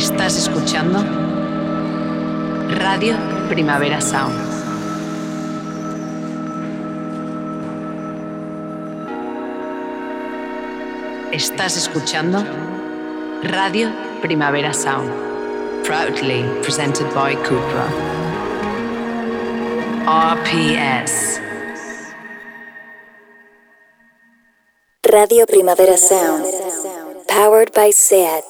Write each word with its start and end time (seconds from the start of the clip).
Estás 0.00 0.34
escuchando 0.38 0.98
Radio 2.70 3.18
Primavera 3.50 4.00
Sound. 4.00 4.34
Estás 11.32 11.76
escuchando 11.76 12.42
Radio 13.42 13.92
Primavera 14.22 14.72
Sound. 14.72 15.12
Proudly 15.84 16.44
presented 16.62 17.04
by 17.12 17.36
Cupra. 17.44 17.86
RPS. 20.06 21.42
Radio 25.12 25.44
Primavera 25.44 25.98
Sound. 25.98 26.46
Powered 27.28 27.74
by 27.74 27.90
SEAT. 27.92 28.49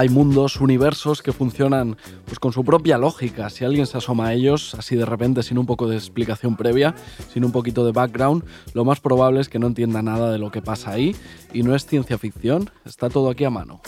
Hay 0.00 0.08
mundos, 0.08 0.56
universos 0.56 1.20
que 1.20 1.30
funcionan 1.30 1.94
pues, 2.24 2.38
con 2.38 2.54
su 2.54 2.64
propia 2.64 2.96
lógica. 2.96 3.50
Si 3.50 3.66
alguien 3.66 3.86
se 3.86 3.98
asoma 3.98 4.28
a 4.28 4.32
ellos 4.32 4.74
así 4.74 4.96
de 4.96 5.04
repente, 5.04 5.42
sin 5.42 5.58
un 5.58 5.66
poco 5.66 5.86
de 5.86 5.96
explicación 5.96 6.56
previa, 6.56 6.94
sin 7.30 7.44
un 7.44 7.52
poquito 7.52 7.84
de 7.84 7.92
background, 7.92 8.42
lo 8.72 8.86
más 8.86 8.98
probable 8.98 9.42
es 9.42 9.50
que 9.50 9.58
no 9.58 9.66
entienda 9.66 10.00
nada 10.00 10.32
de 10.32 10.38
lo 10.38 10.50
que 10.50 10.62
pasa 10.62 10.92
ahí. 10.92 11.14
Y 11.52 11.64
no 11.64 11.74
es 11.74 11.84
ciencia 11.84 12.16
ficción, 12.16 12.70
está 12.86 13.10
todo 13.10 13.28
aquí 13.28 13.44
a 13.44 13.50
mano. 13.50 13.82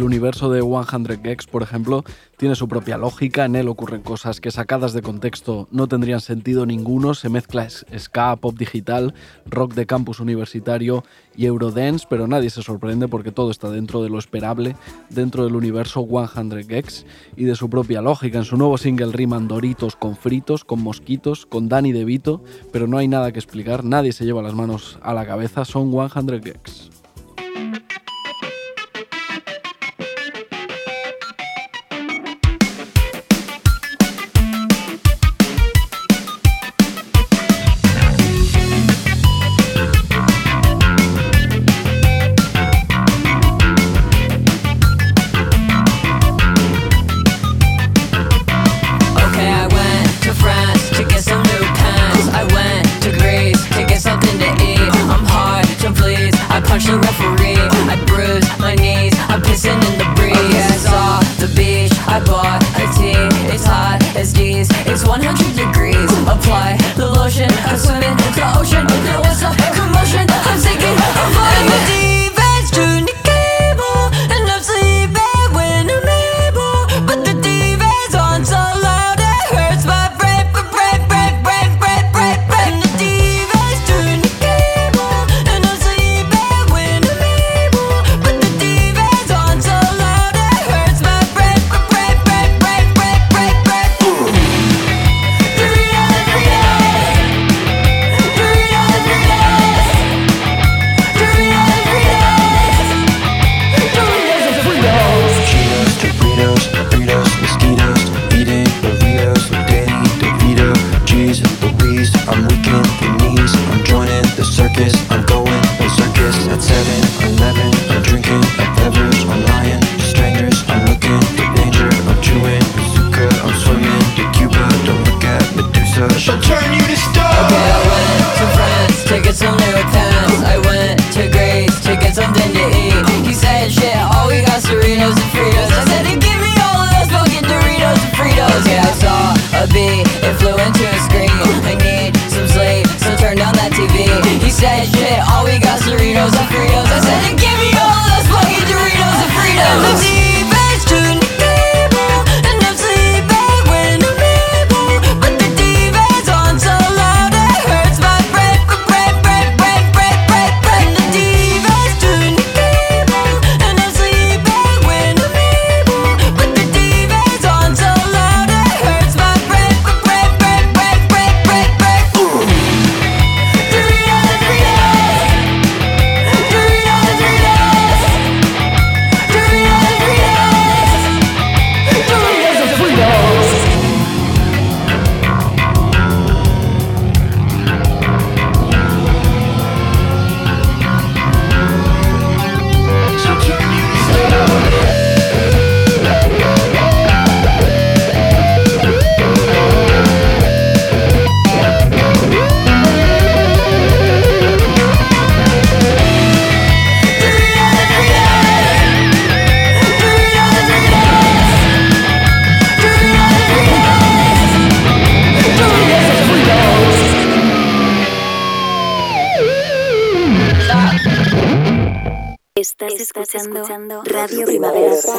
El 0.00 0.06
universo 0.06 0.50
de 0.50 0.62
100 0.62 1.22
Gex, 1.22 1.46
por 1.46 1.62
ejemplo, 1.62 2.04
tiene 2.38 2.54
su 2.54 2.68
propia 2.68 2.96
lógica, 2.96 3.44
en 3.44 3.54
él 3.54 3.68
ocurren 3.68 4.00
cosas 4.00 4.40
que 4.40 4.50
sacadas 4.50 4.94
de 4.94 5.02
contexto 5.02 5.68
no 5.70 5.88
tendrían 5.88 6.22
sentido 6.22 6.64
ninguno, 6.64 7.12
se 7.12 7.28
mezcla 7.28 7.68
ska, 7.68 8.34
pop 8.36 8.56
digital, 8.56 9.12
rock 9.44 9.74
de 9.74 9.84
campus 9.84 10.18
universitario 10.18 11.04
y 11.36 11.44
eurodance, 11.44 12.06
pero 12.08 12.26
nadie 12.26 12.48
se 12.48 12.62
sorprende 12.62 13.08
porque 13.08 13.30
todo 13.30 13.50
está 13.50 13.68
dentro 13.68 14.02
de 14.02 14.08
lo 14.08 14.18
esperable, 14.18 14.74
dentro 15.10 15.44
del 15.44 15.54
universo 15.54 16.08
100 16.08 16.66
Gex 16.66 17.04
y 17.36 17.44
de 17.44 17.54
su 17.54 17.68
propia 17.68 18.00
lógica. 18.00 18.38
En 18.38 18.44
su 18.44 18.56
nuevo 18.56 18.78
single 18.78 19.12
riman 19.12 19.48
doritos 19.48 19.96
con 19.96 20.16
fritos, 20.16 20.64
con 20.64 20.80
mosquitos, 20.82 21.44
con 21.44 21.68
Danny 21.68 21.92
DeVito, 21.92 22.42
pero 22.72 22.86
no 22.86 22.96
hay 22.96 23.06
nada 23.06 23.32
que 23.32 23.38
explicar, 23.38 23.84
nadie 23.84 24.12
se 24.12 24.24
lleva 24.24 24.40
las 24.40 24.54
manos 24.54 24.98
a 25.02 25.12
la 25.12 25.26
cabeza, 25.26 25.66
son 25.66 25.90
100 25.90 26.42
Gex. 26.42 26.90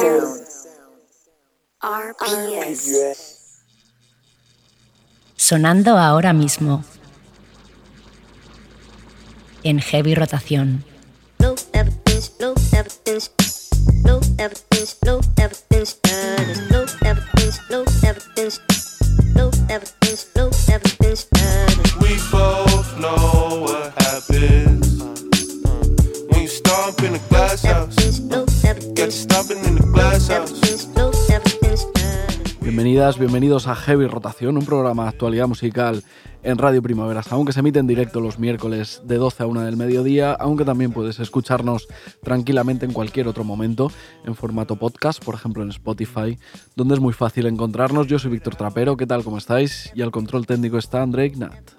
Sound. 0.02 0.42
RPS. 1.80 3.62
Sonando 5.36 5.96
ahora 5.96 6.32
mismo. 6.32 6.84
En 9.62 9.78
heavy 9.78 10.14
rotación. 10.16 10.84
no 11.38 11.54
evidence, 11.72 12.32
no 12.40 12.54
evidence, 12.72 13.30
no 14.04 14.20
evidence, 14.38 14.96
no 15.04 15.20
evidence, 15.38 15.98
no 16.70 16.84
evidence, 17.04 17.60
no 17.70 17.84
evidence, 18.02 18.60
Bienvenidos 32.92 33.68
a 33.68 33.74
Heavy 33.74 34.06
Rotación, 34.06 34.58
un 34.58 34.66
programa 34.66 35.04
de 35.04 35.08
actualidad 35.08 35.48
musical 35.48 36.04
en 36.42 36.58
Radio 36.58 36.82
Primavera 36.82 37.22
Sound 37.22 37.46
que 37.46 37.54
se 37.54 37.60
emite 37.60 37.78
en 37.78 37.86
directo 37.86 38.20
los 38.20 38.38
miércoles 38.38 39.00
de 39.04 39.16
12 39.16 39.42
a 39.42 39.46
1 39.46 39.62
del 39.62 39.78
mediodía, 39.78 40.32
aunque 40.32 40.66
también 40.66 40.92
puedes 40.92 41.18
escucharnos 41.18 41.88
tranquilamente 42.22 42.84
en 42.84 42.92
cualquier 42.92 43.28
otro 43.28 43.44
momento 43.44 43.90
en 44.26 44.34
formato 44.34 44.76
podcast, 44.76 45.24
por 45.24 45.34
ejemplo 45.34 45.62
en 45.62 45.70
Spotify, 45.70 46.38
donde 46.76 46.92
es 46.92 47.00
muy 47.00 47.14
fácil 47.14 47.46
encontrarnos. 47.46 48.08
Yo 48.08 48.18
soy 48.18 48.30
Víctor 48.30 48.56
Trapero, 48.56 48.94
¿qué 48.98 49.06
tal? 49.06 49.24
¿Cómo 49.24 49.38
estáis? 49.38 49.90
Y 49.94 50.02
al 50.02 50.10
control 50.10 50.46
técnico 50.46 50.76
está 50.76 51.00
André 51.00 51.26
Ignat. 51.26 51.70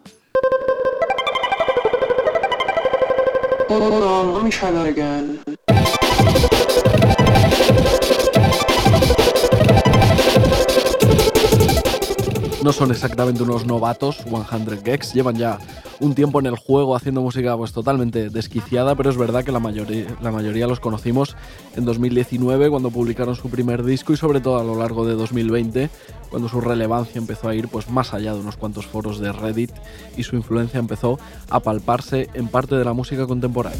No 12.63 12.71
son 12.71 12.92
exactamente 12.92 13.44
unos 13.44 13.65
novatos, 13.65 14.19
100 14.24 14.83
Gex, 14.86 15.13
llevan 15.13 15.36
ya 15.36 15.60
un 16.00 16.15
tiempo 16.15 16.39
en 16.39 16.45
el 16.45 16.56
juego 16.56 16.95
haciendo 16.95 17.21
música 17.21 17.57
pues 17.57 17.74
totalmente 17.74 18.30
desquiciada, 18.30 18.95
pero 18.95 19.10
es 19.10 19.18
verdad 19.18 19.44
que 19.44 19.51
la 19.51 19.60
mayoría, 19.60 20.06
la 20.21 20.31
mayoría 20.31 20.65
los 20.65 20.80
conocimos 20.80 21.36
en 21.75 21.83
2019 21.83 22.69
cuando 22.69 22.89
publicaron 22.89 23.36
su 23.36 23.50
primer 23.50 23.83
disco 23.83 24.13
y 24.13 24.18
sobre 24.18 24.39
todo 24.39 24.60
a 24.60 24.63
lo 24.63 24.77
largo 24.77 25.06
de 25.06 25.15
2020 25.15 25.89
cuando 26.30 26.48
su 26.48 26.62
relevancia 26.62 27.19
empezó 27.19 27.50
a 27.50 27.56
ir 27.56 27.68
pues 27.68 27.89
más 27.89 28.13
allá 28.13 28.33
de 28.33 28.39
unos 28.39 28.56
cuantos 28.56 28.88
foros 28.88 29.19
de 29.19 29.33
Reddit 29.33 29.71
y 30.15 30.24
su 30.24 30.38
influencia 30.38 30.80
empezó 30.80 31.19
a 31.50 31.60
palparse 31.60 32.30
en 32.33 32.48
parte 32.48 32.75
de 32.75 32.86
la 32.86 32.94
música 32.94 33.27
contemporánea. 33.27 33.77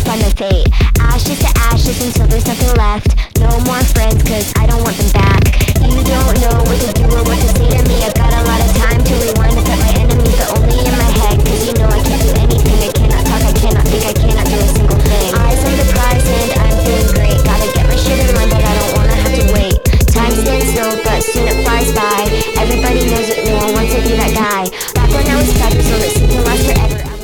Eyes 0.00 0.14
on 0.14 0.18
the 0.18 0.34
prize 0.40 0.60
and 0.60 1.48
I'm 1.50 1.60
feeling 1.60 1.60
great 1.60 1.60
30 1.60 1.60
more 1.60 1.60
years 1.60 1.60
then 1.60 1.60
I 1.60 1.60
will 1.60 1.60
find 1.60 1.60
my 1.60 1.60
fate 1.60 1.60
Ashes 1.60 1.60
to 1.60 1.60
ashes 1.68 1.98
until 2.06 2.26
there's 2.26 2.46
nothing 2.46 2.72
left. 2.76 3.10
No 3.40 3.50
more 3.66 3.82
friends 3.92 4.22
cause 4.22 4.52
I 4.56 4.66
don't 4.66 4.82
want 4.84 4.96
them 4.96 5.10
back. 5.12 5.42
You 5.82 6.00
don't 6.06 6.36
know 6.40 6.56
what 6.64 6.78
to 6.80 6.90
do 6.94 7.04
or 7.10 7.22
what 7.26 7.38
to 7.40 7.48
say 7.56 7.66
to 7.66 7.80
me. 7.88 7.96
I've 8.04 8.14
got 8.14 8.30
a 8.30 8.42
lot 8.46 8.60
of 8.62 8.70
time 8.78 9.00
to 9.02 9.14
rewind 9.20 9.56
to 9.58 9.62
put 9.66 9.78
my 9.80 9.92
enemies 9.98 10.36
But 10.38 10.48
only 10.56 10.78
in 10.80 10.94
my 10.94 11.10
head. 11.24 11.36
Cause 11.42 11.62
you 11.66 11.74
know 11.76 11.88
I 11.90 12.00
can't 12.04 12.22
do 12.22 12.30
anything. 12.36 12.78
I 12.78 12.90
cannot 12.94 13.22
talk, 13.26 13.42
I 13.42 13.54
cannot 13.58 13.84
think, 13.90 14.04
I 14.06 14.14
cannot 14.14 14.46
do 14.46 14.56
a 14.60 14.68
single 14.70 15.00
thing. 15.02 15.28
Eyes 15.34 15.60
on 15.66 15.74
the 15.76 15.86
prize 15.92 16.26
and 16.28 16.50
I'm 16.62 16.76
feeling 16.84 17.10
great. 17.10 17.38
Gotta 17.42 17.68
get 17.74 17.84
my 17.90 17.96
shit 17.98 18.18
in 18.22 18.30
line 18.38 18.50
but 18.52 18.62
I 18.62 18.72
don't 18.76 18.92
wanna 18.96 19.16
have 19.18 19.34
to 19.34 19.44
wait. 19.52 19.76
Time 20.14 20.34
stands 20.36 20.70
still, 20.70 20.94
but 21.02 21.20
soon 21.26 21.48
it 21.48 21.58
flies 21.66 21.90
by. 21.92 22.28
Everybody 22.56 23.08
knows 23.10 23.28
it, 23.28 23.44
no 23.48 23.56
one 23.60 23.72
wants 23.74 23.92
to 23.92 24.00
be 24.04 24.14
that 24.14 24.32
guy. 24.32 24.70
Back 24.94 25.10
when 25.10 25.26
I 25.26 25.36
was 25.42 25.50
five 25.58 25.74
years 25.74 25.90
old, 25.90 26.19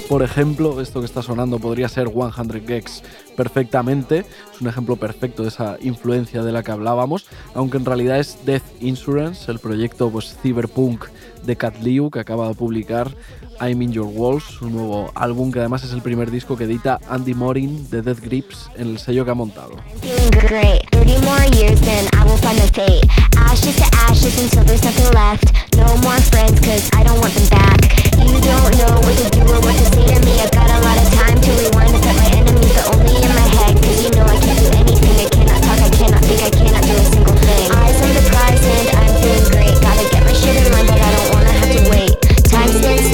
Por 0.08 0.22
ejemplo, 0.22 0.80
esto 0.80 1.00
que 1.00 1.06
está 1.06 1.20
sonando 1.20 1.58
podría 1.58 1.88
ser 1.88 2.08
100 2.08 2.64
Gex 2.64 3.02
perfectamente. 3.36 4.24
Es 4.54 4.60
un 4.60 4.68
ejemplo 4.68 4.94
perfecto 4.94 5.42
de 5.42 5.48
esa 5.48 5.78
influencia 5.80 6.44
de 6.44 6.52
la 6.52 6.62
que 6.62 6.70
hablábamos, 6.70 7.26
aunque 7.54 7.76
en 7.78 7.84
realidad 7.84 8.20
es 8.20 8.38
Death 8.46 8.62
Insurance, 8.80 9.50
el 9.50 9.58
proyecto 9.58 10.08
pues 10.08 10.38
cyberpunk 10.40 11.06
de 11.46 11.56
Cat 11.56 11.76
Liu 11.82 12.10
que 12.10 12.20
acaba 12.20 12.48
de 12.48 12.54
publicar 12.54 13.10
I'm 13.60 13.80
in 13.80 13.92
Your 13.92 14.08
Walls, 14.12 14.44
su 14.58 14.68
nuevo 14.68 15.10
álbum 15.14 15.50
que 15.50 15.60
además 15.60 15.82
es 15.84 15.92
el 15.92 16.02
primer 16.02 16.30
disco 16.30 16.56
que 16.56 16.64
edita 16.64 17.00
Andy 17.08 17.34
Morin 17.34 17.88
de 17.90 18.02
Death 18.02 18.20
Grips 18.20 18.70
en 18.76 18.88
el 18.88 18.98
sello 18.98 19.24
que 19.24 19.30
ha 19.30 19.34
montado. 19.34 19.76
feeling 20.02 20.30
great. 20.48 20.82
30 20.92 21.20
more 21.24 21.44
years, 21.56 21.80
then 21.80 22.06
I 22.14 22.24
will 22.24 22.36
find 22.38 22.58
my 22.58 22.68
fate. 22.74 23.04
Ashes 23.36 23.76
to 23.76 23.88
ashes 24.08 24.38
until 24.38 24.64
there's 24.64 24.82
nothing 24.84 25.10
left. 25.14 25.52
No 25.76 25.86
more 26.02 26.20
friends, 26.32 26.60
cause 26.60 26.90
I 26.92 27.02
don't 27.04 27.20
want 27.20 27.32
them 27.34 27.48
back. 27.48 27.80
You 28.18 28.40
don't 28.40 28.72
know 28.76 28.94
what 29.00 29.16
to 29.16 29.26
do 29.30 29.42
or 29.46 29.60
what 29.60 29.76
to 29.76 29.84
say 29.94 30.04
to 30.14 30.18
me. 30.26 30.40
I've 30.40 30.50
got 30.52 30.68
a 30.68 30.78
lot 30.84 30.96
of 30.98 31.08
time 31.14 31.40
to 31.40 31.50
rewind 31.62 31.94
to 31.94 32.00
put 32.02 32.16
my 32.16 32.28
enemies, 32.36 32.72
but 32.74 32.86
only 32.94 33.16
in 33.22 33.32
my 33.32 33.48
head, 33.56 33.74
cause 33.80 34.02
you 34.04 34.10
know 34.10 34.26
I 34.26 34.36
can't 34.36 34.58
do 34.58 34.68
anything. 34.76 35.16
I 35.16 35.28
cannot 35.30 35.60
talk, 35.62 35.80
I 35.80 35.90
cannot 35.90 36.22
think, 36.24 36.42
I 36.42 36.50
cannot 36.50 36.82
do 36.82 36.92
a 36.92 37.04
single 37.08 37.36
thing. 37.40 37.66
Eyes 37.72 37.98
on 38.02 38.10
the 38.12 38.22
prize 38.30 38.64
and 38.66 38.88
I'm 38.96 39.50
great. 39.50 39.75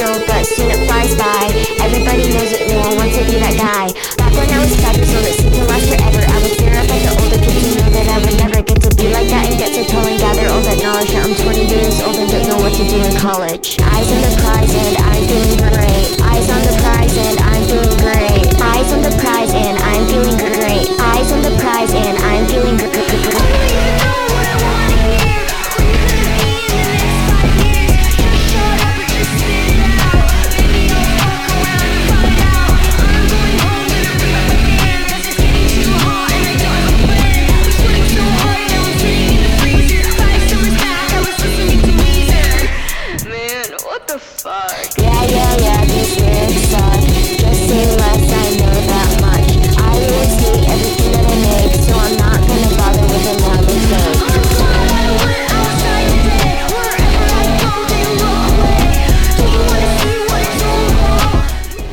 Time 0.03 0.19
but 0.27 0.43
soon 0.43 0.67
it 0.67 0.83
flies 0.91 1.15
by. 1.15 1.47
Everybody 1.79 2.27
knows 2.35 2.51
it, 2.51 2.67
no 2.67 2.83
one 2.83 2.99
wants 2.99 3.15
to 3.15 3.23
be 3.23 3.39
that 3.39 3.55
guy. 3.55 3.87
Back 4.19 4.35
when 4.35 4.51
I 4.51 4.59
was 4.59 4.75
five 4.83 4.99
years 4.99 5.15
old, 5.15 5.23
it 5.23 5.39
seemed 5.39 5.55
to 5.55 5.63
last 5.71 5.87
forever. 5.87 6.19
I 6.27 6.39
was 6.43 6.59
there 6.59 6.75
up 6.75 6.91
like 6.91 7.07
the 7.07 7.15
older 7.23 7.39
kids, 7.39 7.63
you 7.71 7.79
know 7.79 7.87
that 7.87 8.11
I 8.11 8.19
would 8.19 8.35
never 8.35 8.67
get 8.67 8.83
to 8.83 8.91
be 8.99 9.15
like 9.15 9.31
that 9.31 9.47
and 9.47 9.55
get 9.55 9.71
to 9.79 9.87
tall 9.87 10.03
and 10.03 10.19
gather 10.19 10.51
all 10.51 10.59
that 10.67 10.83
knowledge. 10.83 11.15
Now 11.15 11.23
I'm 11.23 11.39
20 11.39 11.71
years 11.71 12.03
old 12.03 12.19
and 12.19 12.27
don't 12.35 12.51
know 12.51 12.59
what 12.59 12.75
to 12.75 12.83
do 12.83 12.99
in 12.99 13.15
college. 13.15 13.79
Eyes 13.79 14.11
on 14.11 14.21
the 14.27 14.35
prize 14.43 14.75
and 14.75 14.95
I'm 15.07 15.23
feeling 15.23 15.71
great. 15.71 16.11
Eyes 16.19 16.51
on 16.51 16.63
the 16.67 16.75
prize 16.83 17.15
and 17.15 17.39
I'm 17.39 17.63
feeling 17.71 17.99
great. 18.03 18.47
Eyes 18.59 18.91
on 18.91 19.01
the 19.07 19.15
prize 19.23 19.55
and 19.55 19.77
I'm 19.87 20.03
feeling 20.11 20.39
great. 20.51 20.87
Eyes 20.99 21.31
on 21.31 21.47
the 21.47 21.55
prize 21.63 21.95
and 21.95 22.19
I'm 22.27 22.43
feeling 22.51 22.75
great. 22.75 23.72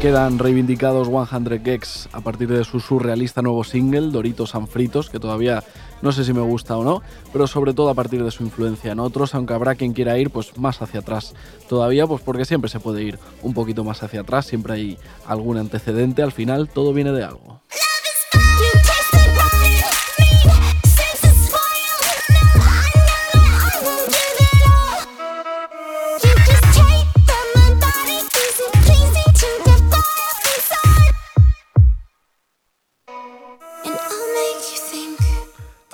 Quedan 0.01 0.39
reivindicados 0.39 1.09
100 1.09 1.61
Gex 1.61 2.07
a 2.13 2.21
partir 2.21 2.47
de 2.47 2.63
su 2.63 2.79
surrealista 2.79 3.41
nuevo 3.41 3.65
single, 3.65 4.11
Doritos 4.11 4.55
and 4.55 4.69
Fritos, 4.69 5.09
que 5.09 5.19
todavía 5.19 5.61
no 6.01 6.13
sé 6.13 6.23
si 6.23 6.31
me 6.31 6.39
gusta 6.39 6.77
o 6.77 6.85
no, 6.85 7.01
pero 7.33 7.47
sobre 7.47 7.73
todo 7.73 7.89
a 7.89 7.93
partir 7.95 8.23
de 8.23 8.31
su 8.31 8.43
influencia 8.43 8.93
en 8.93 9.01
otros, 9.01 9.35
aunque 9.35 9.53
habrá 9.53 9.75
quien 9.75 9.91
quiera 9.91 10.17
ir 10.17 10.29
pues 10.29 10.57
más 10.57 10.81
hacia 10.81 11.01
atrás 11.01 11.35
todavía, 11.67 12.07
pues 12.07 12.21
porque 12.21 12.45
siempre 12.45 12.69
se 12.69 12.79
puede 12.79 13.03
ir 13.03 13.19
un 13.43 13.53
poquito 13.53 13.83
más 13.83 14.01
hacia 14.01 14.21
atrás, 14.21 14.45
siempre 14.45 14.73
hay 14.73 14.97
algún 15.27 15.57
antecedente, 15.57 16.23
al 16.23 16.31
final 16.31 16.69
todo 16.69 16.93
viene 16.93 17.11
de 17.11 17.25
algo. 17.25 17.59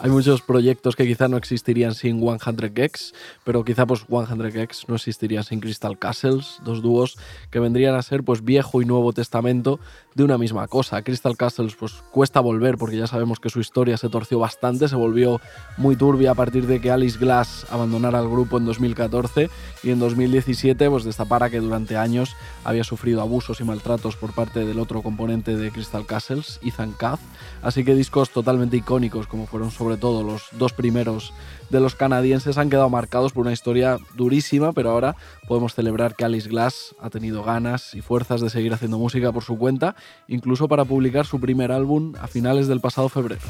Hay 0.06 0.12
muchos 0.12 0.44
proyectos 0.44 0.96
que 0.96 1.08
quizá 1.08 1.28
no 1.28 1.36
existirían 1.36 1.96
sin 1.96 2.20
100 2.20 2.76
Gex, 2.76 3.16
pero 3.44 3.66
quizá 3.66 3.88
pues 3.88 4.06
100 4.06 4.52
Gex 4.52 4.88
no 4.88 4.98
existiría 4.98 5.42
sin 5.42 5.60
Crystal 5.60 5.98
Castles, 5.98 6.60
dos 6.64 6.84
dúos 6.84 7.18
que 7.50 7.60
vendrían 7.60 7.96
a 7.96 8.04
ser 8.04 8.22
pues 8.22 8.46
viejo 8.46 8.84
y 8.84 8.86
nuevo 8.86 9.14
testamento 9.14 9.80
de 10.16 10.24
una 10.24 10.38
misma 10.38 10.68
cosa. 10.68 11.02
Crystal 11.02 11.38
Castles 11.38 11.76
pues 11.76 11.94
cuesta 12.12 12.42
volver 12.42 12.78
porque 12.78 12.98
ya 12.98 13.08
sabemos 13.08 13.40
que 13.40 13.50
su 13.50 13.62
historia 13.62 13.96
se 13.96 14.10
torció 14.10 14.40
bastante, 14.40 14.90
se 14.90 14.96
volvió 14.96 15.40
muy 15.78 15.96
turbia 15.96 16.32
a 16.32 16.36
partir 16.36 16.68
de 16.68 16.82
que 16.82 16.92
Alice 16.92 17.18
Glass 17.18 17.66
abandonara 17.70 18.20
el 18.20 18.30
grupo 18.30 18.58
en 18.58 18.66
2014 18.66 19.50
y 19.84 19.92
en 19.92 20.00
2017 20.00 20.90
pues 20.90 21.06
destapara 21.06 21.50
que 21.50 21.60
durante 21.60 21.96
años 21.96 22.36
había 22.66 22.84
sufrido 22.84 23.22
abusos 23.22 23.62
y 23.62 23.64
maltratos 23.64 24.18
por 24.18 24.34
parte 24.34 24.66
del 24.66 24.80
otro 24.80 25.02
componente 25.02 25.56
de 25.56 25.72
Crystal 25.72 26.06
Castles, 26.06 26.60
Ethan 26.62 26.92
Kath, 26.92 27.20
así 27.62 27.86
que 27.86 27.96
discos 27.96 28.32
totalmente 28.32 28.78
icónicos 28.78 29.28
como 29.28 29.46
fueron 29.46 29.72
sobre 29.72 29.86
sobre 29.86 29.98
todo 29.98 30.24
los 30.24 30.48
dos 30.54 30.74
primeros 30.74 31.32
de 31.70 31.80
los 31.80 31.96
canadienses, 31.96 32.58
han 32.58 32.70
quedado 32.70 32.90
marcados 32.90 33.34
por 33.34 33.42
una 33.42 33.54
historia 33.54 33.98
durísima, 34.16 34.74
pero 34.74 34.92
ahora 34.92 35.16
podemos 35.48 35.74
celebrar 35.74 36.16
que 36.16 36.26
Alice 36.26 36.50
Glass 36.50 36.96
ha 37.02 37.10
tenido 37.10 37.44
ganas 37.44 37.94
y 37.94 38.02
fuerzas 38.02 38.42
de 38.42 38.50
seguir 38.50 38.74
haciendo 38.74 38.98
música 38.98 39.32
por 39.32 39.44
su 39.44 39.58
cuenta, 39.58 39.96
incluso 40.28 40.68
para 40.68 40.86
publicar 40.86 41.26
su 41.26 41.40
primer 41.40 41.72
álbum 41.72 42.14
a 42.20 42.28
finales 42.28 42.68
del 42.68 42.82
pasado 42.82 43.10
febrero. 43.10 43.42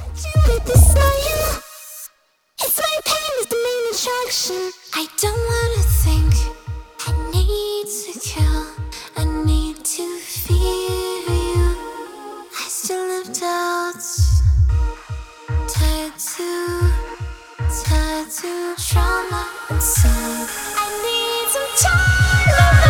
Trauma 18.27 19.47
inside. 19.69 20.47
I 20.77 20.85
need 21.03 21.49
some 21.51 21.91
time. 21.91 22.84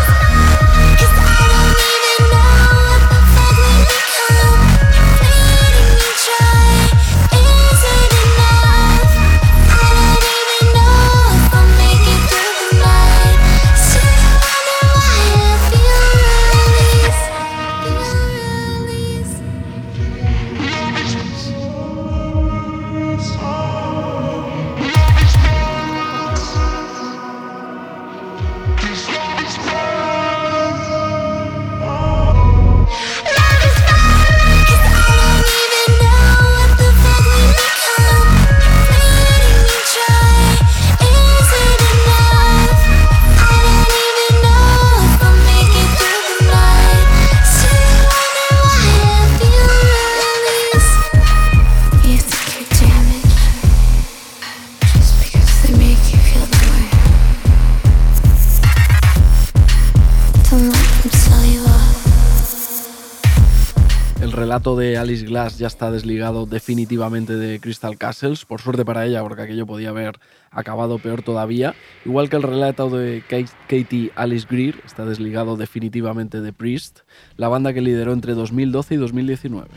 De 64.56 64.98
Alice 64.98 65.26
Glass 65.26 65.58
ya 65.58 65.68
está 65.68 65.92
desligado 65.92 66.46
definitivamente 66.46 67.36
de 67.36 67.60
Crystal 67.60 67.98
Castles, 67.98 68.46
por 68.46 68.62
suerte 68.62 68.86
para 68.86 69.06
ella, 69.06 69.22
porque 69.22 69.42
aquello 69.42 69.66
podía 69.66 69.90
haber 69.90 70.18
acabado 70.50 70.98
peor 70.98 71.24
todavía. 71.24 71.76
Igual 72.06 72.30
que 72.30 72.38
el 72.38 72.44
relato 72.44 72.90
de 72.90 73.22
Katie 73.68 74.12
Alice 74.16 74.48
Greer 74.50 74.82
está 74.86 75.06
desligado 75.06 75.58
definitivamente 75.58 76.40
de 76.40 76.54
Priest, 76.54 77.00
la 77.36 77.50
banda 77.50 77.74
que 77.74 77.82
lideró 77.82 78.14
entre 78.14 78.34
2012 78.34 78.96
y 78.96 78.98
2019. 78.98 79.68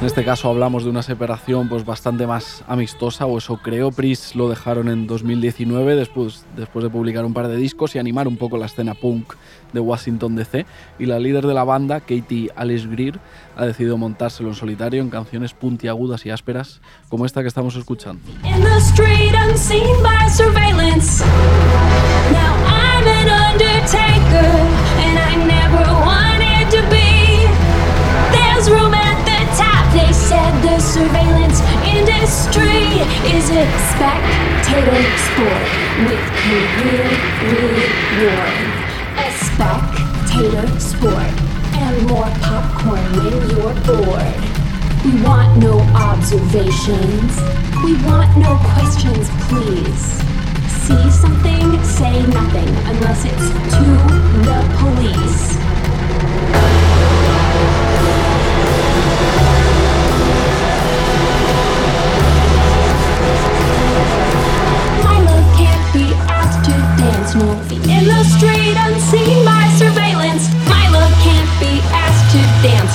En 0.00 0.06
este 0.06 0.24
caso 0.24 0.48
hablamos 0.48 0.82
de 0.82 0.90
una 0.90 1.02
separación 1.02 1.68
pues 1.68 1.84
bastante 1.84 2.26
más 2.26 2.64
amistosa, 2.66 3.24
o 3.26 3.38
eso 3.38 3.58
creo. 3.58 3.92
Pris 3.92 4.34
lo 4.34 4.48
dejaron 4.48 4.88
en 4.88 5.06
2019 5.06 5.94
después, 5.94 6.44
después 6.56 6.82
de 6.82 6.90
publicar 6.90 7.24
un 7.24 7.32
par 7.32 7.46
de 7.46 7.56
discos 7.56 7.94
y 7.94 8.00
animar 8.00 8.26
un 8.26 8.36
poco 8.36 8.58
la 8.58 8.66
escena 8.66 8.94
punk 8.94 9.34
de 9.72 9.78
Washington 9.78 10.34
DC. 10.34 10.66
Y 10.98 11.06
la 11.06 11.20
líder 11.20 11.46
de 11.46 11.54
la 11.54 11.62
banda, 11.62 12.00
Katie 12.00 12.50
Alice 12.56 12.86
Greer, 12.88 13.20
ha 13.56 13.64
decidido 13.64 13.96
montárselo 13.96 14.48
en 14.48 14.56
solitario 14.56 15.00
en 15.00 15.08
canciones 15.08 15.54
puntiagudas 15.54 16.26
y 16.26 16.30
ásperas 16.30 16.80
como 17.08 17.26
esta 17.26 17.42
que 17.42 17.48
estamos 17.48 17.76
escuchando. 17.76 18.22
The 30.28 30.80
surveillance 30.80 31.60
industry 31.86 32.82
is 33.30 33.48
a 33.50 33.64
spectator 33.94 35.02
sport 35.22 35.62
with 36.02 36.18
career 36.42 37.06
reward. 37.46 38.66
A 39.18 39.30
spectator 39.46 40.66
sport 40.80 41.30
and 41.78 41.94
more 42.08 42.28
popcorn 42.42 43.06
when 43.14 43.34
you're 43.50 43.74
bored. 43.86 44.42
We 45.04 45.12
want 45.22 45.58
no 45.58 45.78
observations. 45.94 47.38
We 47.84 47.94
want 48.02 48.36
no 48.36 48.58
questions, 48.74 49.30
please. 49.46 50.22
See 50.82 51.08
something, 51.10 51.80
say 51.84 52.26
nothing 52.26 52.68
unless 52.90 53.24
it's 53.24 53.48
to 53.76 53.84
the 54.42 54.58
police. 54.80 55.56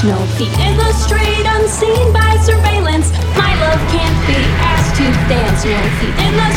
No 0.04 0.18
feet 0.34 0.50
in 0.58 0.78
the 0.78 0.92
street, 0.94 1.46
unseen 1.46 2.12
by 2.12 2.36
surveillance. 2.42 3.12
My 3.38 3.54
love 3.62 3.78
can't 3.94 4.18
be 4.26 4.34
asked 4.58 4.96
to 4.98 5.06
dance. 5.30 5.64
No 5.64 5.78
feet 6.02 6.18
in 6.26 6.34
the 6.42 6.51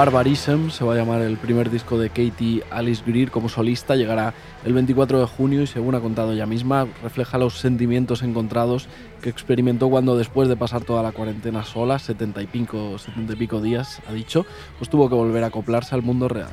Barbarism 0.00 0.70
se 0.70 0.82
va 0.82 0.94
a 0.94 0.96
llamar 0.96 1.20
el 1.20 1.36
primer 1.36 1.68
disco 1.68 1.98
de 1.98 2.08
Katie 2.08 2.62
Alice 2.70 3.02
Greer 3.06 3.30
como 3.30 3.50
solista, 3.50 3.96
llegará 3.96 4.32
el 4.64 4.72
24 4.72 5.20
de 5.20 5.26
junio 5.26 5.60
y 5.60 5.66
según 5.66 5.94
ha 5.94 6.00
contado 6.00 6.32
ella 6.32 6.46
misma, 6.46 6.88
refleja 7.02 7.36
los 7.36 7.58
sentimientos 7.58 8.22
encontrados 8.22 8.88
que 9.20 9.28
experimentó 9.28 9.90
cuando 9.90 10.16
después 10.16 10.48
de 10.48 10.56
pasar 10.56 10.84
toda 10.84 11.02
la 11.02 11.12
cuarentena 11.12 11.64
sola, 11.64 11.98
70 11.98 12.40
y 12.40 12.46
pico, 12.46 12.96
70 12.96 13.34
y 13.34 13.36
pico 13.36 13.60
días, 13.60 14.00
ha 14.08 14.14
dicho, 14.14 14.46
pues 14.78 14.88
tuvo 14.88 15.06
que 15.10 15.14
volver 15.14 15.44
a 15.44 15.48
acoplarse 15.48 15.94
al 15.94 16.00
mundo 16.00 16.28
real. 16.28 16.48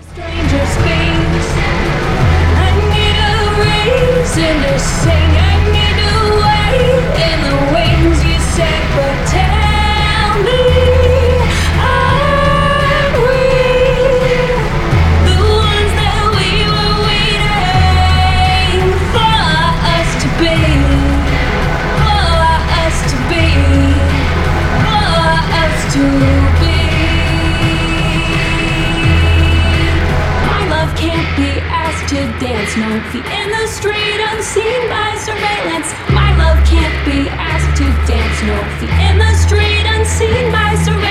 No 32.77 33.01
feet 33.11 33.25
in 33.25 33.49
the 33.49 33.67
street, 33.67 34.19
unseen 34.31 34.89
by 34.89 35.15
surveillance. 35.17 35.93
My 36.13 36.35
love 36.37 36.63
can't 36.67 37.05
be 37.05 37.29
asked 37.29 37.77
to 37.77 37.83
dance. 38.05 38.43
No 38.43 38.57
feet 38.77 38.93
in 39.09 39.17
the 39.17 39.33
street, 39.33 39.85
unseen 39.87 40.51
by 40.51 40.75
surveillance. 40.75 41.06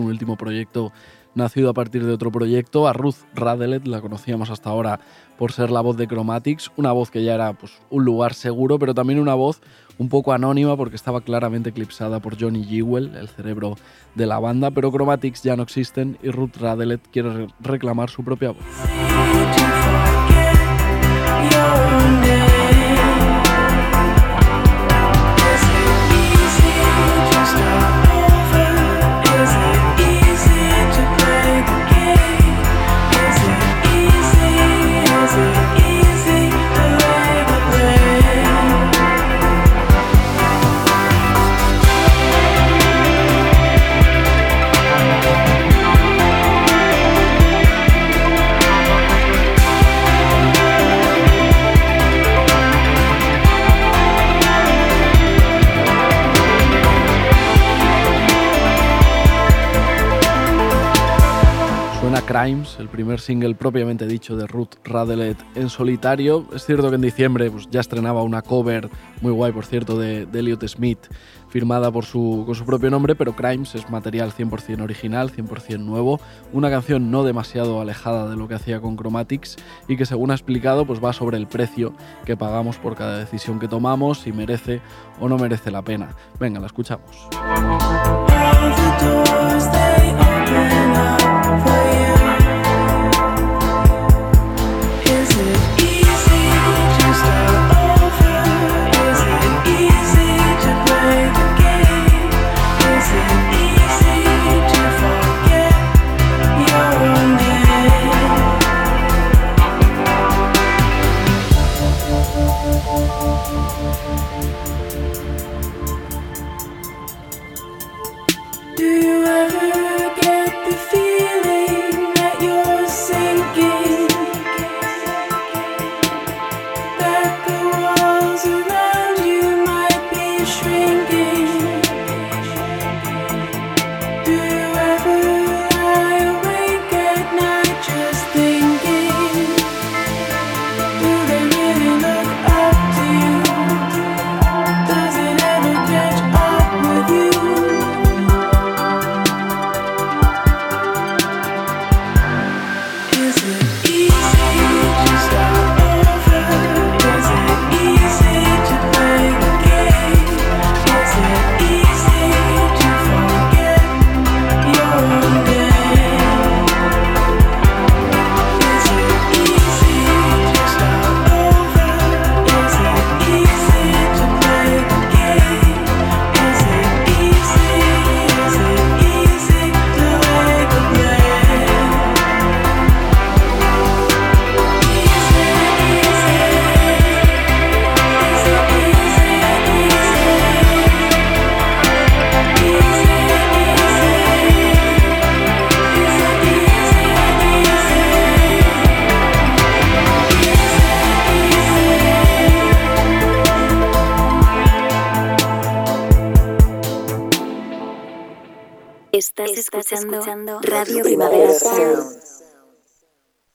Un 0.00 0.06
último 0.08 0.36
proyecto 0.36 0.92
nacido 1.34 1.70
a 1.70 1.74
partir 1.74 2.04
de 2.04 2.12
otro 2.12 2.32
proyecto. 2.32 2.88
A 2.88 2.92
Ruth 2.92 3.16
Radelet 3.34 3.86
la 3.86 4.00
conocíamos 4.00 4.50
hasta 4.50 4.70
ahora 4.70 5.00
por 5.38 5.52
ser 5.52 5.70
la 5.70 5.80
voz 5.80 5.96
de 5.96 6.08
Chromatics, 6.08 6.70
una 6.76 6.90
voz 6.92 7.10
que 7.10 7.22
ya 7.22 7.34
era 7.34 7.52
pues, 7.52 7.72
un 7.90 8.04
lugar 8.04 8.34
seguro, 8.34 8.78
pero 8.78 8.94
también 8.94 9.20
una 9.20 9.34
voz 9.34 9.60
un 9.98 10.08
poco 10.08 10.32
anónima 10.32 10.76
porque 10.76 10.96
estaba 10.96 11.20
claramente 11.20 11.70
eclipsada 11.70 12.20
por 12.20 12.40
Johnny 12.40 12.64
Jewell, 12.64 13.14
el 13.16 13.28
cerebro 13.28 13.76
de 14.14 14.26
la 14.26 14.38
banda, 14.38 14.70
pero 14.70 14.90
Chromatics 14.90 15.42
ya 15.42 15.56
no 15.56 15.62
existen 15.62 16.18
y 16.22 16.30
Ruth 16.30 16.56
Radelet 16.60 17.00
quiere 17.10 17.32
re- 17.32 17.48
reclamar 17.60 18.10
su 18.10 18.24
propia 18.24 18.50
voz. 18.52 18.64
Crimes, 62.28 62.76
el 62.78 62.90
primer 62.90 63.20
single 63.20 63.54
propiamente 63.54 64.06
dicho 64.06 64.36
de 64.36 64.46
Ruth 64.46 64.74
Radelet 64.84 65.38
en 65.54 65.70
solitario. 65.70 66.46
Es 66.54 66.66
cierto 66.66 66.90
que 66.90 66.96
en 66.96 67.00
diciembre 67.00 67.50
pues, 67.50 67.70
ya 67.70 67.80
estrenaba 67.80 68.22
una 68.22 68.42
cover 68.42 68.90
muy 69.22 69.32
guay, 69.32 69.50
por 69.50 69.64
cierto, 69.64 69.98
de, 69.98 70.28
Elliot 70.34 70.62
Smith, 70.68 70.98
firmada 71.48 71.90
por 71.90 72.04
su, 72.04 72.42
con 72.44 72.54
su 72.54 72.66
propio 72.66 72.90
nombre, 72.90 73.14
pero 73.14 73.34
Crimes 73.34 73.74
es 73.74 73.88
material 73.88 74.30
100% 74.30 74.82
original, 74.82 75.32
100% 75.32 75.78
nuevo, 75.78 76.20
una 76.52 76.68
canción 76.68 77.10
no 77.10 77.24
demasiado 77.24 77.80
alejada 77.80 78.28
de 78.28 78.36
lo 78.36 78.46
que 78.46 78.56
hacía 78.56 78.78
con 78.82 78.98
Chromatics 78.98 79.56
y 79.88 79.96
que 79.96 80.04
según 80.04 80.30
ha 80.30 80.34
explicado 80.34 80.84
pues 80.84 81.02
va 81.02 81.14
sobre 81.14 81.38
el 81.38 81.46
precio 81.46 81.94
que 82.26 82.36
pagamos 82.36 82.76
por 82.76 82.94
cada 82.94 83.16
decisión 83.16 83.58
que 83.58 83.68
tomamos, 83.68 84.18
si 84.18 84.32
merece 84.32 84.82
o 85.18 85.30
no 85.30 85.38
merece 85.38 85.70
la 85.70 85.80
pena. 85.80 86.10
Venga, 86.38 86.60
la 86.60 86.66
escuchamos. 86.66 87.08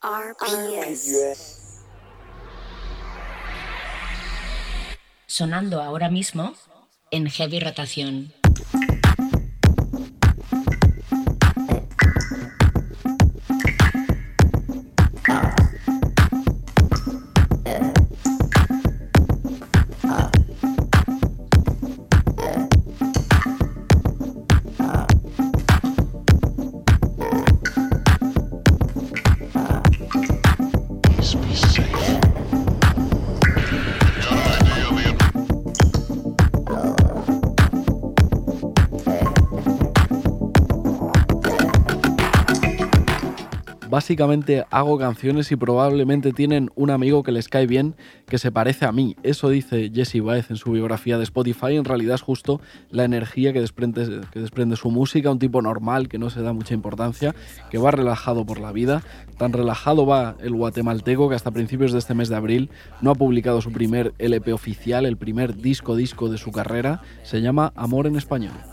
RPS. 0.04 1.80
Sonando 5.28 5.82
ahora 5.82 6.10
mismo 6.10 6.56
en 7.10 7.30
heavy 7.30 7.62
rotación. 7.62 8.34
Básicamente 44.04 44.66
hago 44.70 44.98
canciones 44.98 45.50
y 45.54 45.56
probablemente 45.56 46.34
tienen 46.34 46.70
un 46.76 46.90
amigo 46.90 47.24
que 47.24 47.32
les 47.32 47.48
cae 47.48 47.66
bien 47.66 47.96
que 48.28 48.38
se 48.38 48.52
parece 48.52 48.84
a 48.84 48.92
mí. 48.92 49.16
Eso 49.24 49.48
dice 49.48 49.90
Jesse 49.96 50.22
Baez 50.22 50.52
en 50.52 50.58
su 50.58 50.72
biografía 50.72 51.18
de 51.18 51.24
Spotify. 51.24 51.78
En 51.78 51.86
realidad 51.86 52.16
es 52.16 52.22
justo 52.22 52.60
la 52.90 53.06
energía 53.06 53.54
que 53.54 53.62
desprende, 53.62 54.20
que 54.30 54.42
desprende 54.42 54.76
su 54.76 54.92
música, 54.92 55.32
un 55.32 55.40
tipo 55.40 55.62
normal 55.62 56.10
que 56.10 56.18
no 56.18 56.30
se 56.30 56.42
da 56.42 56.52
mucha 56.52 56.74
importancia, 56.74 57.34
que 57.72 57.78
va 57.78 57.92
relajado 57.92 58.46
por 58.46 58.60
la 58.60 58.74
vida. 58.74 59.04
Tan 59.38 59.54
relajado 59.54 60.06
va 60.06 60.36
el 60.42 60.52
guatemalteco 60.52 61.30
que 61.30 61.36
hasta 61.36 61.52
principios 61.52 61.94
de 61.94 62.00
este 62.00 62.14
mes 62.14 62.28
de 62.28 62.36
abril 62.36 62.72
no 63.00 63.10
ha 63.10 63.16
publicado 63.16 63.62
su 63.62 63.72
primer 63.72 64.14
LP 64.18 64.52
oficial, 64.52 65.06
el 65.06 65.16
primer 65.16 65.56
disco 65.56 65.96
disco 65.96 66.28
de 66.28 66.38
su 66.38 66.52
carrera. 66.52 67.02
Se 67.24 67.40
llama 67.40 67.72
Amor 67.78 68.08
en 68.08 68.18
Español. 68.18 68.73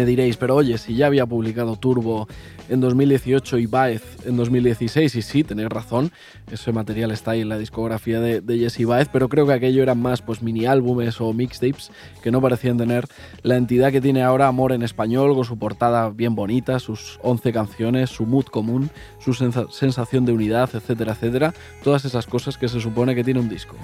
Me 0.00 0.06
diréis, 0.06 0.36
pero 0.38 0.56
oye, 0.56 0.78
si 0.78 0.94
ya 0.94 1.06
había 1.06 1.26
publicado 1.26 1.76
Turbo 1.76 2.26
en 2.70 2.80
2018 2.80 3.58
y 3.58 3.66
Baez 3.66 4.02
en 4.24 4.36
2016, 4.36 5.14
y 5.16 5.22
sí, 5.22 5.44
tenéis 5.44 5.68
razón, 5.68 6.10
ese 6.50 6.72
material 6.72 7.10
está 7.10 7.32
ahí 7.32 7.42
en 7.42 7.48
la 7.50 7.58
discografía 7.58 8.18
de, 8.20 8.40
de 8.40 8.58
Jesse 8.58 8.86
Baez, 8.86 9.08
pero 9.12 9.28
creo 9.28 9.46
que 9.46 9.52
aquello 9.52 9.82
eran 9.82 10.00
más 10.00 10.22
pues 10.22 10.42
mini 10.42 10.64
álbumes 10.66 11.20
o 11.20 11.32
mixtapes 11.34 11.90
que 12.22 12.30
no 12.30 12.40
parecían 12.40 12.78
tener 12.78 13.04
la 13.42 13.56
entidad 13.56 13.92
que 13.92 14.00
tiene 14.00 14.22
ahora 14.22 14.48
Amor 14.48 14.72
en 14.72 14.82
Español, 14.82 15.34
con 15.34 15.44
su 15.44 15.58
portada 15.58 16.08
bien 16.10 16.34
bonita, 16.34 16.78
sus 16.78 17.18
11 17.22 17.52
canciones, 17.52 18.08
su 18.10 18.24
mood 18.24 18.46
común, 18.46 18.90
su 19.18 19.32
sensa- 19.34 19.66
sensación 19.70 20.24
de 20.24 20.32
unidad, 20.32 20.70
etcétera, 20.74 21.12
etcétera, 21.12 21.52
todas 21.84 22.04
esas 22.06 22.26
cosas 22.26 22.56
que 22.56 22.68
se 22.68 22.80
supone 22.80 23.14
que 23.14 23.22
tiene 23.24 23.40
un 23.40 23.48
disco. 23.48 23.76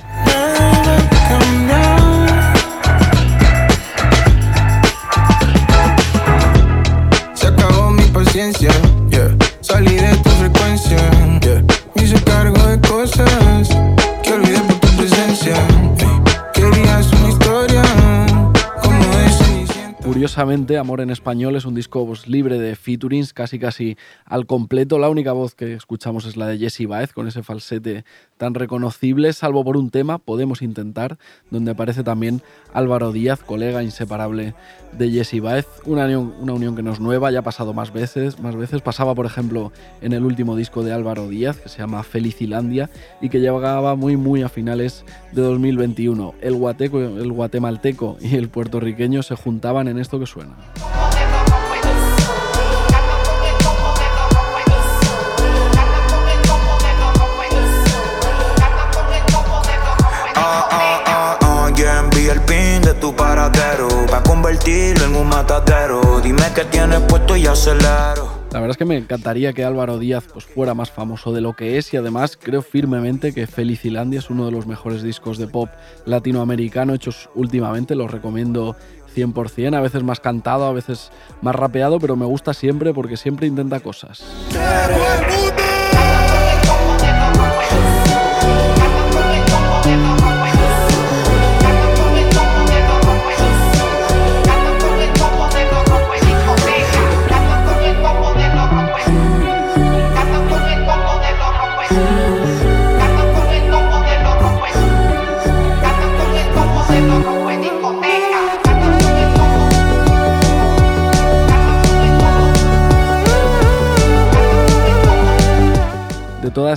Yeah. 8.36 9.34
Salí 9.62 9.94
de 9.94 10.14
tu 10.18 10.28
frecuencia, 10.28 10.98
yeah. 11.40 11.62
Me 11.94 12.02
hice 12.02 12.22
cargo 12.22 12.58
de 12.66 12.78
cosas 12.86 13.75
Curiosamente, 20.26 20.76
Amor 20.76 21.02
en 21.02 21.10
Español 21.10 21.54
es 21.54 21.66
un 21.66 21.76
disco 21.76 22.04
pues, 22.04 22.26
libre 22.26 22.58
de 22.58 22.74
featurings, 22.74 23.32
casi 23.32 23.60
casi 23.60 23.96
al 24.24 24.44
completo. 24.46 24.98
La 24.98 25.08
única 25.08 25.30
voz 25.30 25.54
que 25.54 25.74
escuchamos 25.74 26.26
es 26.26 26.36
la 26.36 26.48
de 26.48 26.58
Jesse 26.58 26.88
Baez, 26.88 27.12
con 27.12 27.28
ese 27.28 27.44
falsete 27.44 28.04
tan 28.36 28.54
reconocible, 28.54 29.32
salvo 29.32 29.64
por 29.64 29.76
un 29.76 29.90
tema, 29.90 30.18
Podemos 30.18 30.62
Intentar, 30.62 31.16
donde 31.52 31.70
aparece 31.70 32.02
también 32.02 32.42
Álvaro 32.74 33.12
Díaz, 33.12 33.44
colega 33.44 33.84
inseparable 33.84 34.54
de 34.98 35.10
Jesse 35.10 35.40
Baez. 35.40 35.66
Una 35.84 36.06
unión, 36.06 36.34
una 36.40 36.54
unión 36.54 36.74
que 36.74 36.82
no 36.82 36.92
es 36.92 36.98
nueva, 36.98 37.30
ya 37.30 37.38
ha 37.38 37.42
pasado 37.42 37.72
más 37.72 37.92
veces, 37.92 38.40
más 38.40 38.56
veces. 38.56 38.82
Pasaba, 38.82 39.14
por 39.14 39.26
ejemplo, 39.26 39.72
en 40.00 40.12
el 40.12 40.24
último 40.24 40.56
disco 40.56 40.82
de 40.82 40.92
Álvaro 40.92 41.28
Díaz, 41.28 41.58
que 41.58 41.68
se 41.68 41.78
llama 41.78 42.02
Felicilandia, 42.02 42.90
y 43.20 43.28
que 43.28 43.38
llegaba 43.38 43.94
muy, 43.94 44.16
muy 44.16 44.42
a 44.42 44.48
finales 44.48 45.04
de 45.30 45.42
2021. 45.42 46.34
El, 46.40 46.56
guateco, 46.56 47.00
el 47.00 47.30
guatemalteco 47.30 48.16
y 48.20 48.34
el 48.34 48.48
puertorriqueño 48.48 49.22
se 49.22 49.36
juntaban 49.36 49.86
en 49.86 49.98
que 50.18 50.26
suena. 50.26 50.54
Ya 61.76 61.98
envié 61.98 62.32
el 62.32 62.40
pin 62.40 62.80
de 62.80 62.94
tu 62.94 63.14
paradero 63.14 63.88
Pa' 64.10 64.22
convertirlo 64.22 65.04
en 65.04 65.14
un 65.14 65.28
matadero. 65.28 66.00
Dime 66.22 66.44
qué 66.54 66.64
tienes 66.64 67.00
puesto 67.00 67.36
y 67.36 67.46
acelero. 67.46 68.46
La 68.50 68.60
verdad 68.60 68.70
es 68.70 68.76
que 68.78 68.86
me 68.86 68.96
encantaría 68.96 69.52
que 69.52 69.62
Álvaro 69.62 69.98
Díaz 69.98 70.24
pues, 70.32 70.46
fuera 70.46 70.72
más 70.72 70.90
famoso 70.90 71.34
de 71.34 71.42
lo 71.42 71.52
que 71.52 71.76
es 71.76 71.92
y 71.92 71.98
además 71.98 72.38
creo 72.40 72.62
firmemente 72.62 73.34
que 73.34 73.46
Felicilandia 73.46 74.20
es 74.20 74.30
uno 74.30 74.46
de 74.46 74.52
los 74.52 74.66
mejores 74.66 75.02
discos 75.02 75.36
de 75.36 75.48
pop 75.48 75.68
latinoamericano 76.06 76.94
hechos 76.94 77.28
últimamente, 77.34 77.94
los 77.94 78.10
recomiendo 78.10 78.74
100%, 79.16 79.74
a 79.74 79.80
veces 79.80 80.02
más 80.02 80.20
cantado, 80.20 80.66
a 80.66 80.72
veces 80.72 81.10
más 81.40 81.54
rapeado, 81.54 81.98
pero 81.98 82.16
me 82.16 82.26
gusta 82.26 82.52
siempre 82.54 82.92
porque 82.92 83.16
siempre 83.16 83.46
intenta 83.46 83.80
cosas. 83.80 84.22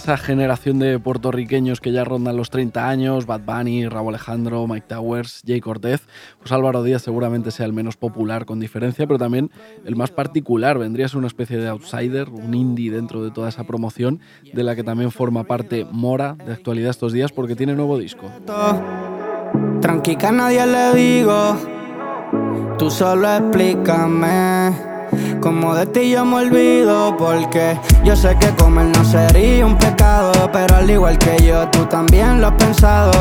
Esa 0.10 0.18
generación 0.18 0.80
de 0.80 0.98
puertorriqueños 0.98 1.82
que 1.82 1.92
ya 1.92 2.04
rondan 2.04 2.36
los 2.36 2.50
30 2.50 2.90
años, 2.90 3.28
Bad 3.28 3.42
Bunny, 3.42 3.88
Raúl 3.88 4.16
Alejandro, 4.16 4.66
Mike 4.66 4.88
Towers, 4.88 5.44
Jay 5.46 5.62
Cortez, 5.62 6.02
pues 6.40 6.52
Álvaro 6.52 6.82
Díaz 6.82 7.04
seguramente 7.04 7.52
sea 7.52 7.68
el 7.68 7.74
menos 7.74 7.96
popular 7.96 8.48
con 8.48 8.60
diferencia, 8.60 9.06
pero 9.06 9.20
también 9.20 9.52
el 9.86 9.96
más 9.96 10.10
particular. 10.10 10.80
Vendría 10.80 11.06
a 11.06 11.10
ser 11.10 11.20
una 11.20 11.28
especie 11.28 11.58
de 11.58 11.68
outsider, 11.68 12.30
un 12.30 12.56
indie 12.56 12.90
dentro 12.90 13.24
de 13.24 13.30
toda 13.30 13.50
esa 13.50 13.66
promoción, 13.66 14.20
de 14.52 14.64
la 14.64 14.76
que 14.76 14.84
también 14.84 15.12
forma 15.12 15.44
parte 15.44 15.86
Mora 15.92 16.36
de 16.44 16.54
actualidad 16.54 16.90
estos 16.90 17.14
días 17.14 17.32
porque 17.32 17.56
tiene 17.56 17.76
nuevo 17.76 18.00
disco. 18.00 18.32
Tranqui 19.80 20.16
que 20.16 20.26
a 20.26 20.32
nadie 20.32 20.66
le 20.66 20.94
digo, 20.96 21.56
tú 22.80 22.90
solo 22.90 23.32
explícame. 23.32 24.99
Como 25.42 25.74
de 25.74 25.86
ti 25.86 26.12
yo 26.12 26.26
me 26.26 26.36
olvido 26.38 27.16
porque 27.18 27.80
yo 28.04 28.16
sé 28.16 28.36
que 28.40 28.50
comer 28.62 28.88
no 28.88 29.06
sería 29.06 29.66
un 29.66 29.78
pecado 29.78 30.32
Pero 30.52 30.76
al 30.76 30.90
igual 30.90 31.18
que 31.18 31.38
yo 31.44 31.68
tú 31.70 31.86
también 31.86 32.42
lo 32.42 32.48
has 32.48 32.54
pensado. 32.54 33.12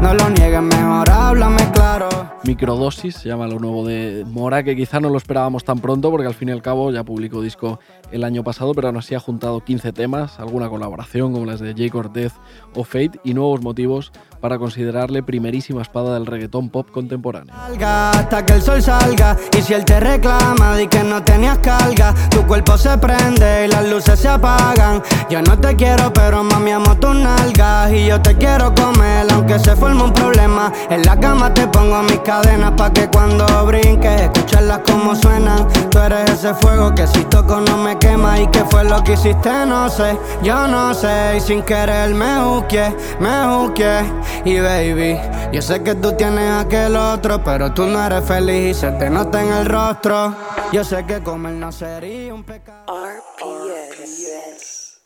No 0.00 0.14
lo 0.14 0.30
niegues 0.30 0.62
mejor 0.62 1.10
háblame 1.10 1.70
claro. 1.72 2.08
Microdosis 2.44 3.16
se 3.16 3.28
llama 3.28 3.48
lo 3.48 3.58
nuevo 3.58 3.84
de 3.84 4.24
Mora, 4.26 4.62
que 4.62 4.76
quizá 4.76 5.00
no 5.00 5.10
lo 5.10 5.18
esperábamos 5.18 5.64
tan 5.64 5.80
pronto 5.80 6.10
porque 6.10 6.28
al 6.28 6.34
fin 6.34 6.48
y 6.48 6.52
al 6.52 6.62
cabo 6.62 6.90
ya 6.92 7.02
publicó 7.04 7.42
disco 7.42 7.80
el 8.12 8.24
año 8.24 8.44
pasado, 8.44 8.74
pero 8.74 8.88
aún 8.88 8.96
así 8.96 9.14
ha 9.14 9.20
juntado 9.20 9.60
15 9.60 9.92
temas, 9.92 10.38
alguna 10.38 10.68
colaboración 10.68 11.32
como 11.32 11.44
las 11.44 11.60
de 11.60 11.74
Jay 11.74 11.90
Cortez 11.90 12.32
o 12.74 12.84
Fate 12.84 13.20
y 13.24 13.34
nuevos 13.34 13.60
motivos 13.60 14.12
para 14.40 14.58
considerarle 14.58 15.22
primerísima 15.22 15.82
espada 15.82 16.14
del 16.14 16.26
reggaetón 16.26 16.70
pop 16.70 16.88
contemporáneo. 16.90 17.54
Hasta 17.54 18.44
que 18.44 18.54
el 18.54 18.62
sol 18.62 18.82
salga 18.82 19.36
Y 19.56 19.62
si 19.62 19.74
él 19.74 19.84
te 19.84 20.00
reclama 20.00 20.76
di 20.76 20.86
que 20.86 21.02
no 21.02 21.22
tenías 21.22 21.58
carga 21.58 22.14
Tu 22.30 22.46
cuerpo 22.46 22.76
se 22.76 22.96
prende 22.98 23.66
y 23.66 23.68
las 23.68 23.88
luces 23.88 24.18
se 24.18 24.28
apagan. 24.28 25.02
Yo 25.30 25.42
no 25.42 25.58
te 25.58 25.74
quiero 25.76 26.12
pero 26.12 26.42
mami 26.44 26.72
amo 26.72 26.96
tus 26.96 27.14
nalgas 27.14 27.92
Y 27.92 28.06
yo 28.06 28.20
te 28.20 28.36
quiero 28.36 28.74
comer 28.74 29.26
aunque 29.32 29.58
se 29.58 29.74
forme 29.76 30.02
un 30.02 30.12
problema. 30.12 30.72
En 30.90 31.02
la 31.02 31.18
cama 31.18 31.52
te 31.52 31.66
pongo 31.68 32.02
mis 32.02 32.20
cadenas 32.20 32.72
pa' 32.72 32.92
que 32.92 33.08
cuando 33.08 33.44
brinques 33.66 34.22
Escucharlas 34.22 34.80
como 34.90 35.14
suenan. 35.14 35.66
Tú 35.90 35.98
eres 35.98 36.30
ese 36.30 36.54
fuego 36.54 36.94
que 36.94 37.06
si 37.06 37.24
toco 37.24 37.60
no 37.60 37.76
me 37.78 37.98
quema 37.98 38.40
Y 38.40 38.46
qué 38.48 38.64
fue 38.64 38.84
lo 38.84 39.02
que 39.02 39.14
hiciste 39.14 39.50
no 39.66 39.88
sé 39.88 40.18
Yo 40.42 40.66
no 40.68 40.94
sé 40.94 41.36
y 41.36 41.40
sin 41.40 41.62
querer 41.62 42.14
me 42.14 42.40
juzgué, 42.40 42.94
me 43.20 43.44
juzgué 43.46 44.02
Y 44.44 44.60
baby, 44.60 45.18
yo 45.52 45.62
sé 45.62 45.82
que 45.82 45.94
tú 45.94 46.12
tienes 46.12 46.50
aquel 46.64 46.96
otro 46.96 47.42
Pero 47.42 47.72
tú 47.72 47.86
no 47.86 48.04
eres 48.04 48.24
feliz 48.24 48.76
y 48.76 48.80
se 48.80 48.90
te 48.92 49.10
nota 49.10 49.42
en 49.42 49.52
el 49.52 49.66
rostro 49.66 50.34
Yo 50.72 50.84
sé 50.84 51.04
que 51.04 51.22
comer 51.22 51.54
no 51.54 51.72
sería 51.72 52.32
un 52.34 52.44
pecado 52.44 52.84
RPS. 53.04 55.00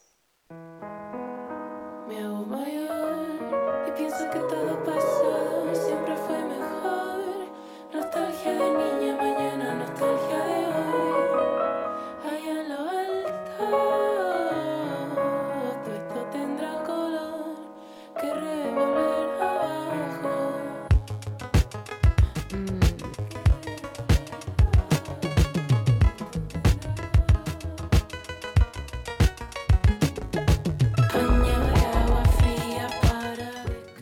Me 2.09 2.29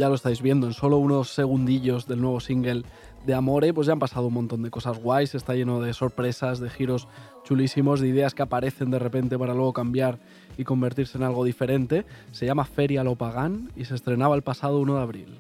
Ya 0.01 0.09
lo 0.09 0.15
estáis 0.15 0.41
viendo, 0.41 0.67
en 0.67 0.73
solo 0.73 0.97
unos 0.97 1.29
segundillos 1.29 2.07
del 2.07 2.23
nuevo 2.23 2.41
single 2.41 2.85
de 3.27 3.35
Amore, 3.35 3.75
pues 3.75 3.87
ya 3.87 3.93
han 3.93 3.99
pasado 3.99 4.29
un 4.29 4.33
montón 4.33 4.63
de 4.63 4.71
cosas 4.71 4.99
guays, 4.99 5.35
está 5.35 5.55
lleno 5.55 5.83
de 5.83 5.93
sorpresas, 5.93 6.59
de 6.59 6.71
giros 6.71 7.07
chulísimos, 7.45 8.01
de 8.01 8.09
ideas 8.09 8.35
que 8.35 8.41
aparecen 8.41 8.91
de 8.91 8.99
repente 8.99 9.39
para 9.39 9.53
luego 9.53 9.75
cambiar 9.75 10.19
y 10.57 10.65
convertirse 10.65 11.19
en 11.19 11.25
algo 11.25 11.45
diferente. 11.45 12.07
Se 12.33 12.47
llama 12.47 12.65
Feria 12.65 13.05
Lo 13.05 13.17
Pagán 13.17 13.73
y 13.77 13.85
se 13.85 13.95
estrenaba 13.95 14.35
el 14.37 14.41
pasado 14.41 14.79
1 14.79 14.95
de 14.95 15.03
abril. 15.03 15.39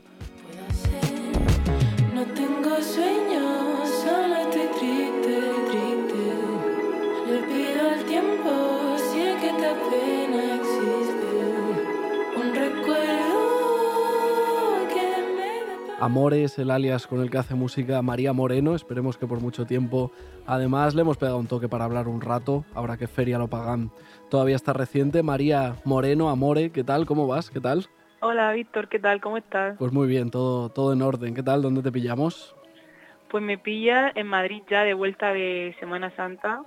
Amore 16.00 16.44
es 16.44 16.58
el 16.58 16.70
alias 16.70 17.06
con 17.06 17.20
el 17.20 17.30
que 17.30 17.36
hace 17.36 17.54
música 17.54 18.00
María 18.00 18.32
Moreno. 18.32 18.74
Esperemos 18.74 19.18
que 19.18 19.26
por 19.26 19.40
mucho 19.40 19.66
tiempo. 19.66 20.10
Además, 20.46 20.94
le 20.94 21.02
hemos 21.02 21.18
pegado 21.18 21.36
un 21.36 21.46
toque 21.46 21.68
para 21.68 21.84
hablar 21.84 22.08
un 22.08 22.22
rato. 22.22 22.64
Ahora 22.74 22.96
que 22.96 23.06
Feria 23.06 23.36
lo 23.36 23.48
pagan 23.48 23.90
todavía 24.30 24.56
está 24.56 24.72
reciente. 24.72 25.22
María 25.22 25.76
Moreno, 25.84 26.30
Amore, 26.30 26.72
¿qué 26.72 26.84
tal? 26.84 27.04
¿Cómo 27.04 27.26
vas? 27.26 27.50
¿Qué 27.50 27.60
tal? 27.60 27.86
Hola 28.20 28.50
Víctor, 28.52 28.88
¿qué 28.88 28.98
tal? 28.98 29.20
¿Cómo 29.20 29.36
estás? 29.36 29.76
Pues 29.78 29.92
muy 29.92 30.08
bien, 30.08 30.30
todo, 30.30 30.70
todo 30.70 30.94
en 30.94 31.02
orden. 31.02 31.34
¿Qué 31.34 31.42
tal? 31.42 31.60
¿Dónde 31.60 31.82
te 31.82 31.92
pillamos? 31.92 32.56
Pues 33.28 33.44
me 33.44 33.58
pilla 33.58 34.10
en 34.14 34.26
Madrid 34.26 34.62
ya 34.70 34.84
de 34.84 34.94
vuelta 34.94 35.34
de 35.34 35.76
Semana 35.80 36.10
Santa 36.16 36.62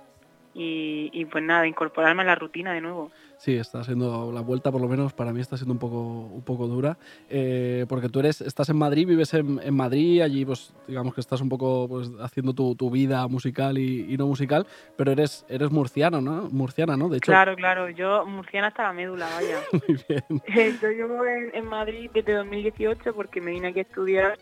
y, 0.54 1.10
y 1.12 1.24
pues 1.24 1.42
nada, 1.42 1.66
incorporarme 1.66 2.22
a 2.22 2.26
la 2.26 2.34
rutina 2.36 2.72
de 2.72 2.80
nuevo. 2.80 3.10
Sí, 3.36 3.56
está 3.56 3.84
siendo 3.84 4.32
la 4.32 4.40
vuelta, 4.40 4.70
por 4.70 4.80
lo 4.80 4.88
menos 4.88 5.12
para 5.12 5.32
mí 5.32 5.40
está 5.40 5.56
siendo 5.56 5.72
un 5.72 5.78
poco, 5.78 6.00
un 6.32 6.42
poco 6.42 6.66
dura, 6.66 6.96
eh, 7.28 7.84
porque 7.88 8.08
tú 8.08 8.20
eres, 8.20 8.40
estás 8.40 8.68
en 8.68 8.76
Madrid, 8.76 9.06
vives 9.06 9.34
en, 9.34 9.60
en 9.62 9.74
Madrid, 9.74 10.22
allí 10.22 10.44
pues 10.44 10.72
digamos 10.86 11.14
que 11.14 11.20
estás 11.20 11.40
un 11.40 11.48
poco 11.48 11.86
pues, 11.88 12.10
haciendo 12.20 12.52
tu, 12.52 12.74
tu 12.74 12.90
vida 12.90 13.26
musical 13.28 13.78
y, 13.78 14.12
y 14.12 14.16
no 14.16 14.26
musical, 14.26 14.66
pero 14.96 15.12
eres, 15.12 15.44
eres 15.48 15.70
murciano, 15.70 16.20
¿no? 16.20 16.48
Murciana, 16.50 16.96
¿no? 16.96 17.08
De 17.08 17.18
hecho, 17.18 17.32
Claro, 17.32 17.54
claro, 17.56 17.90
yo 17.90 18.24
murciana 18.26 18.68
hasta 18.68 18.84
la 18.84 18.92
médula, 18.92 19.28
vaya. 19.34 19.58
muy 19.72 19.98
bien. 20.08 20.78
Yo 20.82 20.90
llevo 20.90 21.24
en, 21.24 21.50
en 21.54 21.66
Madrid 21.66 22.10
desde 22.14 22.34
2018 22.34 23.14
porque 23.14 23.40
me 23.40 23.50
vine 23.50 23.68
aquí 23.68 23.80
a 23.80 23.82
estudiar, 23.82 24.38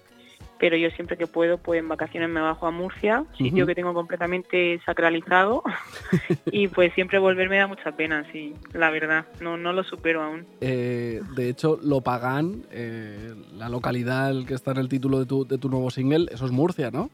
pero 0.62 0.76
yo 0.76 0.90
siempre 0.90 1.16
que 1.16 1.26
puedo, 1.26 1.58
pues 1.58 1.80
en 1.80 1.88
vacaciones 1.88 2.28
me 2.28 2.40
bajo 2.40 2.68
a 2.68 2.70
Murcia, 2.70 3.24
sitio 3.36 3.66
que 3.66 3.74
tengo 3.74 3.92
completamente 3.94 4.80
sacralizado, 4.86 5.64
y 6.52 6.68
pues 6.68 6.94
siempre 6.94 7.18
volver 7.18 7.48
me 7.48 7.58
da 7.58 7.66
mucha 7.66 7.90
pena, 7.96 8.24
sí, 8.30 8.54
la 8.72 8.90
verdad, 8.90 9.26
no, 9.40 9.56
no 9.56 9.72
lo 9.72 9.82
supero 9.82 10.22
aún. 10.22 10.46
Eh, 10.60 11.20
de 11.34 11.48
hecho, 11.48 11.80
Lopagán, 11.82 12.62
eh, 12.70 13.34
la 13.56 13.68
localidad 13.68 14.30
el 14.30 14.46
que 14.46 14.54
está 14.54 14.70
en 14.70 14.76
el 14.76 14.88
título 14.88 15.18
de 15.18 15.26
tu, 15.26 15.44
de 15.44 15.58
tu 15.58 15.68
nuevo 15.68 15.90
single, 15.90 16.28
eso 16.30 16.44
es 16.44 16.52
Murcia, 16.52 16.92
¿no? 16.92 17.10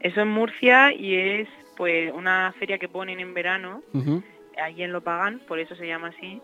Eso 0.00 0.20
es 0.20 0.26
Murcia 0.26 0.92
y 0.92 1.14
es 1.14 1.48
pues 1.78 2.12
una 2.12 2.52
feria 2.58 2.76
que 2.76 2.88
ponen 2.88 3.18
en 3.18 3.32
verano, 3.32 3.82
Ujú. 3.94 4.22
allí 4.62 4.82
en 4.82 4.92
Lopagán, 4.92 5.40
por 5.48 5.58
eso 5.58 5.74
se 5.74 5.86
llama 5.86 6.08
así. 6.08 6.42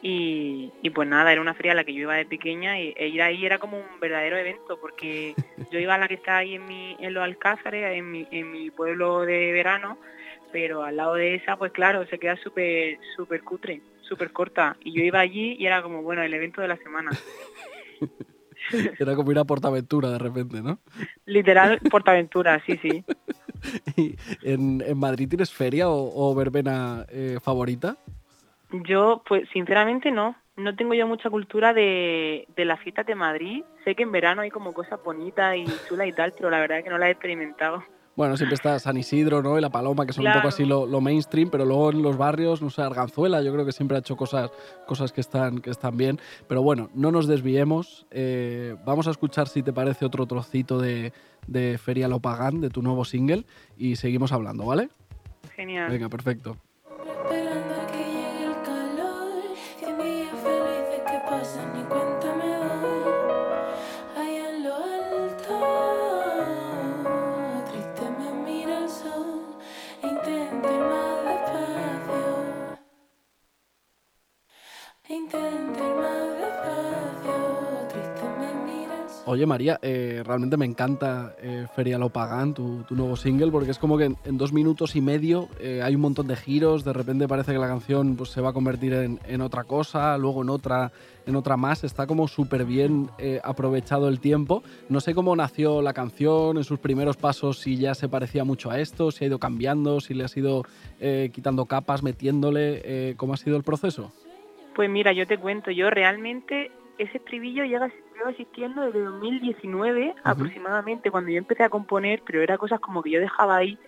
Y, 0.00 0.72
y 0.82 0.90
pues 0.90 1.08
nada, 1.08 1.32
era 1.32 1.40
una 1.40 1.54
feria 1.54 1.72
a 1.72 1.74
la 1.74 1.84
que 1.84 1.92
yo 1.92 2.02
iba 2.02 2.14
de 2.14 2.24
pequeña 2.24 2.78
y 2.78 2.94
e 2.96 3.08
ir 3.08 3.20
ahí 3.20 3.44
era 3.44 3.58
como 3.58 3.78
un 3.78 4.00
verdadero 4.00 4.36
evento 4.36 4.78
porque 4.80 5.34
yo 5.72 5.78
iba 5.78 5.94
a 5.94 5.98
la 5.98 6.06
que 6.06 6.14
está 6.14 6.38
ahí 6.38 6.54
en, 6.54 6.66
mi, 6.66 6.96
en 7.00 7.14
los 7.14 7.24
Alcázares, 7.24 7.96
en 7.96 8.10
mi, 8.10 8.26
en 8.30 8.52
mi 8.52 8.70
pueblo 8.70 9.22
de 9.22 9.52
verano, 9.52 9.98
pero 10.52 10.84
al 10.84 10.96
lado 10.96 11.14
de 11.14 11.34
esa, 11.34 11.56
pues 11.56 11.72
claro, 11.72 12.06
se 12.06 12.18
queda 12.18 12.36
súper 12.36 12.98
súper 13.16 13.42
cutre, 13.42 13.80
súper 14.02 14.32
corta. 14.32 14.76
Y 14.84 14.92
yo 14.92 15.02
iba 15.02 15.18
allí 15.20 15.56
y 15.58 15.66
era 15.66 15.82
como, 15.82 16.02
bueno, 16.02 16.22
el 16.22 16.32
evento 16.32 16.60
de 16.60 16.68
la 16.68 16.76
semana. 16.76 17.10
Era 18.98 19.14
como 19.14 19.30
ir 19.32 19.38
a 19.38 19.44
Portaventura 19.44 20.10
de 20.10 20.18
repente, 20.18 20.60
¿no? 20.60 20.78
Literal, 21.24 21.78
Portaventura, 21.90 22.62
sí, 22.66 22.78
sí. 22.82 23.04
Y 23.96 24.14
¿En, 24.42 24.82
en 24.86 24.98
Madrid 24.98 25.28
tienes 25.28 25.52
feria 25.52 25.88
o, 25.88 26.12
o 26.14 26.34
verbena 26.34 27.04
eh, 27.08 27.38
favorita? 27.42 27.98
Yo, 28.70 29.22
pues 29.26 29.48
sinceramente 29.52 30.10
no. 30.10 30.36
No 30.56 30.74
tengo 30.74 30.92
yo 30.94 31.06
mucha 31.06 31.30
cultura 31.30 31.72
de, 31.72 32.48
de 32.56 32.64
las 32.64 32.80
fiestas 32.80 33.06
de 33.06 33.14
Madrid. 33.14 33.62
Sé 33.84 33.94
que 33.94 34.02
en 34.02 34.10
verano 34.12 34.42
hay 34.42 34.50
como 34.50 34.72
cosas 34.72 34.98
bonitas 35.04 35.56
y 35.56 35.64
chulas 35.88 36.08
y 36.08 36.12
tal, 36.12 36.32
pero 36.36 36.50
la 36.50 36.58
verdad 36.58 36.78
es 36.78 36.84
que 36.84 36.90
no 36.90 36.98
las 36.98 37.08
he 37.08 37.12
experimentado. 37.12 37.84
Bueno, 38.16 38.36
siempre 38.36 38.56
está 38.56 38.76
San 38.80 38.96
Isidro, 38.96 39.40
¿no? 39.40 39.56
Y 39.56 39.60
La 39.60 39.70
Paloma, 39.70 40.04
que 40.04 40.12
son 40.12 40.26
un 40.26 40.32
poco 40.32 40.48
así 40.48 40.64
lo, 40.64 40.86
lo 40.86 41.00
mainstream, 41.00 41.50
pero 41.50 41.64
luego 41.64 41.92
en 41.92 42.02
los 42.02 42.18
barrios, 42.18 42.60
no 42.60 42.68
sé, 42.68 42.82
Arganzuela, 42.82 43.40
yo 43.42 43.52
creo 43.52 43.64
que 43.64 43.70
siempre 43.70 43.96
ha 43.96 44.00
hecho 44.00 44.16
cosas, 44.16 44.50
cosas 44.88 45.12
que, 45.12 45.20
están, 45.20 45.60
que 45.60 45.70
están 45.70 45.96
bien. 45.96 46.18
Pero 46.48 46.60
bueno, 46.60 46.90
no 46.94 47.12
nos 47.12 47.28
desviemos. 47.28 48.08
eh, 48.10 48.74
vamos 48.84 49.06
a 49.06 49.12
escuchar, 49.12 49.46
si 49.46 49.62
te 49.62 49.72
parece, 49.72 50.04
otro 50.04 50.26
trocito 50.26 50.80
de, 50.80 51.12
de 51.46 51.78
Feria 51.78 52.08
Lo 52.08 52.18
Pagán, 52.18 52.60
de 52.60 52.70
tu 52.70 52.82
nuevo 52.82 53.04
single, 53.04 53.44
y 53.76 53.94
seguimos 53.94 54.32
hablando, 54.32 54.66
¿vale? 54.66 54.88
Genial. 55.54 55.88
Venga, 55.88 56.08
perfecto. 56.08 56.56
Pasan 61.38 61.70
y 61.80 61.84
cuenta 61.84 62.34
me 62.34 62.50
doy. 62.62 63.02
Allá 64.16 64.44
en 64.50 64.56
lo 64.64 64.74
alto, 64.74 65.54
triste 67.70 68.04
me 68.18 68.28
mira 68.44 68.74
el 68.78 68.88
sol. 68.88 69.40
E 70.02 70.06
intento 70.06 70.66
ir 70.76 70.82
más 70.92 71.16
despacio. 71.28 72.26
E 75.08 75.10
intento 75.14 75.78
ir 75.88 75.94
más 76.04 76.26
despacio. 76.42 77.36
Triste 77.92 78.24
me 78.40 78.50
mira 78.66 78.94
el 79.02 79.08
sol. 79.08 79.26
Oye, 79.26 79.44
María, 79.46 79.74
eh, 79.82 80.07
realmente 80.28 80.58
me 80.58 80.66
encanta 80.66 81.34
eh, 81.42 81.66
Feria 81.74 81.98
Lo 81.98 82.10
Pagán, 82.10 82.52
tu, 82.52 82.84
tu 82.84 82.94
nuevo 82.94 83.16
single, 83.16 83.50
porque 83.50 83.70
es 83.70 83.78
como 83.78 83.96
que 83.96 84.04
en, 84.04 84.38
dos 84.38 84.52
minutos 84.52 84.94
y 84.94 85.00
medio 85.00 85.48
eh, 85.58 85.80
hay 85.82 85.94
un 85.94 86.02
montón 86.02 86.28
de 86.28 86.36
giros, 86.36 86.84
de 86.84 86.92
repente 86.92 87.26
parece 87.26 87.52
que 87.52 87.58
la 87.58 87.66
canción 87.66 88.14
pues, 88.14 88.28
se 88.30 88.42
va 88.42 88.50
a 88.50 88.52
convertir 88.52 88.92
en, 88.92 89.18
en 89.26 89.40
otra 89.40 89.64
cosa, 89.64 90.16
luego 90.18 90.42
en 90.42 90.50
otra, 90.50 90.92
en 91.26 91.34
otra 91.34 91.56
más, 91.56 91.82
está 91.82 92.06
como 92.06 92.28
súper 92.28 92.66
bien 92.66 93.08
eh, 93.18 93.40
aprovechado 93.42 94.06
el 94.08 94.20
tiempo. 94.20 94.62
No 94.90 95.00
sé 95.00 95.14
cómo 95.14 95.34
nació 95.34 95.80
la 95.80 95.94
canción, 95.94 96.58
en 96.58 96.64
sus 96.64 96.78
primeros 96.78 97.16
pasos, 97.16 97.58
si 97.58 97.78
ya 97.78 97.94
se 97.94 98.08
parecía 98.08 98.44
mucho 98.44 98.70
a 98.70 98.78
esto, 98.78 99.10
si 99.10 99.24
ha 99.24 99.28
ido 99.28 99.38
cambiando, 99.38 100.00
si 100.00 100.12
le 100.12 100.24
has 100.24 100.36
ido 100.36 100.64
quitando 101.32 101.64
capas, 101.66 102.02
metiéndole, 102.02 103.14
¿cómo 103.16 103.32
ha 103.32 103.36
sido 103.36 103.56
el 103.56 103.62
proceso? 103.62 104.12
Pues 104.74 104.90
mira, 104.90 105.12
yo 105.12 105.26
te 105.26 105.38
cuento, 105.38 105.70
yo 105.70 105.90
realmente 105.90 106.70
ese 106.98 107.18
estribillo 107.18 107.64
llega, 107.64 107.90
lleva 108.16 108.30
existiendo 108.30 108.82
desde 108.82 109.00
2019 109.00 110.14
aproximadamente, 110.24 111.10
cuando 111.10 111.30
yo 111.30 111.38
empecé 111.38 111.62
a 111.62 111.70
componer, 111.70 112.22
pero 112.26 112.42
era 112.42 112.58
cosas 112.58 112.80
como 112.80 113.02
que 113.02 113.10
yo 113.10 113.20
dejaba 113.20 113.56
ahí, 113.56 113.78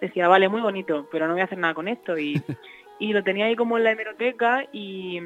decía, 0.00 0.28
vale, 0.28 0.48
muy 0.48 0.62
bonito, 0.62 1.06
pero 1.12 1.26
no 1.26 1.34
voy 1.34 1.42
a 1.42 1.44
hacer 1.44 1.58
nada 1.58 1.74
con 1.74 1.88
esto. 1.88 2.18
Y, 2.18 2.34
y 2.98 3.12
lo 3.12 3.22
tenía 3.22 3.46
ahí 3.46 3.56
como 3.56 3.76
en 3.76 3.84
la 3.84 3.92
hemeroteca 3.92 4.66
y, 4.72 5.20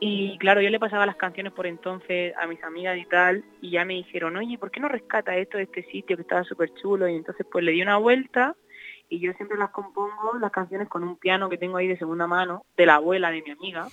y 0.00 0.38
claro, 0.38 0.60
yo 0.60 0.70
le 0.70 0.78
pasaba 0.78 1.06
las 1.06 1.16
canciones 1.16 1.52
por 1.52 1.66
entonces 1.66 2.34
a 2.36 2.46
mis 2.46 2.62
amigas 2.62 2.96
y 2.98 3.04
tal, 3.04 3.44
y 3.60 3.70
ya 3.70 3.84
me 3.84 3.94
dijeron, 3.94 4.36
oye, 4.36 4.58
¿por 4.58 4.70
qué 4.70 4.80
no 4.80 4.88
rescata 4.88 5.36
esto 5.36 5.58
de 5.58 5.64
este 5.64 5.82
sitio 5.84 6.16
que 6.16 6.22
estaba 6.22 6.44
súper 6.44 6.72
chulo? 6.74 7.08
Y 7.08 7.16
entonces 7.16 7.46
pues 7.50 7.64
le 7.64 7.72
di 7.72 7.82
una 7.82 7.96
vuelta 7.96 8.54
y 9.08 9.20
yo 9.20 9.32
siempre 9.34 9.58
las 9.58 9.70
compongo, 9.70 10.38
las 10.40 10.52
canciones 10.52 10.88
con 10.88 11.02
un 11.02 11.16
piano 11.16 11.48
que 11.48 11.58
tengo 11.58 11.76
ahí 11.76 11.88
de 11.88 11.98
segunda 11.98 12.26
mano, 12.26 12.62
de 12.76 12.86
la 12.86 12.96
abuela 12.96 13.30
de 13.30 13.42
mi 13.42 13.50
amiga, 13.50 13.88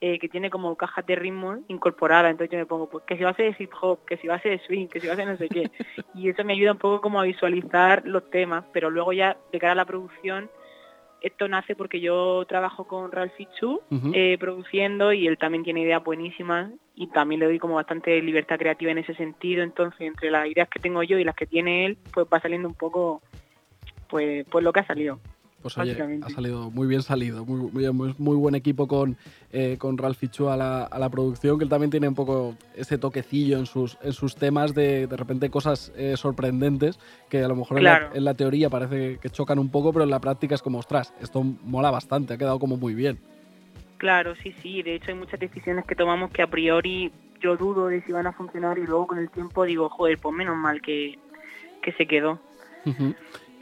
eh, 0.00 0.18
que 0.18 0.28
tiene 0.28 0.50
como 0.50 0.76
cajas 0.76 1.06
de 1.06 1.16
ritmo 1.16 1.58
incorporadas, 1.68 2.30
entonces 2.30 2.52
yo 2.52 2.58
me 2.58 2.66
pongo, 2.66 2.88
pues 2.88 3.04
que 3.06 3.16
si 3.16 3.24
va 3.24 3.30
a 3.30 3.34
ser 3.34 3.56
de 3.56 3.64
hip 3.64 3.72
hop, 3.80 4.04
que 4.06 4.16
si 4.18 4.28
va 4.28 4.34
a 4.34 4.42
ser 4.42 4.52
de 4.52 4.66
swing, 4.66 4.88
que 4.88 5.00
si 5.00 5.06
va 5.06 5.14
a 5.14 5.16
ser 5.16 5.26
no 5.26 5.36
sé 5.36 5.48
qué, 5.48 5.70
y 6.14 6.28
eso 6.28 6.44
me 6.44 6.52
ayuda 6.52 6.72
un 6.72 6.78
poco 6.78 7.00
como 7.00 7.20
a 7.20 7.24
visualizar 7.24 8.02
los 8.06 8.28
temas, 8.30 8.64
pero 8.72 8.90
luego 8.90 9.12
ya 9.12 9.36
de 9.50 9.58
cara 9.58 9.72
a 9.72 9.76
la 9.76 9.84
producción, 9.86 10.50
esto 11.20 11.48
nace 11.48 11.76
porque 11.76 12.00
yo 12.00 12.44
trabajo 12.46 12.86
con 12.86 13.12
Ralph 13.12 13.34
Chu 13.58 13.80
Ujú. 13.90 14.10
eh, 14.14 14.38
produciendo 14.38 15.12
y 15.12 15.26
él 15.26 15.36
también 15.36 15.64
tiene 15.64 15.82
ideas 15.82 16.02
buenísimas 16.02 16.72
y 16.94 17.08
también 17.08 17.40
le 17.40 17.46
doy 17.46 17.58
como 17.58 17.74
bastante 17.74 18.20
libertad 18.22 18.58
creativa 18.58 18.90
en 18.90 18.98
ese 18.98 19.14
sentido, 19.14 19.62
entonces 19.62 20.00
entre 20.00 20.30
las 20.30 20.46
ideas 20.46 20.68
que 20.68 20.80
tengo 20.80 21.02
yo 21.02 21.18
y 21.18 21.24
las 21.24 21.34
que 21.34 21.46
tiene 21.46 21.86
él, 21.86 21.98
pues 22.12 22.26
va 22.32 22.40
saliendo 22.40 22.68
un 22.68 22.74
poco 22.74 23.22
pues 24.10 24.46
pues 24.50 24.64
lo 24.64 24.72
que 24.72 24.80
ha 24.80 24.86
salido. 24.86 25.18
Pues 25.62 25.76
oye, 25.76 26.02
ha 26.22 26.30
salido 26.30 26.70
muy 26.70 26.86
bien 26.88 27.02
salido, 27.02 27.44
muy, 27.44 27.70
muy, 27.92 28.14
muy- 28.16 28.36
buen 28.36 28.54
equipo 28.54 28.88
con, 28.88 29.18
eh, 29.52 29.76
con 29.78 29.98
Ralph 29.98 30.16
Fichu 30.16 30.48
a 30.48 30.56
la, 30.56 30.84
a 30.84 30.98
la 30.98 31.10
producción, 31.10 31.58
que 31.58 31.64
él 31.64 31.68
también 31.68 31.90
tiene 31.90 32.08
un 32.08 32.14
poco 32.14 32.56
ese 32.74 32.96
toquecillo 32.96 33.58
en 33.58 33.66
sus, 33.66 33.98
en 34.02 34.14
sus 34.14 34.36
temas 34.36 34.74
de 34.74 35.06
de 35.06 35.16
repente 35.18 35.50
cosas 35.50 35.92
eh, 35.96 36.16
sorprendentes 36.16 36.98
que 37.28 37.44
a 37.44 37.48
lo 37.48 37.56
mejor 37.56 37.76
en, 37.76 37.84
la, 37.84 38.10
en 38.14 38.24
la 38.24 38.32
teoría 38.32 38.70
parece 38.70 39.18
que, 39.18 39.28
chocan 39.28 39.58
un 39.58 39.70
poco, 39.70 39.92
pero 39.92 40.04
en 40.04 40.10
la 40.10 40.18
práctica 40.18 40.54
es 40.54 40.62
como, 40.62 40.78
ostras, 40.78 41.12
esto 41.20 41.42
mola 41.42 41.90
bastante, 41.90 42.32
ha 42.32 42.38
quedado 42.38 42.58
como 42.58 42.78
muy 42.78 42.94
bien. 42.94 43.18
Claro, 43.98 44.34
sí, 44.36 44.54
sí. 44.62 44.82
De 44.82 44.94
hecho, 44.94 45.10
hay 45.10 45.18
muchas 45.18 45.38
decisiones 45.38 45.84
que 45.84 45.94
tomamos 45.94 46.30
que 46.30 46.40
a 46.40 46.46
priori 46.46 47.12
yo 47.42 47.58
dudo 47.58 47.88
de 47.88 48.00
si 48.00 48.12
van 48.12 48.26
a 48.26 48.32
funcionar 48.32 48.78
y 48.78 48.86
luego 48.86 49.08
con 49.08 49.18
el 49.18 49.28
tiempo 49.28 49.64
digo, 49.64 49.90
joder, 49.90 50.16
pues 50.16 50.34
menos 50.34 50.56
mal 50.56 50.80
que, 50.80 51.18
que 51.82 51.92
se 51.92 52.06
quedó. 52.06 52.40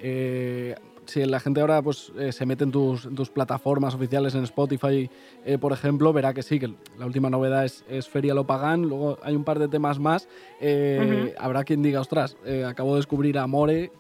Eh, 0.01 0.75
si 1.09 1.25
la 1.25 1.41
gente 1.41 1.61
ahora 1.61 1.81
pues, 1.83 2.13
eh, 2.19 2.33
se 2.33 2.45
mete 2.45 2.65
en 2.65 2.71
tus, 2.71 3.07
en 3.07 3.15
tus 3.15 3.31
plataformas 3.31 3.95
oficiales, 3.95 4.35
en 4.35 4.45
Spotify, 4.45 5.11
eh, 5.45 5.59
por 5.59 5.73
ejemplo, 5.73 6.13
verá 6.13 6.35
que 6.35 6.43
sí, 6.43 6.59
que 6.61 6.75
la 6.99 7.07
última 7.07 7.31
novedad 7.31 7.65
es, 7.65 7.85
es 7.89 8.09
Feria 8.09 8.35
Lo 8.35 8.47
Pagán, 8.47 8.83
luego 8.83 9.19
hay 9.23 9.35
un 9.35 9.45
par 9.45 9.59
de 9.59 9.69
temas 9.69 9.99
más. 9.99 10.29
Eh, 10.61 11.35
Habrá 11.39 11.65
quien 11.65 11.83
diga, 11.83 12.01
ostras, 12.01 12.37
acabo 12.67 12.95
de 12.95 12.99
descubrir 12.99 13.39
Amore, 13.39 13.93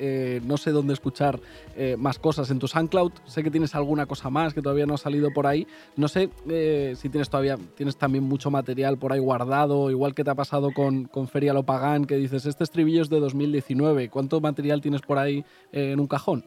no 0.44 0.56
sé 0.56 0.70
dónde 0.70 0.92
escuchar 0.92 1.40
más 1.96 2.18
cosas 2.18 2.50
en 2.50 2.58
tu 2.58 2.66
SoundCloud, 2.68 3.12
sé 3.24 3.42
que 3.42 3.50
tienes 3.50 3.74
alguna 3.74 4.06
cosa 4.06 4.30
más 4.30 4.54
que 4.54 4.62
todavía 4.62 4.86
no 4.86 4.94
ha 4.94 4.98
salido 4.98 5.30
por 5.32 5.46
ahí, 5.46 5.66
no 5.96 6.08
sé 6.08 6.30
si 6.96 7.08
tienes 7.08 7.30
todavía, 7.30 7.56
tienes 7.76 7.96
también 7.96 8.24
mucho 8.24 8.50
material 8.50 8.98
por 8.98 9.12
ahí 9.12 9.20
guardado, 9.20 9.90
igual 9.90 10.14
que 10.14 10.24
te 10.24 10.30
ha 10.30 10.34
pasado 10.34 10.72
con, 10.72 11.04
con 11.04 11.28
Feria 11.28 11.52
Lo 11.52 11.62
Pagán, 11.62 12.04
que 12.04 12.16
dices, 12.16 12.46
este 12.46 12.64
estribillo 12.64 13.02
es 13.02 13.08
de 13.08 13.20
2019, 13.20 14.10
¿cuánto 14.10 14.40
material 14.40 14.80
tienes 14.80 15.02
por 15.02 15.18
ahí 15.18 15.44
en 15.72 16.00
un 16.00 16.06
cajón? 16.06 16.44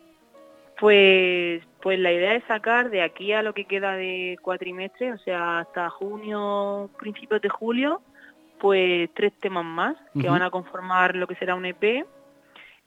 Pues, 0.81 1.61
pues 1.79 1.99
la 1.99 2.11
idea 2.11 2.33
es 2.33 2.43
sacar 2.45 2.89
de 2.89 3.03
aquí 3.03 3.33
a 3.33 3.43
lo 3.43 3.53
que 3.53 3.65
queda 3.65 3.95
de 3.95 4.39
cuatrimestre, 4.41 5.13
o 5.13 5.17
sea, 5.19 5.59
hasta 5.59 5.91
junio, 5.91 6.89
principios 6.97 7.39
de 7.39 7.49
julio, 7.49 8.01
pues 8.59 9.07
tres 9.13 9.31
temas 9.39 9.63
más 9.63 9.95
que 10.19 10.27
van 10.27 10.41
a 10.41 10.49
conformar 10.49 11.15
lo 11.15 11.27
que 11.27 11.35
será 11.35 11.53
un 11.53 11.67
EP, 11.67 12.03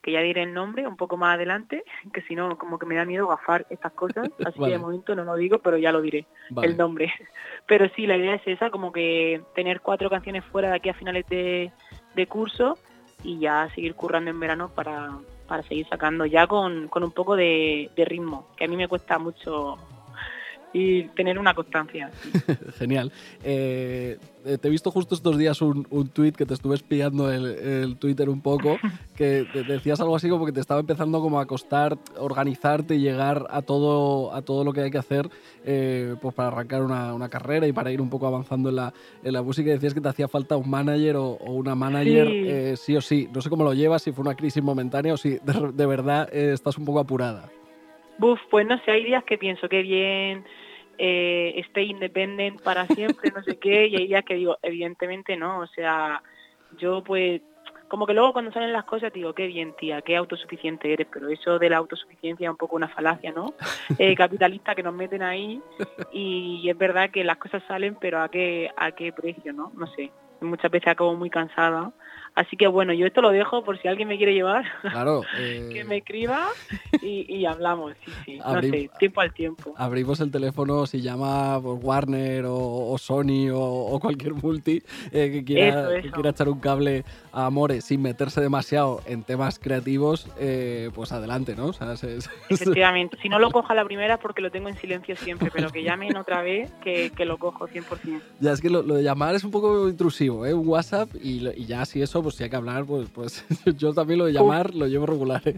que 0.01 0.11
ya 0.11 0.19
diré 0.19 0.43
el 0.43 0.53
nombre 0.53 0.85
un 0.85 0.97
poco 0.97 1.15
más 1.15 1.35
adelante, 1.35 1.85
que 2.13 2.21
si 2.23 2.35
no 2.35 2.57
como 2.57 2.77
que 2.77 2.85
me 2.85 2.95
da 2.95 3.05
miedo 3.05 3.27
gafar 3.27 3.65
estas 3.69 3.93
cosas, 3.93 4.27
así 4.45 4.59
que 4.59 4.71
de 4.71 4.77
momento 4.77 5.15
no 5.15 5.23
lo 5.23 5.35
digo, 5.35 5.59
pero 5.59 5.77
ya 5.77 5.93
lo 5.93 6.01
diré, 6.01 6.25
Vale. 6.49 6.67
el 6.67 6.75
nombre. 6.75 7.13
Pero 7.65 7.87
sí, 7.95 8.05
la 8.05 8.17
idea 8.17 8.35
es 8.35 8.45
esa, 8.45 8.71
como 8.71 8.91
que 8.91 9.41
tener 9.55 9.79
cuatro 9.79 10.09
canciones 10.09 10.43
fuera 10.43 10.69
de 10.69 10.75
aquí 10.75 10.89
a 10.89 10.93
finales 10.93 11.25
de, 11.29 11.71
de 12.13 12.27
curso 12.27 12.77
y 13.23 13.39
ya 13.39 13.69
seguir 13.73 13.95
currando 13.95 14.29
en 14.31 14.39
verano 14.39 14.69
para, 14.75 15.17
para 15.47 15.63
seguir 15.63 15.87
sacando 15.87 16.25
ya 16.25 16.47
con, 16.47 16.87
con 16.87 17.03
un 17.03 17.11
poco 17.11 17.35
de, 17.35 17.89
de 17.95 18.05
ritmo, 18.05 18.47
que 18.57 18.65
a 18.65 18.67
mí 18.67 18.75
me 18.75 18.87
cuesta 18.87 19.17
mucho 19.17 19.77
y 20.77 21.03
tener 21.15 21.39
una 21.39 21.53
constancia. 21.53 22.11
Genial. 22.77 23.09
Eh, 23.45 24.17
eh, 24.45 24.57
te 24.57 24.67
he 24.67 24.71
visto 24.71 24.91
justo 24.91 25.15
estos 25.15 25.37
días 25.37 25.61
un, 25.61 25.87
un 25.89 26.09
tuit 26.09 26.35
que 26.35 26.45
te 26.45 26.53
estuve 26.53 26.75
espiando 26.75 27.31
el, 27.31 27.45
el 27.45 27.97
Twitter 27.97 28.29
un 28.29 28.41
poco, 28.41 28.77
que 29.15 29.45
te- 29.51 29.63
decías 29.63 30.01
algo 30.01 30.15
así 30.17 30.27
como 30.29 30.45
que 30.45 30.51
te 30.51 30.59
estaba 30.59 30.81
empezando 30.81 31.21
como 31.21 31.39
a 31.39 31.45
costar 31.45 31.97
organizarte 32.17 32.95
y 32.95 32.99
llegar 32.99 33.47
a 33.49 33.61
todo, 33.61 34.33
a 34.33 34.41
todo 34.41 34.65
lo 34.65 34.73
que 34.73 34.81
hay 34.81 34.91
que 34.91 34.97
hacer 34.97 35.29
eh, 35.63 36.15
pues 36.21 36.35
para 36.35 36.49
arrancar 36.49 36.81
una, 36.81 37.13
una 37.13 37.29
carrera 37.29 37.65
y 37.67 37.71
para 37.71 37.89
ir 37.91 38.01
un 38.01 38.09
poco 38.09 38.27
avanzando 38.27 38.67
en 38.69 38.75
la, 38.75 38.93
en 39.23 39.31
la 39.31 39.41
música. 39.41 39.69
Y 39.69 39.73
decías 39.73 39.93
que 39.93 40.01
te 40.01 40.09
hacía 40.09 40.27
falta 40.27 40.57
un 40.57 40.69
manager 40.69 41.15
o, 41.15 41.29
o 41.39 41.53
una 41.53 41.73
manager 41.73 42.27
Sí. 42.27 42.43
eh, 42.45 42.73
sí 42.75 42.97
o 42.97 43.01
sí. 43.01 43.29
No 43.33 43.41
sé 43.41 43.49
cómo 43.49 43.63
lo 43.63 43.73
llevas, 43.73 44.01
si 44.03 44.11
fue 44.11 44.23
una 44.23 44.35
crisis 44.35 44.61
momentánea 44.61 45.13
o 45.13 45.17
si 45.17 45.29
de, 45.39 45.71
de 45.73 45.85
verdad 45.85 46.27
eh, 46.33 46.51
estás 46.53 46.77
un 46.77 46.83
poco 46.83 46.99
apurada. 46.99 47.49
Buf, 48.17 48.39
pues 48.49 48.65
no 48.65 48.77
sé, 48.85 48.91
hay 48.91 49.03
días 49.03 49.23
que 49.25 49.37
pienso 49.37 49.67
que 49.67 49.81
bien, 49.81 50.45
eh, 50.97 51.61
stay 51.69 51.89
independent 51.89 52.61
para 52.61 52.85
siempre, 52.87 53.31
no 53.35 53.43
sé 53.43 53.57
qué, 53.57 53.87
y 53.87 53.95
hay 53.95 54.07
días 54.07 54.25
que 54.25 54.35
digo, 54.35 54.57
evidentemente 54.61 55.35
no, 55.37 55.59
o 55.59 55.67
sea, 55.67 56.21
yo 56.77 57.03
pues, 57.03 57.41
como 57.87 58.07
que 58.07 58.13
luego 58.13 58.33
cuando 58.33 58.51
salen 58.51 58.73
las 58.73 58.85
cosas 58.85 59.13
digo, 59.13 59.33
qué 59.33 59.47
bien 59.47 59.75
tía, 59.77 60.01
qué 60.01 60.15
autosuficiente 60.15 60.91
eres, 60.91 61.07
pero 61.11 61.29
eso 61.29 61.59
de 61.59 61.69
la 61.69 61.77
autosuficiencia 61.77 62.45
es 62.45 62.51
un 62.51 62.57
poco 62.57 62.75
una 62.75 62.87
falacia, 62.87 63.31
¿no? 63.31 63.53
Eh, 63.97 64.15
capitalista 64.17 64.75
que 64.75 64.83
nos 64.83 64.93
meten 64.93 65.21
ahí 65.21 65.61
y 66.11 66.67
es 66.69 66.77
verdad 66.77 67.11
que 67.11 67.23
las 67.23 67.37
cosas 67.37 67.63
salen, 67.67 67.95
pero 67.99 68.21
a 68.21 68.29
qué, 68.29 68.69
a 68.75 68.91
qué 68.91 69.13
precio, 69.13 69.53
¿no? 69.53 69.71
No 69.75 69.87
sé, 69.87 70.11
muchas 70.41 70.71
veces 70.71 70.89
acabo 70.89 71.15
muy 71.15 71.29
cansada. 71.29 71.91
Así 72.35 72.57
que 72.57 72.67
bueno, 72.67 72.91
yo 72.93 73.05
esto 73.05 73.21
lo 73.21 73.29
dejo 73.31 73.63
por 73.63 73.81
si 73.81 73.87
alguien 73.87 74.09
me 74.09 74.17
quiere 74.17 74.33
llevar, 74.33 74.65
Claro. 74.91 75.23
eh, 75.39 75.69
que 75.71 75.85
me 75.85 75.97
escriba 75.97 76.47
y, 77.01 77.33
y 77.33 77.45
hablamos, 77.45 77.93
sí, 78.03 78.11
sí, 78.25 78.37
no 78.39 78.45
Abrí- 78.45 78.69
sé, 78.71 78.89
tiempo 78.99 79.21
al 79.21 79.33
tiempo. 79.33 79.73
abrimos 79.77 80.19
el 80.19 80.31
teléfono 80.31 80.85
si 80.85 81.01
llama 81.01 81.59
pues, 81.61 81.79
Warner 81.81 82.45
o, 82.45 82.91
o 82.91 82.97
Sony 82.97 83.49
o, 83.53 83.59
o 83.61 83.99
cualquier 84.01 84.33
multi 84.33 84.81
eh, 85.11 85.31
que, 85.31 85.45
quiera, 85.45 85.79
Eso, 85.79 85.89
que 85.89 86.07
eso. 86.07 86.11
quiera 86.13 86.29
echar 86.31 86.49
un 86.49 86.59
cable 86.59 87.05
a 87.31 87.45
Amores 87.45 87.85
sin 87.85 88.01
meterse 88.01 88.41
demasiado 88.41 89.01
en 89.05 89.23
temas 89.23 89.57
creativos, 89.59 90.27
eh, 90.37 90.89
pues 90.93 91.11
adelante, 91.13 91.55
¿no? 91.55 91.67
O 91.67 91.73
sea, 91.73 91.95
se- 91.95 92.19
se- 92.21 92.29
Efectivamente, 92.49 93.17
si 93.21 93.29
no 93.29 93.39
lo 93.39 93.49
cojo 93.51 93.71
a 93.71 93.75
la 93.75 93.85
primera 93.85 94.15
es 94.15 94.19
porque 94.19 94.41
lo 94.41 94.51
tengo 94.51 94.67
en 94.67 94.75
silencio 94.77 95.15
siempre, 95.15 95.49
pero 95.53 95.69
que 95.71 95.83
llamen 95.83 96.17
otra 96.17 96.41
vez 96.41 96.69
que, 96.83 97.11
que 97.15 97.23
lo 97.25 97.37
cojo 97.37 97.67
100%. 97.69 98.21
ya 98.41 98.51
es 98.51 98.59
que 98.61 98.69
lo, 98.69 98.81
lo 98.81 98.95
de 98.95 99.03
llamar 99.03 99.35
es 99.35 99.43
un 99.45 99.51
poco 99.51 99.87
intrusivo, 99.87 100.45
¿eh? 100.45 100.53
Un 100.53 100.67
WhatsApp 100.67 101.09
y, 101.21 101.47
y 101.55 101.65
ya 101.65 101.85
si 101.85 102.01
eso, 102.01 102.24
pues 102.25 102.35
si 102.37 102.43
hay 102.43 102.49
que 102.49 102.55
hablar, 102.55 102.85
pues, 102.85 103.07
pues 103.11 103.45
yo 103.77 103.93
también 103.93 104.17
lo 104.17 104.25
de 104.25 104.33
llamar 104.33 104.73
lo 104.73 104.87
llevo 104.87 105.05
regular, 105.05 105.47
¿eh? 105.47 105.55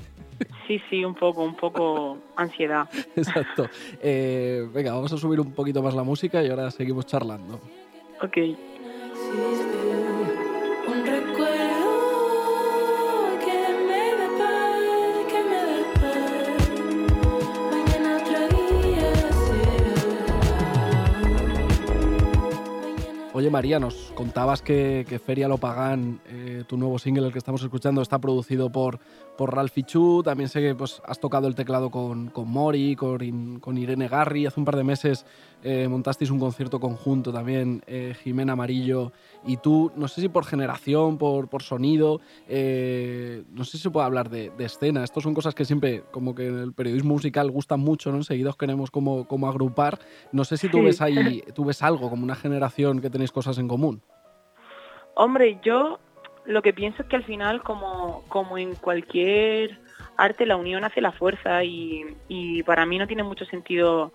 Sí, 0.67 0.81
sí, 0.89 1.05
un 1.05 1.15
poco, 1.15 1.41
un 1.45 1.55
poco 1.55 2.17
ansiedad. 2.35 2.89
Exacto. 3.15 3.69
Eh, 4.01 4.67
venga, 4.73 4.91
vamos 4.91 5.13
a 5.13 5.17
subir 5.17 5.39
un 5.39 5.53
poquito 5.53 5.81
más 5.81 5.93
la 5.93 6.03
música 6.03 6.43
y 6.43 6.49
ahora 6.49 6.69
seguimos 6.69 7.05
charlando. 7.05 7.61
Ok. 8.21 8.37
Oye 23.37 23.51
María, 23.51 23.79
nos 23.79 23.93
contabas 24.15 24.63
que, 24.63 25.05
que 25.07 25.19
Feria 25.19 25.47
Lo 25.47 25.59
Pagán, 25.59 26.19
eh, 26.27 26.63
tu 26.67 26.75
nuevo 26.75 26.97
single, 26.97 27.27
el 27.27 27.31
que 27.31 27.37
estamos 27.37 27.61
escuchando, 27.61 28.01
está 28.01 28.17
producido 28.17 28.71
por, 28.71 28.97
por 29.37 29.53
Ralphie 29.55 29.83
Chu. 29.83 30.23
También 30.23 30.49
sé 30.49 30.59
que 30.59 30.73
pues, 30.73 31.03
has 31.05 31.19
tocado 31.19 31.47
el 31.47 31.53
teclado 31.53 31.91
con, 31.91 32.29
con 32.31 32.49
Mori, 32.49 32.95
con, 32.95 33.59
con 33.59 33.77
Irene 33.77 34.07
Garri. 34.07 34.47
Hace 34.47 34.59
un 34.59 34.65
par 34.65 34.75
de 34.75 34.83
meses 34.83 35.23
eh, 35.63 35.87
montasteis 35.87 36.31
un 36.31 36.39
concierto 36.39 36.79
conjunto 36.79 37.31
también, 37.31 37.83
eh, 37.85 38.15
Jimena 38.23 38.53
Amarillo 38.53 39.11
y 39.45 39.57
tú. 39.57 39.91
No 39.95 40.07
sé 40.07 40.21
si 40.21 40.29
por 40.29 40.43
generación, 40.43 41.19
por, 41.19 41.47
por 41.47 41.61
sonido, 41.61 42.21
eh, 42.47 43.43
no 43.53 43.65
sé 43.65 43.73
si 43.77 43.83
se 43.83 43.91
puede 43.91 44.07
hablar 44.07 44.31
de, 44.31 44.49
de 44.57 44.65
escena. 44.65 45.03
Estas 45.03 45.21
son 45.21 45.35
cosas 45.35 45.53
que 45.53 45.63
siempre, 45.63 46.01
como 46.09 46.33
que 46.33 46.47
en 46.47 46.57
el 46.57 46.73
periodismo 46.73 47.13
musical 47.13 47.51
gustan 47.51 47.81
mucho, 47.81 48.09
¿no? 48.09 48.17
Enseguida 48.17 48.49
os 48.49 48.57
queremos 48.57 48.89
como, 48.89 49.27
como 49.27 49.47
agrupar. 49.47 49.99
No 50.31 50.43
sé 50.43 50.57
si 50.57 50.69
tú 50.69 50.79
Sí. 50.79 50.85
ves 50.85 51.01
ahí, 51.01 51.43
tú 51.53 51.65
ves 51.65 51.83
algo, 51.83 52.09
como 52.09 52.23
una 52.23 52.35
generación 52.35 52.99
que 52.99 53.11
tenéis 53.11 53.26
cosas 53.31 53.57
en 53.57 53.67
común. 53.67 54.01
Hombre, 55.15 55.59
yo 55.63 55.99
lo 56.45 56.61
que 56.61 56.73
pienso 56.73 57.01
es 57.01 57.09
que 57.09 57.15
al 57.15 57.23
final, 57.23 57.61
como, 57.63 58.23
como 58.29 58.57
en 58.57 58.75
cualquier 58.75 59.79
arte, 60.15 60.45
la 60.45 60.55
unión 60.55 60.83
hace 60.83 61.01
la 61.01 61.11
fuerza 61.11 61.63
y, 61.63 62.63
para 62.65 62.85
mí 62.85 62.97
no 62.97 63.07
tiene 63.07 63.23
mucho 63.23 63.45
sentido 63.45 64.13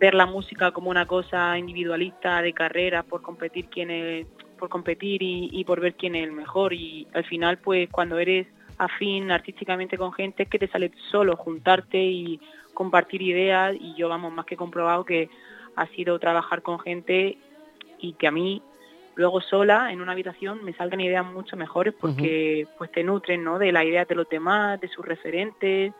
ver 0.00 0.14
la 0.14 0.26
música 0.26 0.70
como 0.70 0.90
una 0.90 1.06
cosa 1.06 1.58
individualista 1.58 2.40
de 2.40 2.52
carrera 2.52 3.02
por 3.02 3.22
competir 3.22 3.66
quién 3.68 3.90
es, 3.90 4.26
por 4.58 4.68
competir 4.68 5.20
y 5.22 5.64
por 5.64 5.80
ver 5.80 5.94
quién 5.94 6.14
es 6.14 6.22
el 6.24 6.32
mejor 6.32 6.72
y 6.72 7.08
al 7.14 7.24
final 7.24 7.58
pues 7.58 7.90
cuando 7.90 8.18
eres 8.18 8.46
afín 8.78 9.30
artísticamente 9.30 9.98
con 9.98 10.12
gente 10.12 10.44
es 10.44 10.48
que 10.48 10.58
te 10.58 10.68
sale 10.68 10.92
solo 11.10 11.36
juntarte 11.36 11.98
y 11.98 12.40
compartir 12.74 13.22
ideas 13.22 13.74
y 13.78 13.94
yo 13.94 14.08
vamos 14.08 14.32
más 14.32 14.46
que 14.46 14.56
comprobado 14.56 15.04
que 15.04 15.28
ha 15.76 15.86
sido 15.88 16.18
trabajar 16.18 16.62
con 16.62 16.78
gente 16.78 17.38
y 18.02 18.12
que 18.14 18.26
a 18.26 18.30
mí 18.30 18.60
luego 19.14 19.40
sola 19.40 19.92
en 19.92 20.02
una 20.02 20.12
habitación 20.12 20.62
me 20.64 20.74
salgan 20.74 21.00
ideas 21.00 21.24
mucho 21.24 21.56
mejores 21.56 21.94
porque 21.98 22.66
pues 22.76 22.90
te 22.92 23.04
nutren 23.04 23.44
¿no? 23.44 23.58
de 23.58 23.72
la 23.72 23.84
idea 23.84 24.04
de 24.04 24.14
los 24.14 24.28
demás, 24.28 24.80
de 24.80 24.88
sus 24.88 25.04
referentes 25.04 25.94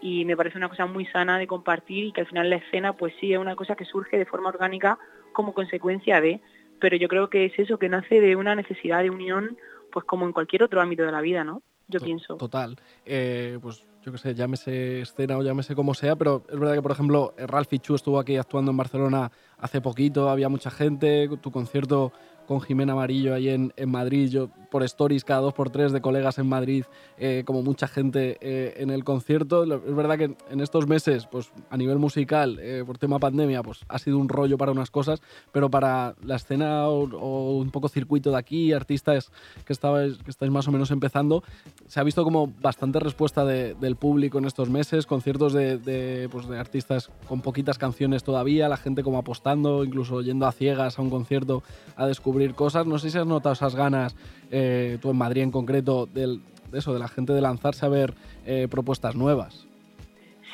y 0.00 0.24
me 0.24 0.36
parece 0.36 0.58
una 0.58 0.68
cosa 0.68 0.86
muy 0.86 1.04
sana 1.06 1.38
de 1.38 1.46
compartir 1.46 2.04
y 2.04 2.12
que 2.12 2.22
al 2.22 2.26
final 2.26 2.48
la 2.48 2.56
escena 2.56 2.94
pues 2.94 3.12
sí 3.20 3.32
es 3.32 3.38
una 3.38 3.56
cosa 3.56 3.74
que 3.74 3.84
surge 3.84 4.18
de 4.18 4.26
forma 4.26 4.48
orgánica 4.48 4.98
como 5.32 5.54
consecuencia 5.54 6.20
de, 6.20 6.40
pero 6.78 6.96
yo 6.96 7.08
creo 7.08 7.28
que 7.28 7.46
es 7.46 7.58
eso 7.58 7.78
que 7.78 7.88
nace 7.88 8.20
de 8.20 8.36
una 8.36 8.54
necesidad 8.54 9.02
de 9.02 9.10
unión 9.10 9.56
pues 9.90 10.04
como 10.04 10.26
en 10.26 10.32
cualquier 10.32 10.62
otro 10.62 10.80
ámbito 10.80 11.04
de 11.04 11.12
la 11.12 11.20
vida, 11.20 11.44
¿no? 11.44 11.62
Yo 11.88 12.00
pienso. 12.00 12.36
Total. 12.36 12.76
Eh, 13.04 13.58
pues 13.60 13.84
yo 14.02 14.10
qué 14.10 14.18
sé, 14.18 14.34
llámese 14.34 15.02
escena 15.02 15.38
o 15.38 15.42
llámese 15.42 15.74
como 15.74 15.94
sea, 15.94 16.16
pero 16.16 16.42
es 16.48 16.58
verdad 16.58 16.74
que, 16.74 16.82
por 16.82 16.90
ejemplo, 16.90 17.34
Ralph 17.38 17.72
Chu 17.80 17.94
estuvo 17.94 18.18
aquí 18.18 18.36
actuando 18.36 18.72
en 18.72 18.76
Barcelona 18.76 19.30
hace 19.62 19.80
poquito, 19.80 20.28
había 20.28 20.48
mucha 20.48 20.70
gente, 20.70 21.30
tu 21.40 21.50
concierto 21.50 22.12
con 22.46 22.60
Jimena 22.60 22.92
Amarillo 22.92 23.34
ahí 23.34 23.48
en, 23.48 23.72
en 23.76 23.90
Madrid, 23.90 24.28
yo 24.30 24.48
por 24.70 24.82
stories 24.82 25.22
cada 25.24 25.40
dos 25.40 25.52
por 25.52 25.68
tres 25.68 25.92
de 25.92 26.00
colegas 26.00 26.38
en 26.38 26.48
Madrid, 26.48 26.84
eh, 27.18 27.42
como 27.44 27.62
mucha 27.62 27.86
gente 27.88 28.38
eh, 28.40 28.74
en 28.78 28.88
el 28.90 29.04
concierto. 29.04 29.64
Es 29.64 29.94
verdad 29.94 30.16
que 30.16 30.34
en 30.50 30.60
estos 30.60 30.86
meses, 30.86 31.26
pues 31.26 31.52
a 31.68 31.76
nivel 31.76 31.98
musical, 31.98 32.58
eh, 32.58 32.82
por 32.86 32.96
tema 32.96 33.18
pandemia, 33.18 33.62
pues 33.62 33.80
ha 33.88 33.98
sido 33.98 34.16
un 34.18 34.30
rollo 34.30 34.56
para 34.56 34.72
unas 34.72 34.90
cosas, 34.90 35.20
pero 35.52 35.70
para 35.70 36.14
la 36.24 36.36
escena 36.36 36.88
o, 36.88 37.04
o 37.04 37.58
un 37.58 37.70
poco 37.70 37.88
circuito 37.88 38.30
de 38.30 38.38
aquí, 38.38 38.72
artistas 38.72 39.30
que, 39.66 39.74
estabais, 39.74 40.16
que 40.18 40.30
estáis 40.30 40.50
más 40.50 40.66
o 40.68 40.72
menos 40.72 40.90
empezando, 40.90 41.44
se 41.86 42.00
ha 42.00 42.02
visto 42.02 42.24
como 42.24 42.50
bastante 42.62 42.98
respuesta 42.98 43.44
de- 43.44 43.74
del 43.74 43.96
público 43.96 44.38
en 44.38 44.46
estos 44.46 44.70
meses, 44.70 45.04
conciertos 45.04 45.52
de, 45.52 45.76
de, 45.76 46.30
pues, 46.30 46.48
de 46.48 46.58
artistas 46.58 47.10
con 47.28 47.42
poquitas 47.42 47.76
canciones 47.76 48.24
todavía, 48.24 48.70
la 48.70 48.78
gente 48.78 49.02
como 49.02 49.18
apostando, 49.18 49.84
incluso 49.84 50.22
yendo 50.22 50.46
a 50.46 50.52
ciegas 50.52 50.98
a 50.98 51.02
un 51.02 51.10
concierto 51.10 51.62
a 51.96 52.06
descubrir 52.06 52.31
cosas. 52.54 52.86
No 52.86 52.98
sé 52.98 53.10
si 53.10 53.18
has 53.18 53.26
notado 53.26 53.52
esas 53.52 53.74
ganas, 53.74 54.16
eh, 54.50 54.98
tú 55.00 55.10
en 55.10 55.16
Madrid 55.16 55.42
en 55.42 55.50
concreto, 55.50 56.06
del, 56.06 56.40
de 56.70 56.78
eso, 56.78 56.92
de 56.92 56.98
la 56.98 57.08
gente 57.08 57.32
de 57.32 57.40
lanzarse 57.40 57.86
a 57.86 57.88
ver 57.88 58.14
eh, 58.46 58.68
propuestas 58.70 59.14
nuevas. 59.14 59.66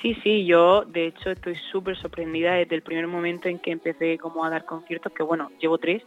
Sí, 0.02 0.16
sí, 0.22 0.46
yo 0.46 0.84
de 0.84 1.08
hecho 1.08 1.30
estoy 1.30 1.56
súper 1.72 1.96
sorprendida 1.96 2.54
desde 2.54 2.76
el 2.76 2.82
primer 2.82 3.08
momento 3.08 3.48
en 3.48 3.58
que 3.58 3.72
empecé 3.72 4.16
como 4.18 4.44
a 4.44 4.50
dar 4.50 4.64
conciertos, 4.64 5.12
que 5.12 5.24
bueno, 5.24 5.50
llevo 5.60 5.78
tres, 5.78 6.04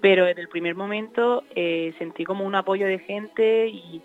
pero 0.00 0.24
desde 0.24 0.40
el 0.40 0.48
primer 0.48 0.74
momento 0.74 1.44
eh, 1.54 1.92
sentí 1.98 2.24
como 2.24 2.44
un 2.44 2.54
apoyo 2.54 2.86
de 2.86 3.00
gente 3.00 3.68
y 3.68 4.00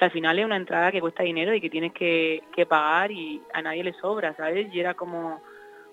al 0.00 0.10
final 0.10 0.38
es 0.38 0.44
una 0.44 0.56
entrada 0.56 0.92
que 0.92 1.00
cuesta 1.00 1.22
dinero 1.22 1.54
y 1.54 1.60
que 1.60 1.70
tienes 1.70 1.92
que, 1.92 2.42
que 2.54 2.66
pagar 2.66 3.10
y 3.10 3.40
a 3.54 3.62
nadie 3.62 3.84
le 3.84 3.94
sobra, 3.94 4.34
¿sabes? 4.36 4.72
Y 4.72 4.80
era 4.80 4.94
como, 4.94 5.40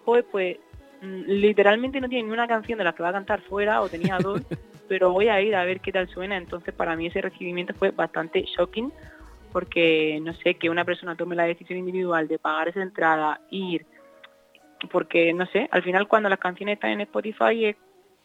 joder, 0.03 0.25
pues 0.31 0.57
mm, 0.57 0.64
literalmente 1.05 2.01
no 2.01 2.09
tiene 2.09 2.27
ni 2.27 2.33
una 2.33 2.47
canción 2.47 2.77
de 2.77 2.83
las 2.83 2.95
que 2.95 3.03
va 3.03 3.09
a 3.09 3.13
cantar 3.13 3.41
fuera 3.41 3.81
o 3.81 3.89
tenía 3.89 4.17
dos, 4.21 4.41
pero 4.87 5.11
voy 5.11 5.27
a 5.27 5.41
ir 5.41 5.55
a 5.55 5.65
ver 5.65 5.79
qué 5.79 5.91
tal 5.91 6.07
suena, 6.09 6.37
entonces 6.37 6.73
para 6.73 6.95
mí 6.95 7.07
ese 7.07 7.21
recibimiento 7.21 7.73
fue 7.73 7.91
bastante 7.91 8.43
shocking 8.43 8.91
porque 9.51 10.19
no 10.21 10.33
sé, 10.33 10.55
que 10.55 10.69
una 10.69 10.83
persona 10.83 11.15
tome 11.15 11.33
la 11.33 11.45
decisión 11.45 11.79
individual 11.79 12.27
de 12.27 12.37
pagar 12.39 12.67
esa 12.67 12.81
entrada, 12.81 13.39
ir, 13.49 13.85
porque 14.91 15.31
no 15.33 15.45
sé, 15.45 15.69
al 15.71 15.81
final 15.81 16.09
cuando 16.09 16.27
las 16.27 16.39
canciones 16.39 16.73
están 16.73 16.91
en 16.91 17.01
Spotify 17.01 17.65
es 17.65 17.77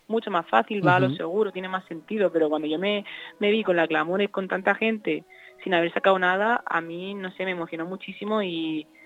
mucho 0.09 0.31
más 0.33 0.45
fácil, 0.49 0.85
va 0.85 0.97
a 0.97 1.01
lo 1.01 1.11
seguro, 1.11 1.53
tiene 1.53 1.69
más 1.69 1.85
sentido, 1.87 2.33
pero 2.33 2.49
cuando 2.49 2.67
yo 2.67 2.81
me, 2.81 3.05
me 3.39 3.53
vi 3.53 3.63
con 3.63 3.77
la 3.77 3.87
clamores 3.87 4.31
con 4.31 4.49
tanta 4.49 4.75
gente 4.75 5.25
sin 5.63 5.73
haber 5.73 5.93
sacado 5.93 6.19
nada, 6.19 6.65
a 6.67 6.81
mí, 6.81 7.15
no 7.15 7.31
sé, 7.31 7.45
me 7.45 7.53
emocionó 7.53 7.87
muchísimo 7.87 8.43
y 8.43 8.87
mm, 8.87 9.00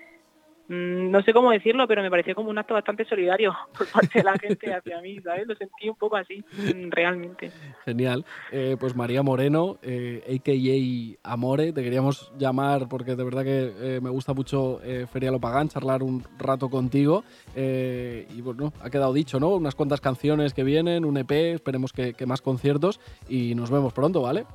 no 0.67 1.21
sé 1.21 1.33
cómo 1.33 1.51
decirlo, 1.51 1.87
pero 1.87 2.01
me 2.01 2.09
pareció 2.09 2.33
como 2.33 2.49
un 2.49 2.57
acto 2.57 2.73
bastante 2.73 3.05
solidario 3.05 3.55
por 3.77 3.87
parte 3.87 4.19
de 4.19 4.23
la 4.23 4.37
gente 4.37 4.73
hacia 4.73 5.01
mí, 5.01 5.19
¿sabes? 5.21 5.47
Lo 5.47 5.55
sentí 5.55 5.89
un 5.89 5.95
poco 5.95 6.15
así, 6.15 6.43
mm, 6.57 6.89
realmente. 6.89 7.51
Genial. 7.83 8.25
Eh, 8.51 8.75
pues 8.79 8.95
María 8.95 9.21
Moreno, 9.21 9.77
eh, 9.83 10.23
a.k.a. 10.27 11.31
Amore, 11.33 11.71
te 11.73 11.83
queríamos 11.83 12.31
llamar 12.37 12.87
porque 12.89 13.15
de 13.15 13.23
verdad 13.23 13.43
que 13.43 13.73
eh, 13.79 13.99
me 14.01 14.09
gusta 14.09 14.33
mucho 14.33 14.81
eh, 14.83 15.05
Feria 15.11 15.31
Lopagán, 15.31 15.69
charlar 15.69 16.03
un 16.03 16.23
rato 16.37 16.69
contigo. 16.69 17.23
Eh, 17.55 18.27
y 18.35 18.41
bueno, 18.41 18.73
ha 18.81 18.89
quedado 18.89 19.13
dicho, 19.13 19.39
¿no? 19.39 19.49
Unas 19.49 19.75
cuantas 19.75 20.01
canciones 20.01 20.53
que 20.53 20.63
vienen, 20.63 21.05
un 21.05 21.17
EP, 21.17 21.31
esperemos 21.31 21.93
que, 21.93 22.13
que 22.13 22.25
más 22.25 22.41
conciertos 22.41 22.99
y 23.29 23.55
nos 23.55 23.69
vemos 23.69 23.93
pronto, 23.93 24.21
¿vale? 24.21 24.45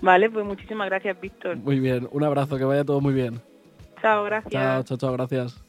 Vale, 0.00 0.30
pues 0.30 0.44
muchísimas 0.44 0.88
gracias, 0.88 1.20
Víctor. 1.20 1.56
Muy 1.56 1.80
bien, 1.80 2.08
un 2.12 2.22
abrazo, 2.22 2.56
que 2.56 2.64
vaya 2.64 2.84
todo 2.84 3.00
muy 3.00 3.14
bien. 3.14 3.40
Chao, 4.00 4.24
gracias. 4.24 4.52
Chao, 4.52 4.82
chao, 4.82 4.96
chao, 4.98 5.12
gracias. 5.12 5.68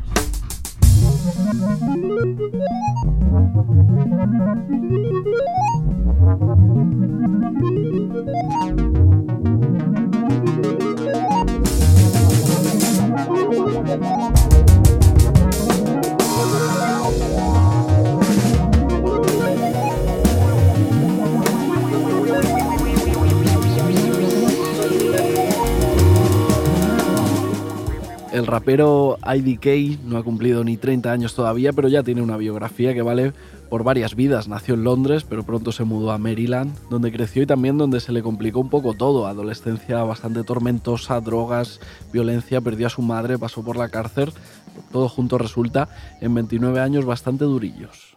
Rapero 28.61 29.17
IDK 29.25 29.99
no 30.05 30.19
ha 30.19 30.23
cumplido 30.23 30.63
ni 30.63 30.77
30 30.77 31.11
años 31.11 31.33
todavía, 31.33 31.73
pero 31.73 31.87
ya 31.87 32.03
tiene 32.03 32.21
una 32.21 32.37
biografía 32.37 32.93
que 32.93 33.01
vale 33.01 33.33
por 33.71 33.83
varias 33.83 34.13
vidas. 34.13 34.47
Nació 34.47 34.75
en 34.75 34.83
Londres, 34.83 35.25
pero 35.27 35.41
pronto 35.41 35.71
se 35.71 35.83
mudó 35.83 36.11
a 36.11 36.19
Maryland, 36.19 36.71
donde 36.87 37.11
creció 37.11 37.41
y 37.41 37.47
también 37.47 37.79
donde 37.79 37.99
se 37.99 38.11
le 38.11 38.21
complicó 38.21 38.59
un 38.59 38.69
poco 38.69 38.93
todo. 38.93 39.25
Adolescencia 39.25 40.03
bastante 40.03 40.43
tormentosa, 40.43 41.19
drogas, 41.21 41.79
violencia, 42.13 42.61
perdió 42.61 42.85
a 42.85 42.91
su 42.91 43.01
madre, 43.01 43.39
pasó 43.39 43.63
por 43.63 43.77
la 43.77 43.89
cárcel. 43.89 44.31
Todo 44.91 45.09
junto 45.09 45.39
resulta 45.39 45.89
en 46.21 46.35
29 46.35 46.81
años 46.81 47.03
bastante 47.03 47.45
durillos. 47.45 48.15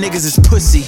Niggas 0.00 0.24
is 0.24 0.38
pussy. 0.48 0.84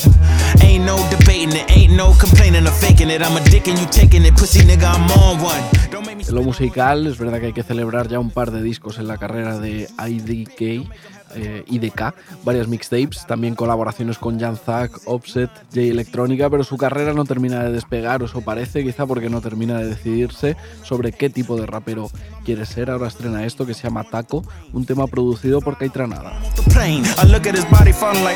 Ain't 0.63 0.85
no 0.85 0.97
debating 1.11 1.53
ain't 1.69 1.93
no 1.93 2.15
complaining 2.19 2.67
or 2.67 2.73
faking 2.73 3.11
it. 3.11 3.21
I'm 3.23 3.37
a 3.37 3.41
dick 3.51 3.69
and 3.69 3.79
you 3.79 3.87
taking 3.87 4.25
it, 4.25 4.35
pussy 4.35 4.61
nigga, 4.61 4.89
I'm 4.93 5.11
on 5.13 5.43
one. 5.43 5.63
Lo 6.31 6.43
musical, 6.43 7.07
es 7.07 7.19
verdad 7.19 7.41
que 7.41 7.47
hay 7.47 7.53
que 7.53 7.63
celebrar 7.63 8.09
ya 8.09 8.19
un 8.19 8.31
par 8.31 8.51
de 8.51 8.63
discos 8.63 8.99
en 8.99 9.07
la 9.07 9.19
carrera 9.19 9.59
de 9.59 9.89
IDK. 9.99 10.89
eh, 11.35 11.65
IDK, 11.67 12.15
varias 12.45 12.69
mixtapes, 12.69 13.27
también 13.27 13.55
colaboraciones 13.55 14.19
con 14.19 14.39
Jan 14.39 14.57
Zack, 14.57 15.01
Offset, 15.07 15.51
J 15.71 15.81
Electrónica, 15.81 16.51
pero 16.51 16.65
su 16.65 16.77
carrera 16.77 17.13
no 17.15 17.25
termina 17.25 17.63
de 17.65 17.73
despegar, 17.73 18.23
o 18.23 18.27
eso 18.27 18.43
parece, 18.43 18.85
quizá 18.85 19.07
porque 19.07 19.31
no 19.31 19.41
termina 19.41 19.79
de 19.79 19.87
decidirse 19.87 20.57
sobre 20.83 21.13
qué 21.13 21.31
tipo 21.31 21.57
de 21.57 21.67
rapero 21.67 22.11
quiere 22.43 22.67
ser. 22.67 22.91
Ahora 22.91 23.09
estrena 23.09 23.45
esto 23.45 23.65
que 23.65 23.75
se 23.75 23.85
llama 23.85 24.05
Taco, 24.05 24.45
un 24.73 24.85
tema 24.85 25.07
producido 25.07 25.61
por 25.61 25.79
Caitranada. 25.79 26.39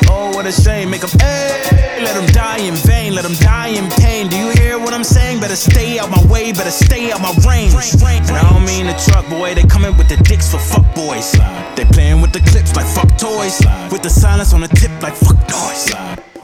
oh, 0.09 0.31
what 0.35 0.45
a 0.45 0.51
shame. 0.51 0.89
Make 0.89 1.03
him, 1.03 1.09
hey, 1.19 2.01
let 2.01 2.15
him 2.15 2.25
die 2.33 2.67
in 2.67 2.75
vain, 2.85 3.13
let 3.15 3.25
him 3.25 3.35
die 3.39 3.77
in 3.77 3.87
pain. 4.01 4.29
Do 4.29 4.37
you 4.37 4.49
hear 4.51 4.77
what 4.79 4.93
I'm 4.93 5.03
saying? 5.03 5.39
Better 5.39 5.55
stay 5.55 5.99
out 5.99 6.09
my 6.09 6.23
way, 6.31 6.51
better 6.51 6.71
stay 6.71 7.11
out 7.11 7.21
my 7.21 7.33
range. 7.47 7.73
And 7.73 8.37
I 8.37 8.49
don't 8.49 8.65
mean 8.65 8.87
the 8.87 8.95
truck, 9.05 9.27
boy, 9.29 9.53
they 9.55 9.63
coming 9.63 9.95
with 9.97 10.09
the 10.09 10.17
dicks 10.23 10.49
for 10.51 10.59
fuck 10.59 10.85
boys. 10.95 11.31
They 11.75 11.85
playing 11.85 12.21
with 12.21 12.33
the 12.33 12.39
clips 12.39 12.75
like 12.75 12.87
fuck 12.87 13.09
toys, 13.17 13.61
with 13.91 14.03
the 14.03 14.09
silence 14.09 14.53
on 14.53 14.61
the 14.61 14.67
tip 14.67 14.91
like 15.01 15.15
fuck 15.15 15.37
noise. 15.49 15.91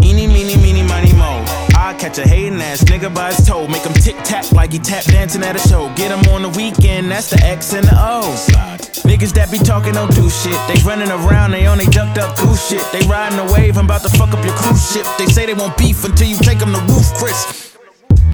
Eeny, 0.04 0.28
meeny, 0.28 0.58
meeny, 0.58 0.84
miny. 0.84 1.03
I 1.94 1.96
catch 1.96 2.18
a 2.18 2.28
hating 2.28 2.60
ass 2.60 2.84
nigga 2.86 3.14
by 3.14 3.32
his 3.32 3.46
toe. 3.46 3.68
Make 3.68 3.84
him 3.84 3.94
tic 3.94 4.16
tac 4.24 4.52
like 4.52 4.72
he 4.72 4.80
tap 4.80 5.04
dancing 5.04 5.44
at 5.44 5.56
a 5.56 5.60
show. 5.60 5.94
Get 5.96 6.10
him 6.10 6.34
on 6.34 6.42
the 6.42 6.50
weekend, 6.50 7.12
that's 7.12 7.30
the 7.30 7.38
X 7.46 7.74
and 7.74 7.86
the 7.86 7.94
O. 7.94 8.34
Niggas 9.06 9.34
that 9.34 9.52
be 9.52 9.60
talking 9.60 9.94
don't 9.94 10.14
do 10.16 10.28
shit. 10.28 10.58
They 10.68 10.82
running 10.84 11.10
around, 11.10 11.52
they 11.52 11.68
only 11.68 11.86
ducked 11.86 12.18
up 12.18 12.36
goose 12.38 12.68
shit. 12.68 12.84
They 12.92 13.06
riding 13.08 13.38
a 13.38 13.54
wave, 13.54 13.78
I'm 13.78 13.86
about 13.86 14.02
to 14.04 14.10
fuck 14.10 14.34
up 14.34 14.44
your 14.44 14.56
cruise 14.56 14.92
ship. 14.92 15.06
They 15.20 15.28
say 15.28 15.46
they 15.46 15.54
won't 15.54 15.78
beef 15.78 16.04
until 16.04 16.28
you 16.28 16.38
take 16.38 16.58
them 16.58 16.74
to 16.74 16.82
roof, 16.92 17.14
Chris. 17.14 17.73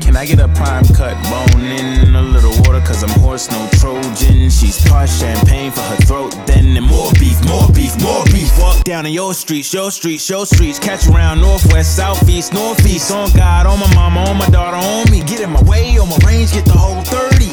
Can 0.02 0.16
I 0.16 0.26
get 0.26 0.40
a 0.40 0.48
prime 0.48 0.86
cut 0.96 1.16
bone 1.30 1.64
in 1.64 2.16
a 2.16 2.22
little 2.22 2.52
water? 2.64 2.80
Cause 2.86 3.04
I'm 3.04 3.10
horse, 3.22 3.50
no 3.52 3.70
Trojan. 3.80 4.50
She's 4.50 4.82
posh 4.88 5.20
champagne 5.20 5.72
for 5.72 5.82
her 5.82 5.98
throat. 5.98 6.36
Then 6.46 6.76
and 6.76 6.86
more 6.86 7.12
beef, 7.14 7.38
more 7.48 7.68
beef, 7.74 7.96
more 8.02 8.24
beef. 8.26 8.50
Walk 8.58 8.84
down 8.84 9.06
in 9.06 9.14
your 9.14 9.34
streets, 9.34 9.74
your 9.74 9.92
streets, 9.92 10.30
your 10.30 10.46
streets. 10.46 10.80
Catch 10.80 11.08
around 11.08 11.42
northwest, 11.42 11.96
southeast, 11.96 12.54
northeast. 12.54 13.12
On 13.12 13.30
God, 13.32 13.66
on 13.66 13.80
my 13.80 13.94
mama, 13.94 14.22
on 14.30 14.38
my 14.38 14.50
daughter, 14.50 14.78
on 14.78 15.12
me. 15.12 15.24
Get 15.24 15.42
in 15.42 15.52
my 15.52 15.64
way, 15.64 15.98
on 15.98 16.10
my 16.10 16.18
range, 16.26 16.54
get 16.54 16.66
the 16.66 16.78
whole 16.78 17.02
30. 17.04 17.46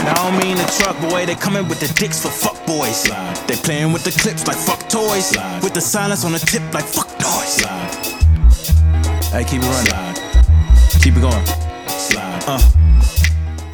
And 0.00 0.08
I 0.08 0.14
don't 0.14 0.38
mean 0.42 0.56
the 0.56 0.64
truck, 0.78 0.98
boy. 1.10 1.26
They 1.26 1.34
coming 1.34 1.68
with 1.68 1.80
the 1.80 1.92
dicks 2.00 2.22
for 2.22 2.30
fuck 2.30 2.64
boys. 2.66 3.04
They 3.46 3.56
playing 3.56 3.92
with 3.92 4.04
the 4.04 4.12
clips 4.12 4.46
like 4.46 4.56
fuck 4.56 4.88
toys. 4.88 5.36
With 5.62 5.74
the 5.74 5.80
silence 5.80 6.24
on 6.24 6.32
the 6.32 6.38
tip 6.38 6.62
like 6.72 6.84
fuck 6.84 7.10
noise. 7.20 7.60
Hey, 9.30 9.44
keep 9.44 9.62
it 9.62 9.66
running. 9.66 10.09
Keep 11.02 11.16
it 11.16 11.22
going. 11.22 11.32
Uh. 12.46 12.58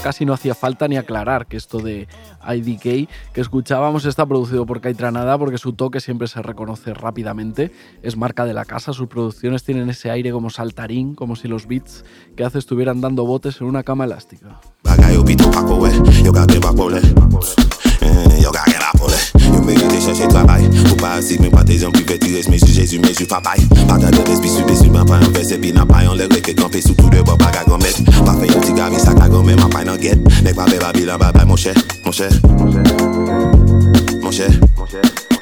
Casi 0.03 0.25
no 0.25 0.33
hacía 0.33 0.55
falta 0.55 0.87
ni 0.87 0.97
aclarar 0.97 1.47
que 1.47 1.57
esto 1.57 1.81
de 1.81 2.07
IDK 2.47 3.09
que 3.33 3.41
escuchábamos 3.41 4.05
está 4.05 4.25
producido 4.25 4.65
por 4.65 4.81
Caitranada 4.81 5.37
porque 5.37 5.59
su 5.59 5.73
toque 5.73 5.99
siempre 5.99 6.29
se 6.29 6.41
reconoce 6.43 6.95
rápidamente, 6.95 7.73
es 8.03 8.17
marca 8.17 8.45
de 8.45 8.55
la 8.55 8.65
casa, 8.65 8.93
sus 8.93 9.09
producciones 9.09 9.65
tienen 9.65 9.91
ese 9.91 10.13
aire 10.13 10.31
como 10.31 10.51
saltarín, 10.51 11.17
como 11.17 11.35
si 11.35 11.49
los 11.49 11.67
beats 11.67 12.05
que 12.37 12.45
hace 12.45 12.61
estuvieran 12.61 13.01
dando 13.01 13.27
botes 13.27 13.61
en 13.61 13.67
una 13.67 13.83
cama 13.83 14.05
elástica. 14.05 14.61
yo 18.43 18.53
ka 18.53 18.65
gen 18.67 18.83
apole 18.93 19.19
Yo 19.53 19.63
merite 19.63 20.01
chansye 20.01 20.29
trabay 20.29 20.67
Ou 20.91 20.97
parasik 21.01 21.41
men 21.41 21.51
patejan 21.51 21.93
prive 21.93 22.19
tires 22.19 22.49
Men 22.49 22.59
ju 22.59 22.73
jesu 22.73 23.01
men 23.01 23.15
ju 23.15 23.27
papay. 23.27 23.59
Pata 23.89 24.11
de 24.11 24.23
lesbi 24.31 24.49
sube 24.49 24.77
sube 24.77 24.99
an 24.99 25.07
pa 25.07 25.19
yon 25.21 25.33
verse 25.33 25.59
Bi 25.59 25.73
nan 25.73 25.87
pa 25.89 26.03
yon 26.05 26.17
le 26.17 26.27
reke 26.31 26.55
kampe 26.55 26.81
sou 26.83 26.95
tout 26.95 27.11
de 27.11 27.23
bo 27.23 27.37
baga 27.37 27.65
gomet. 27.67 27.97
Pa 28.25 28.35
fe 28.39 28.49
yon 28.51 28.63
ti 28.63 28.73
gavi 28.77 29.01
sa 29.01 29.15
ka 29.15 29.29
gomet 29.29 29.59
man 29.61 29.71
pa 29.71 29.83
yon 29.85 29.99
get. 30.01 30.19
Nek 30.45 30.57
pa 30.57 30.67
be 30.71 30.79
babilan 30.83 31.19
babay 31.19 31.47
mon 31.47 31.57
chè, 31.57 31.75
mon 32.05 32.13
chè 32.13 32.29
Mon 34.23 34.33
chè, 34.33 34.49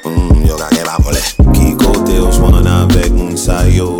mm, 0.05 0.45
yo 0.47 0.57
ka 0.57 0.69
gen 0.73 0.89
apole 0.91 1.21
Ki 1.53 1.73
kote 1.79 2.17
yo 2.17 2.31
swan 2.31 2.65
avèk 2.65 3.11
moun 3.13 3.37
sa 3.37 3.63
yo. 3.69 3.95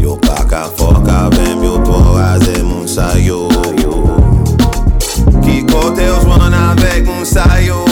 Yo 0.00 0.16
pa 0.16 0.44
ka 0.50 0.68
fok 0.76 1.08
avèm 1.08 1.64
yo 1.64 1.78
to 1.84 2.00
raze 2.14 2.62
moun 2.62 2.88
sa 2.88 3.12
yo. 3.18 3.48
Kote 5.70 6.04
yo 6.04 6.18
jwan 6.24 6.54
avèk 6.54 7.06
moun 7.06 7.24
sa 7.24 7.46
Yo. 7.62 7.84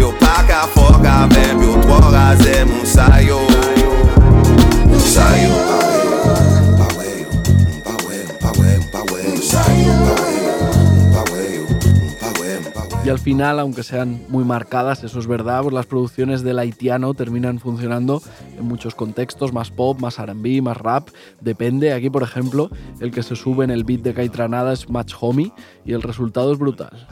Yo 0.00 0.12
pa 0.20 0.42
ka 0.48 0.66
fok 0.74 1.04
avèm 1.04 1.62
Yo 1.62 1.76
tro 1.84 2.00
raze 2.10 2.64
moun 2.64 2.86
sa 2.86 3.08
yo. 3.20 3.40
Moun 4.86 5.00
sayo 5.00 5.45
Y 13.06 13.08
al 13.08 13.20
final, 13.20 13.60
aunque 13.60 13.84
sean 13.84 14.20
muy 14.28 14.42
marcadas, 14.42 15.04
eso 15.04 15.20
es 15.20 15.28
verdad, 15.28 15.62
pues 15.62 15.72
las 15.72 15.86
producciones 15.86 16.42
del 16.42 16.58
haitiano 16.58 17.14
terminan 17.14 17.60
funcionando 17.60 18.20
en 18.58 18.64
muchos 18.64 18.96
contextos, 18.96 19.52
más 19.52 19.70
pop, 19.70 20.00
más 20.00 20.18
RB, 20.18 20.60
más 20.60 20.76
rap, 20.76 21.10
depende. 21.40 21.92
Aquí, 21.92 22.10
por 22.10 22.24
ejemplo, 22.24 22.68
el 22.98 23.12
que 23.12 23.22
se 23.22 23.36
sube 23.36 23.62
en 23.62 23.70
el 23.70 23.84
beat 23.84 24.00
de 24.00 24.12
Caitranada 24.12 24.72
es 24.72 24.90
Match 24.90 25.14
Homie 25.20 25.52
y 25.84 25.92
el 25.92 26.02
resultado 26.02 26.52
es 26.52 26.58
brutal. 26.58 27.06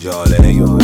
Yo 0.00 0.24
le 0.24 0.54
yo 0.56 0.77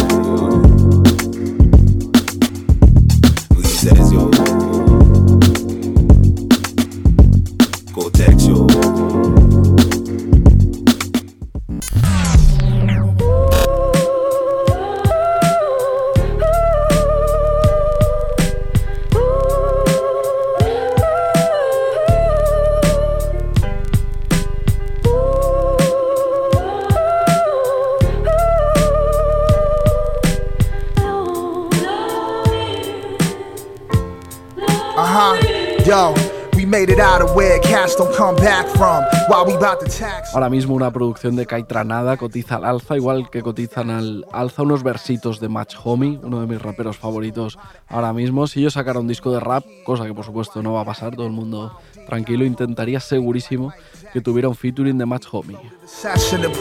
Ahora 40.35 40.51
mismo 40.51 40.75
una 40.75 40.91
producción 40.91 41.37
de 41.37 41.47
Caitranada 41.47 42.17
cotiza 42.17 42.57
al 42.57 42.65
alza, 42.65 42.97
igual 42.97 43.31
que 43.31 43.41
cotizan 43.41 43.89
al 43.91 44.27
alza 44.33 44.63
unos 44.63 44.83
versitos 44.83 45.39
de 45.39 45.49
Match 45.49 45.77
Homie, 45.85 46.19
uno 46.25 46.41
de 46.41 46.49
mis 46.49 46.61
raperos 46.61 46.99
favoritos 46.99 47.57
ahora 47.87 48.13
mismo. 48.13 48.49
Si 48.49 48.61
yo 48.61 48.69
sacara 48.69 48.99
un 48.99 49.07
disco 49.07 49.31
de 49.31 49.39
rap, 49.39 49.65
cosa 49.85 50.07
que 50.07 50.13
por 50.13 50.25
supuesto 50.25 50.61
no 50.61 50.73
va 50.73 50.81
a 50.81 50.85
pasar, 50.85 51.15
todo 51.15 51.27
el 51.27 51.33
mundo 51.33 51.79
tranquilo, 52.09 52.45
intentaría 52.45 52.99
segurísimo 52.99 53.73
que 54.15 54.21
tuviera 54.21 54.49
un 54.49 54.55
featuring 54.55 54.97
de 54.97 55.05
Match 55.05 55.27
Homie. 55.33 55.59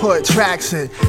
Put. 0.01 0.26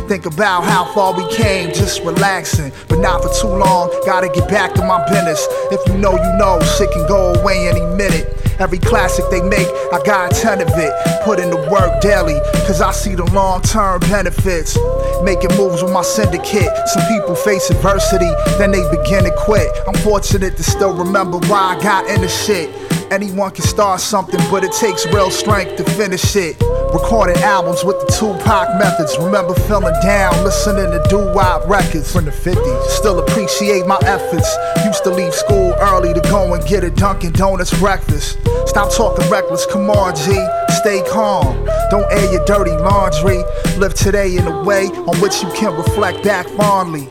Think 0.08 0.26
about 0.26 0.62
how 0.62 0.84
far 0.92 1.14
we 1.16 1.26
came, 1.32 1.72
just 1.72 2.02
relaxing. 2.04 2.70
But 2.86 3.00
not 3.00 3.22
for 3.22 3.32
too 3.40 3.48
long, 3.48 3.90
gotta 4.04 4.28
get 4.28 4.46
back 4.50 4.74
to 4.74 4.82
my 4.84 5.02
business. 5.08 5.40
If 5.72 5.80
you 5.88 5.96
know, 5.96 6.12
you 6.12 6.38
know, 6.38 6.60
shit 6.76 6.92
can 6.92 7.08
go 7.08 7.32
away 7.32 7.66
any 7.66 7.80
minute. 7.96 8.28
Every 8.60 8.78
classic 8.78 9.24
they 9.30 9.42
make, 9.42 9.66
I 9.92 10.00
got 10.04 10.32
a 10.32 10.40
ton 10.40 10.60
of 10.60 10.68
it. 10.76 10.92
Put 11.24 11.40
in 11.40 11.50
the 11.50 11.56
work 11.72 12.00
daily, 12.00 12.38
cause 12.68 12.80
I 12.80 12.92
see 12.92 13.14
the 13.14 13.24
long 13.32 13.62
term 13.62 14.00
benefits. 14.00 14.78
Making 15.24 15.56
moves 15.56 15.82
with 15.82 15.92
my 15.92 16.02
syndicate. 16.02 16.68
Some 16.92 17.02
people 17.08 17.34
face 17.34 17.70
adversity, 17.70 18.30
then 18.58 18.70
they 18.70 18.84
begin 18.90 19.24
to 19.24 19.34
quit. 19.38 19.66
I'm 19.88 19.94
fortunate 20.04 20.56
to 20.58 20.62
still 20.62 20.92
remember 20.94 21.38
why 21.48 21.74
I 21.74 21.82
got 21.82 22.06
into 22.06 22.28
shit. 22.28 22.68
Anyone 23.10 23.50
can 23.52 23.64
start 23.64 24.00
something, 24.00 24.40
but 24.50 24.64
it 24.64 24.72
takes 24.72 25.06
real 25.06 25.30
strength 25.30 25.76
to 25.76 25.84
finish 25.84 26.36
it. 26.36 26.60
Recording 26.92 27.36
albums 27.42 27.84
with 27.84 27.98
the 28.00 28.12
Tupac 28.12 28.78
methods. 28.78 29.16
Remember 29.18 29.54
feeling 29.54 29.94
down, 30.02 30.32
listening 30.44 30.90
to 30.90 31.04
doo-wop 31.08 31.68
records 31.68 32.12
from 32.12 32.24
the 32.24 32.30
50s. 32.30 32.84
Still 32.88 33.18
appreciate 33.18 33.86
my 33.86 33.98
efforts. 34.04 34.48
Used 34.84 35.04
to 35.04 35.10
leave 35.10 35.34
school 35.34 35.74
early 35.80 36.14
to 36.14 36.20
go 36.22 36.54
and 36.54 36.64
get 36.66 36.84
a 36.84 36.90
Dunkin' 36.90 37.32
Donuts 37.32 37.76
breakfast. 37.78 38.38
Stop 38.66 38.92
talking 38.92 39.28
reckless, 39.30 39.66
come 39.66 39.90
on, 39.90 40.14
G. 40.16 40.32
Stay 40.80 41.02
calm. 41.10 41.64
Don't 41.90 42.10
air 42.12 42.32
your 42.32 42.44
dirty 42.44 42.72
laundry. 42.72 43.42
Live 43.76 43.94
today 43.94 44.36
in 44.36 44.46
a 44.46 44.62
way 44.64 44.86
on 44.86 45.16
which 45.20 45.42
you 45.42 45.50
can 45.52 45.74
reflect 45.74 46.22
back 46.24 46.46
fondly. 46.48 47.08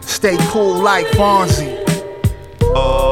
Stay 0.00 0.36
cool 0.48 0.78
like 0.78 1.06
Fonzie. 1.08 1.82
Oh, 2.76 3.03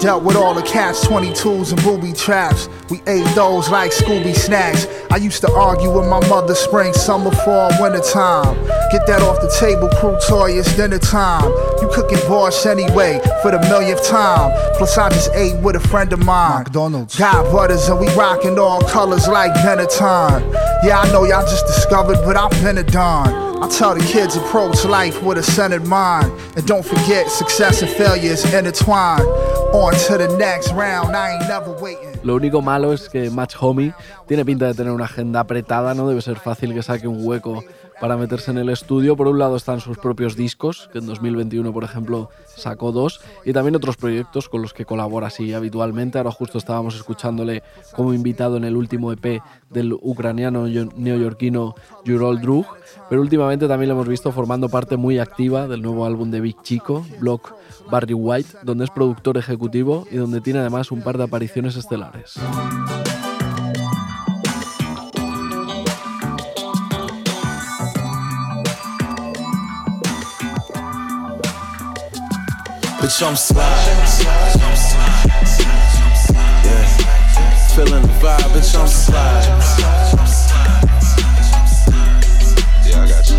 Dealt 0.00 0.24
with 0.24 0.34
all 0.34 0.54
the 0.54 0.62
cats, 0.62 1.06
22s 1.06 1.72
and 1.72 1.82
booby 1.82 2.14
traps. 2.14 2.70
We 2.88 3.02
ate 3.06 3.26
those 3.34 3.68
like 3.68 3.92
Scooby 3.92 4.34
snacks. 4.34 4.86
I 5.10 5.16
used 5.16 5.42
to 5.42 5.52
argue 5.52 5.94
with 5.94 6.08
my 6.08 6.26
mother 6.26 6.54
spring, 6.54 6.94
summer, 6.94 7.30
fall, 7.30 7.70
winter 7.78 8.00
time. 8.00 8.54
Get 8.90 9.06
that 9.06 9.20
off 9.20 9.42
the 9.42 9.54
table, 9.60 9.90
crew 10.00 10.16
toy, 10.26 10.58
it's 10.58 10.74
dinner 10.74 10.98
time. 10.98 11.50
You 11.82 11.90
cooking 11.92 12.16
borscht 12.20 12.64
anyway 12.64 13.20
for 13.42 13.50
the 13.50 13.60
millionth 13.68 14.02
time. 14.08 14.52
Plus, 14.78 14.96
I 14.96 15.10
just 15.10 15.30
ate 15.34 15.60
with 15.60 15.76
a 15.76 15.80
friend 15.80 16.10
of 16.14 16.24
mine. 16.24 16.64
McDonald's. 16.64 17.18
Got 17.18 17.52
butters 17.52 17.86
and 17.88 18.00
we 18.00 18.08
rocking 18.14 18.58
all 18.58 18.80
colors 18.80 19.28
like 19.28 19.52
Benetton. 19.56 20.50
Yeah, 20.82 21.00
I 21.00 21.12
know 21.12 21.24
y'all 21.24 21.42
just 21.42 21.66
discovered, 21.66 22.16
but 22.24 22.38
I've 22.38 22.50
been 22.62 22.78
a 22.78 22.84
don. 22.84 23.49
I 23.62 23.68
tell 23.68 23.94
the 23.94 24.00
kids 24.00 24.36
approach 24.36 24.84
life 24.86 25.22
with 25.22 25.36
a 25.36 25.42
centered 25.42 25.86
mind. 25.86 26.32
And 26.56 26.66
don't 26.66 26.84
forget, 26.84 27.28
success 27.28 27.82
and 27.82 27.90
failure 27.90 28.32
is 28.32 28.44
intertwined. 28.54 29.26
On 29.74 29.92
to 29.92 30.16
the 30.16 30.34
next 30.38 30.72
round, 30.72 31.14
I 31.14 31.34
ain't 31.34 31.46
never 31.46 31.72
waiting. 31.72 32.18
Lo 32.22 32.36
único 32.36 32.62
malo 32.62 32.92
es 32.92 33.08
que 33.08 33.30
Match 33.30 33.56
Homie 33.56 33.92
tiene 34.26 34.44
pinta 34.44 34.66
de 34.66 34.74
tener 34.74 34.92
una 34.92 35.04
agenda 35.04 35.40
apretada, 35.40 35.94
no 35.94 36.08
debe 36.08 36.22
ser 36.22 36.38
fácil 36.38 36.72
que 36.72 36.82
saque 36.82 37.06
un 37.06 37.24
hueco 37.24 37.62
para 38.00 38.16
meterse 38.16 38.50
en 38.50 38.58
el 38.58 38.70
estudio. 38.70 39.16
Por 39.16 39.28
un 39.28 39.38
lado 39.38 39.56
están 39.56 39.80
sus 39.80 39.98
propios 39.98 40.36
discos, 40.36 40.88
que 40.92 40.98
en 40.98 41.06
2021, 41.06 41.72
por 41.72 41.84
ejemplo, 41.84 42.30
sacó 42.46 42.92
dos, 42.92 43.20
y 43.44 43.52
también 43.52 43.76
otros 43.76 43.96
proyectos 43.96 44.48
con 44.48 44.62
los 44.62 44.72
que 44.72 44.84
colabora 44.84 45.28
así 45.28 45.52
habitualmente. 45.52 46.18
Ahora 46.18 46.32
justo 46.32 46.58
estábamos 46.58 46.96
escuchándole 46.96 47.62
como 47.94 48.14
invitado 48.14 48.56
en 48.56 48.64
el 48.64 48.76
último 48.76 49.12
EP 49.12 49.42
del 49.68 49.92
ucraniano 49.92 50.66
neoyorquino 50.66 51.74
Jurol 52.06 52.40
Drug, 52.40 52.66
pero 53.08 53.20
últimamente 53.20 53.68
también 53.68 53.88
lo 53.88 53.94
hemos 53.94 54.08
visto 54.08 54.32
formando 54.32 54.68
parte 54.68 54.96
muy 54.96 55.18
activa 55.18 55.68
del 55.68 55.82
nuevo 55.82 56.06
álbum 56.06 56.30
de 56.30 56.40
Big 56.40 56.60
Chico, 56.62 57.06
Block 57.18 57.54
Barry 57.90 58.14
White, 58.14 58.58
donde 58.62 58.84
es 58.84 58.90
productor 58.90 59.36
ejecutivo 59.36 60.06
y 60.10 60.16
donde 60.16 60.40
tiene 60.40 60.60
además 60.60 60.90
un 60.90 61.02
par 61.02 61.18
de 61.18 61.24
apariciones 61.24 61.76
estelares. 61.76 62.38
Bitch, 73.00 73.22
I'm 73.26 73.34
slide. 73.34 73.64
Yeah. 76.62 76.84
Feeling 77.74 78.02
the 78.02 78.08
vibe, 78.20 78.52
bitch, 78.52 78.74
I'm 78.78 78.86
slide. 78.86 79.46
Yeah, 82.84 83.00
I 83.00 83.08
got 83.08 83.30
you. 83.30 83.36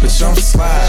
Bitch, 0.00 0.22
I'm 0.26 0.34
slide. 0.36 0.88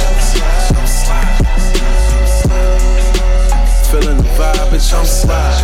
Feeling 3.92 4.18
the 4.18 4.24
vibe, 4.24 4.70
bitch, 4.72 4.94
I'm 4.98 5.06
slide. 5.06 5.60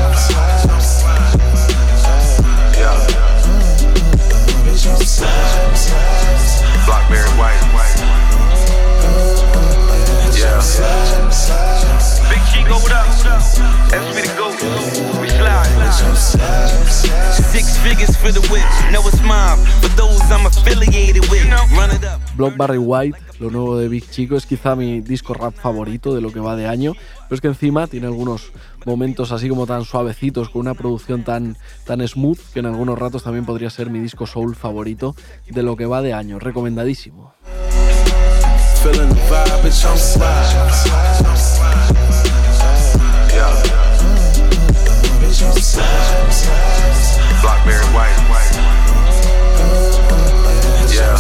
Yeah. 2.76 3.00
Blackberry 6.86 7.32
white. 7.40 7.64
Yeah. 10.38 10.60
Big 12.36 12.44
Chico, 12.52 12.76
what 12.84 12.92
up? 12.92 13.08
That's 13.90 14.12
me 14.14 14.22
to 14.22 14.28
go. 14.36 14.52
We 15.22 15.30
slide. 15.30 15.72
Six 17.32 17.78
figures 17.78 18.16
for 18.18 18.32
the 18.34 18.42
whip, 18.52 18.66
know 18.92 19.08
it's 19.08 19.22
mine. 19.24 19.58
For 19.80 19.88
those 19.96 20.20
I'm 20.30 20.46
affiliated 20.46 21.30
with, 21.30 21.48
run 21.72 21.92
it 21.92 22.04
up. 22.04 22.20
Block 22.36 22.58
Barry 22.58 22.78
White, 22.78 23.18
lo 23.40 23.50
nuevo 23.50 23.78
de 23.78 23.88
Big 23.88 24.10
Chico, 24.10 24.36
es 24.36 24.46
quizá 24.46 24.76
mi 24.76 25.00
disco 25.00 25.34
rap 25.34 25.56
favorito 25.56 26.14
de 26.14 26.20
lo 26.20 26.34
que 26.34 26.42
va 26.42 26.58
de 26.58 26.68
año, 26.68 26.92
pero 26.94 27.36
es 27.36 27.40
que 27.40 27.48
encima 27.48 27.88
tiene 27.88 28.08
algunos 28.08 28.52
momentos 28.86 29.32
así 29.32 29.48
como 29.48 29.66
tan 29.66 29.86
suavecitos, 29.86 30.50
con 30.50 30.60
una 30.60 30.74
producción 30.74 31.24
tan, 31.24 31.56
tan 31.86 32.06
smooth, 32.06 32.40
que 32.54 32.60
en 32.60 32.66
algunos 32.66 33.00
ratos 33.00 33.24
también 33.24 33.46
podría 33.46 33.70
ser 33.70 33.90
mi 33.90 34.00
disco 34.00 34.28
soul 34.28 34.58
favorito 34.58 35.16
de 35.48 35.64
lo 35.64 35.78
que 35.78 35.86
va 35.86 36.02
de 36.02 36.12
año. 36.12 36.40
Recomendadísimo. 36.40 37.34
Blackberry 47.42 47.84
white. 47.92 48.16
Yeah. 50.88 51.20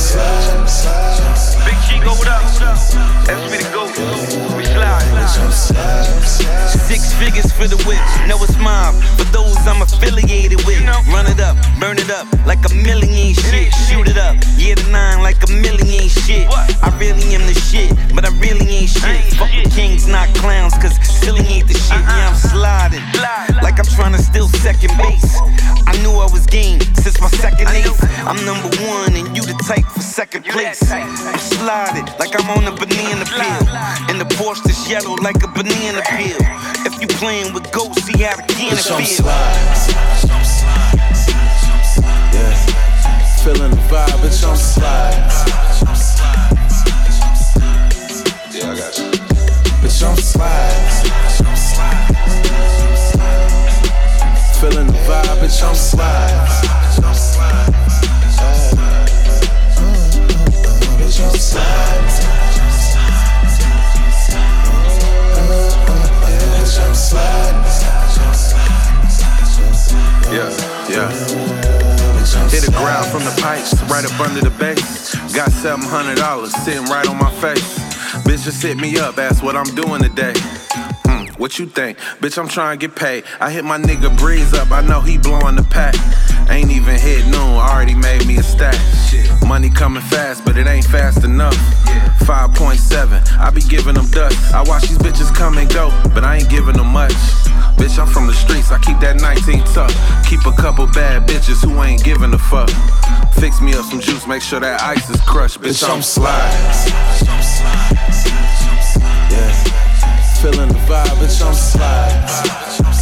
Big 1.66 1.76
Chico, 1.84 2.16
what 2.16 2.30
up? 2.30 2.42
That's 3.26 3.52
me 3.52 3.58
to 3.58 3.70
go. 3.74 4.05
Six 5.26 7.14
figures 7.18 7.52
for 7.52 7.68
the 7.68 7.78
whip, 7.88 7.98
know 8.28 8.38
it's 8.44 8.58
mine. 8.58 8.94
For 9.18 9.26
those 9.34 9.58
I'm 9.66 9.82
affiliated 9.82 10.64
with, 10.66 10.86
run 11.10 11.26
it 11.26 11.40
up, 11.40 11.58
burn 11.80 11.98
it 11.98 12.12
up 12.12 12.28
like 12.46 12.62
a 12.70 12.74
million 12.74 13.34
shit. 13.34 13.74
Shoot 13.90 14.08
it 14.08 14.18
up, 14.18 14.36
yeah 14.58 14.76
the 14.76 14.88
nine 14.92 15.24
like 15.24 15.42
a 15.44 15.52
million 15.52 16.10
shit. 16.10 16.48
I 16.84 16.94
really 17.00 17.34
am 17.34 17.42
the 17.48 17.56
shit, 17.58 17.90
but 18.14 18.24
I 18.24 18.30
really 18.38 18.68
ain't 18.86 18.90
shit. 18.90 19.34
Fuck 19.34 19.50
kings, 19.74 20.08
not 20.08 20.30
clowns, 20.36 20.74
cause 20.78 20.96
silly 21.02 21.42
ain't 21.42 21.68
the 21.68 21.74
shit. 21.74 22.00
Yeah, 22.06 22.30
I'm 22.30 22.36
sliding 22.36 23.02
like 23.64 23.80
I'm 23.80 23.90
trying 23.98 24.14
to 24.14 24.22
steal 24.22 24.48
second 24.48 24.96
base. 24.98 25.42
I 25.88 25.98
knew 26.02 26.12
I 26.12 26.30
was 26.32 26.46
game 26.46 26.80
since 27.02 27.20
my 27.20 27.30
second 27.30 27.68
ace. 27.70 27.98
I'm 28.30 28.38
number 28.46 28.70
one 28.86 29.14
and 29.14 29.36
you 29.36 29.44
the 29.44 29.58
type 29.66 29.86
for 29.86 30.02
second 30.02 30.46
place. 30.46 30.82
I'm 30.92 31.38
sliding 31.38 32.06
like 32.20 32.34
I'm 32.38 32.50
on 32.58 32.66
a 32.72 32.76
banana 32.76 33.26
peel. 33.26 33.68
And 34.10 34.22
the 34.22 34.26
Porsche 34.38 34.70
is 34.70 34.90
yellow 34.90 35.15
like 35.22 35.44
a 35.44 35.48
banana 35.48 36.02
peel. 36.18 36.38
If 36.86 37.00
you 37.02 37.08
playing 37.08 37.54
with 37.54 37.72
ghosts, 37.72 38.04
see 38.04 38.24
how 38.24 38.36
the 38.36 38.44
can 38.44 38.72
I'm 38.72 39.04
feel. 39.04 39.26
Yeah. 42.34 42.56
Feeling 43.44 43.72
the 43.72 43.78
vibe, 43.88 44.20
bitch, 44.22 44.44
I'm 44.48 44.58
slide. 44.58 45.32
Yeah, 48.52 48.72
I 48.72 48.76
got 48.76 48.98
you. 48.98 49.06
Bitch, 49.82 50.04
I'm 50.04 50.18
slide. 50.18 50.94
Feeling 54.60 54.88
the 54.88 54.94
vibe, 54.94 55.38
bitch, 55.42 55.64
I'm 55.64 55.76
slide. 55.76 56.48
Bitch, 60.98 61.22
I'm 61.22 61.36
slide. 61.36 62.25
Yeah, 70.32 70.50
yeah. 70.90 71.10
Hit 72.50 72.64
the 72.64 72.74
ground 72.76 73.06
from 73.08 73.24
the 73.24 73.34
pipes, 73.42 73.74
right 73.84 74.04
up 74.04 74.20
under 74.20 74.42
the 74.42 74.50
base. 74.60 75.16
Got 75.34 75.52
seven 75.52 75.86
hundred 75.86 76.18
dollars 76.18 76.54
sitting 76.64 76.84
right 76.86 77.08
on 77.08 77.18
my 77.18 77.32
face. 77.40 77.80
Bitch 78.24 78.44
just 78.44 78.62
hit 78.62 78.78
me 78.78 78.98
up, 78.98 79.18
ask 79.18 79.42
what 79.44 79.56
I'm 79.56 79.74
doing 79.76 80.02
today. 80.02 80.34
Hmm, 81.06 81.28
what 81.40 81.58
you 81.60 81.68
think? 81.68 81.98
Bitch, 82.20 82.38
I'm 82.38 82.48
trying 82.50 82.78
to 82.78 82.88
get 82.88 82.96
paid. 82.96 83.24
I 83.40 83.52
hit 83.52 83.64
my 83.64 83.78
nigga 83.78 84.16
Breeze 84.18 84.54
up, 84.54 84.72
I 84.72 84.82
know 84.82 85.00
he 85.00 85.18
blowing 85.18 85.56
the 85.56 85.64
pack. 85.64 85.96
Ain't 86.50 86.72
even 86.72 86.96
hit 87.00 87.26
noon, 87.26 87.58
already 87.58 87.96
made 87.96 88.26
me 88.26 88.38
a 88.38 88.44
stack. 88.44 88.76
Money 89.46 89.70
coming 89.70 90.04
fast, 90.04 90.46
but 90.46 90.58
it 90.58 90.68
ain't 90.68 90.86
fast 90.86 91.24
enough. 91.24 91.56
5.7, 92.26 93.38
I 93.38 93.50
be 93.52 93.62
giving 93.62 93.94
them 93.94 94.10
dust. 94.10 94.54
I 94.54 94.64
watch 94.64 94.84
these 94.84 94.98
bitches 94.98 95.34
come 95.34 95.58
and 95.58 95.70
go, 95.74 95.90
but 96.14 96.24
I 96.24 96.38
ain't 96.38 96.50
giving 96.50 96.76
them 96.76 96.88
much. 96.88 97.14
Bitch, 97.78 98.00
I'm 98.00 98.08
from 98.08 98.28
the 98.28 98.34
streets, 98.34 98.72
I 98.72 98.80
keep 98.80 99.00
that 99.00 99.22
19 99.22 99.64
tuck. 99.74 99.92
Keep 100.26 100.46
a 100.46 100.54
couple 100.54 100.88
bad 100.88 101.28
bitches 101.28 101.64
who 101.64 101.82
ain't 101.84 102.04
giving 102.04 102.34
a 102.34 102.40
fuck. 102.40 102.70
Fix 103.34 103.62
me 103.62 103.74
up 103.74 103.86
some 103.86 104.00
juice, 104.00 104.26
make 104.28 104.42
sure 104.42 104.60
that 104.60 104.82
ice 104.82 105.10
is 105.10 105.22
crushed. 105.22 105.62
Bitch, 105.62 105.88
I'm 105.88 106.02
slide. 106.02 106.52
Yeah. 109.30 109.52
Feeling 110.42 110.70
the 110.70 110.80
vibe, 110.88 111.06
bitch, 111.20 111.46
I'm 111.46 111.54
slide. 111.54 112.95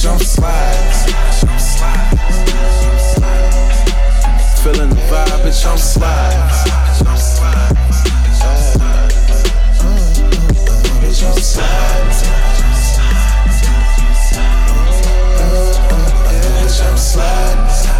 Bitch, 0.00 0.10
I'm 0.10 0.18
slide. 0.18 1.10
Feeling 4.62 4.88
the 4.88 4.96
vibe, 4.96 5.42
bitch, 5.44 5.66
I'm 5.70 5.76
slide. 5.76 6.50
Bitch, 6.90 7.06
I'm 7.06 7.18
slide. 11.36 12.10
Bitch, 16.62 16.80
I'm 16.82 16.96
slide. 16.96 17.99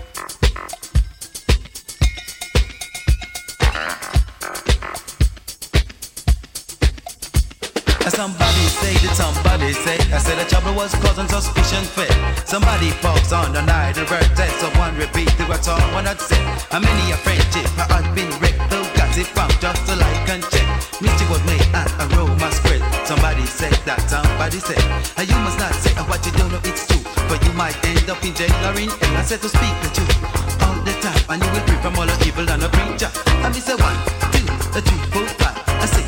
Somebody 8.21 8.69
say 8.69 8.93
that 9.01 9.17
somebody 9.17 9.73
say 9.73 9.97
I 10.13 10.21
said 10.21 10.37
the 10.37 10.45
trouble 10.45 10.77
was 10.77 10.93
causing 11.01 11.25
suspicion 11.25 11.81
fit. 11.97 12.13
Somebody 12.45 12.93
falls 13.01 13.33
on 13.33 13.49
the 13.49 13.65
night 13.65 13.97
and 13.97 14.05
bird 14.05 14.29
dead. 14.37 14.53
So 14.61 14.69
one 14.77 14.93
repeat 14.93 15.33
to 15.41 15.43
what 15.49 15.65
someone 15.65 16.05
had 16.05 16.21
said. 16.21 16.37
How 16.69 16.77
many 16.77 17.09
a 17.09 17.17
friendship 17.17 17.65
I 17.81 17.89
had 17.89 18.13
been 18.13 18.29
wrecked? 18.37 18.61
Though 18.69 18.85
got 18.93 19.09
it 19.17 19.25
found 19.25 19.57
just 19.57 19.81
to 19.89 19.97
like 19.97 20.29
and 20.29 20.45
check. 20.53 20.69
Mystic 21.01 21.33
was 21.33 21.41
made 21.49 21.65
and 21.73 21.89
aroma 22.13 22.45
spread. 22.53 22.85
Somebody 23.09 23.41
said 23.49 23.73
that 23.89 24.05
somebody 24.05 24.61
said. 24.61 24.85
And 25.17 25.25
you 25.25 25.37
must 25.41 25.57
not 25.57 25.73
say 25.81 25.89
what 26.05 26.21
you 26.21 26.29
don't 26.37 26.53
know 26.53 26.61
it's 26.61 26.85
true. 26.85 27.01
But 27.25 27.41
you 27.41 27.57
might 27.57 27.73
end 27.89 28.05
up 28.05 28.21
in 28.21 28.37
jail 28.37 28.53
or 28.69 28.77
in 28.77 28.93
hell. 29.01 29.17
I 29.17 29.25
said 29.25 29.41
to 29.41 29.49
speak 29.49 29.73
the 29.81 29.89
truth 29.97 30.13
all 30.61 30.77
the 30.85 30.93
time. 31.01 31.25
And 31.25 31.41
you 31.41 31.49
will 31.57 31.65
free 31.65 31.81
from 31.81 31.97
all 31.97 32.05
the 32.05 32.13
evil 32.21 32.45
and 32.45 32.61
the 32.61 32.69
preacher. 32.69 33.09
And 33.41 33.49
me 33.49 33.57
say 33.57 33.73
one, 33.81 33.97
two, 34.29 34.45
a 34.77 34.79
three, 34.85 35.01
four, 35.09 35.25
five, 35.41 35.57
a 35.81 35.87
six, 35.89 36.05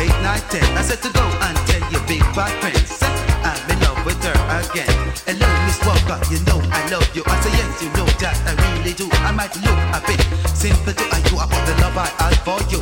eight, 0.00 0.16
nine, 0.24 0.40
ten. 0.48 0.64
I 0.76 0.82
said 0.82 1.02
to 1.04 1.10
go 1.12 1.24
and 1.44 1.56
tell 1.68 1.84
your 1.92 2.02
big 2.08 2.24
bad 2.32 2.52
friends. 2.60 2.98
I'm 3.44 3.60
in 3.70 3.78
love 3.84 4.00
with 4.04 4.20
her 4.24 4.38
again. 4.60 4.88
Hello, 5.28 5.48
Miss 5.68 5.78
Walker, 5.84 6.18
you 6.32 6.40
know 6.48 6.60
I 6.72 6.80
love 6.88 7.08
you. 7.14 7.22
I 7.26 7.36
say 7.44 7.52
yes, 7.52 7.82
you 7.82 7.90
know 7.96 8.08
that 8.24 8.36
I 8.48 8.52
really 8.72 8.94
do. 8.94 9.06
I 9.28 9.32
might 9.32 9.54
look 9.60 9.80
a 9.92 10.00
bit 10.08 10.20
simple 10.56 10.94
to 10.96 11.04
you 11.28 11.36
about 11.36 11.62
the 11.68 11.74
love 11.84 11.96
I 11.96 12.08
had 12.16 12.36
for 12.46 12.60
you. 12.72 12.80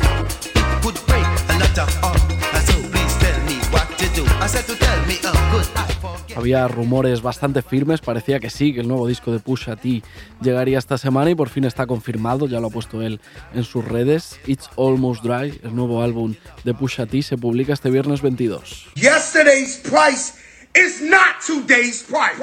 It 0.55 0.85
would 0.85 0.99
break 1.07 1.27
a 1.51 1.55
lot 1.59 1.77
of 1.83 1.91
heart. 1.99 2.21
So 2.67 2.75
please 2.87 3.15
tell 3.19 3.39
me 3.43 3.59
what 3.73 3.87
to 3.99 4.07
do. 4.15 4.23
I 4.39 4.47
said 4.47 4.65
to 4.71 4.75
tell 4.75 4.99
me 5.05 5.19
a 5.19 5.31
good 5.51 5.67
I 5.75 5.87
forget. 5.99 6.18
Había 6.39 6.69
rumores 6.69 7.21
bastante 7.21 7.61
firmes, 7.61 7.99
parecía 7.99 8.39
que 8.39 8.49
sí, 8.49 8.73
que 8.73 8.79
el 8.79 8.87
nuevo 8.87 9.05
disco 9.07 9.33
de 9.33 9.39
Pusha 9.39 9.75
T 9.75 10.01
llegaría 10.41 10.79
esta 10.79 10.97
semana 10.97 11.29
y 11.29 11.35
por 11.35 11.49
fin 11.49 11.65
está 11.65 11.85
confirmado, 11.85 12.47
ya 12.47 12.61
lo 12.61 12.67
ha 12.67 12.69
puesto 12.69 13.01
él 13.01 13.19
en 13.53 13.65
sus 13.65 13.83
redes. 13.83 14.39
It's 14.47 14.69
Almost 14.77 15.21
Dry, 15.21 15.59
el 15.63 15.75
nuevo 15.75 16.01
álbum 16.01 16.35
de 16.63 16.73
Pusha 16.73 17.05
T, 17.07 17.21
se 17.23 17.37
publica 17.37 17.73
este 17.73 17.89
viernes 17.89 18.21
22. 18.21 18.87
Yesterday's 18.95 19.81
price 19.83 20.35
is 20.73 21.01
not 21.01 21.41
today's 21.45 22.05
price. 22.07 22.39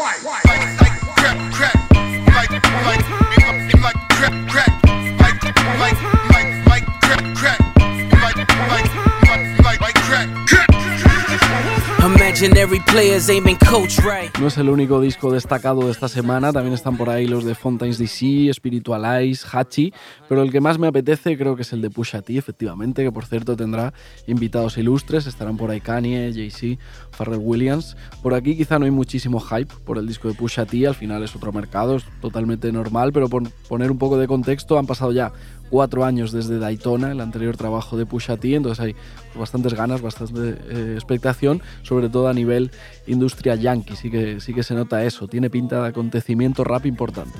No 14.39 14.49
es 14.49 14.59
el 14.59 14.68
único 14.68 15.01
disco 15.01 15.32
destacado 15.32 15.87
de 15.87 15.91
esta 15.91 16.07
semana, 16.07 16.53
también 16.53 16.74
están 16.74 16.99
por 16.99 17.09
ahí 17.09 17.26
los 17.26 17.47
de 17.47 17.55
Fontaines 17.55 17.97
DC, 17.97 18.53
Spiritualize, 18.53 19.47
Hachi, 19.51 19.91
pero 20.28 20.43
el 20.43 20.53
que 20.53 20.61
más 20.61 20.78
me 20.78 20.87
apetece 20.87 21.39
creo 21.39 21.57
que 21.57 21.62
es 21.62 21.72
el 21.72 21.80
de 21.80 21.89
Pusha 21.89 22.20
T, 22.20 22.37
efectivamente, 22.37 23.03
que 23.03 23.11
por 23.11 23.24
cierto 23.24 23.57
tendrá 23.57 23.95
invitados 24.26 24.76
ilustres, 24.76 25.26
estarán 25.26 25.57
por 25.57 25.70
ahí 25.70 25.80
Kanye, 25.80 26.30
Jay-Z, 26.34 26.78
Pharrell 27.11 27.41
Williams. 27.41 27.97
Por 28.22 28.34
aquí 28.34 28.55
quizá 28.55 28.78
no 28.78 28.84
hay 28.84 28.91
muchísimo 28.91 29.41
hype 29.41 29.72
por 29.87 29.97
el 29.97 30.07
disco 30.07 30.28
de 30.28 30.34
Pusha 30.34 30.66
T, 30.66 30.87
al 30.87 30.95
final 30.95 31.22
es 31.22 31.34
otro 31.34 31.53
mercado, 31.55 31.97
es 31.97 32.05
totalmente 32.20 32.70
normal, 32.70 33.14
pero 33.14 33.30
por 33.30 33.51
poner 33.66 33.91
un 33.91 33.97
poco 33.97 34.18
de 34.18 34.26
contexto, 34.26 34.78
han 34.78 34.87
pasado 34.87 35.11
ya 35.11 35.32
cuatro 35.71 36.05
años 36.05 36.33
desde 36.33 36.59
Daytona, 36.59 37.12
el 37.12 37.21
anterior 37.21 37.57
trabajo 37.57 37.97
de 37.97 38.07
Pusha 38.07 38.37
T, 38.37 38.55
entonces 38.55 38.85
hay 38.85 38.97
bastantes 39.39 39.75
ganas, 39.75 40.01
bastante 40.01 40.57
eh, 40.69 40.93
expectación, 40.95 41.62
sobre 41.83 42.09
todo 42.09 42.29
a 42.29 42.35
nivel 42.35 42.71
industria 43.07 43.55
yankee, 43.55 43.97
sí 43.97 44.11
que, 44.11 44.41
sí 44.41 44.55
que 44.55 44.62
se 44.62 44.75
nota 44.75 45.05
eso, 45.05 45.29
tiene 45.29 45.51
pinta 45.51 45.83
de 45.83 45.89
acontecimiento 45.89 46.64
rap 46.64 46.87
importante. 46.87 47.39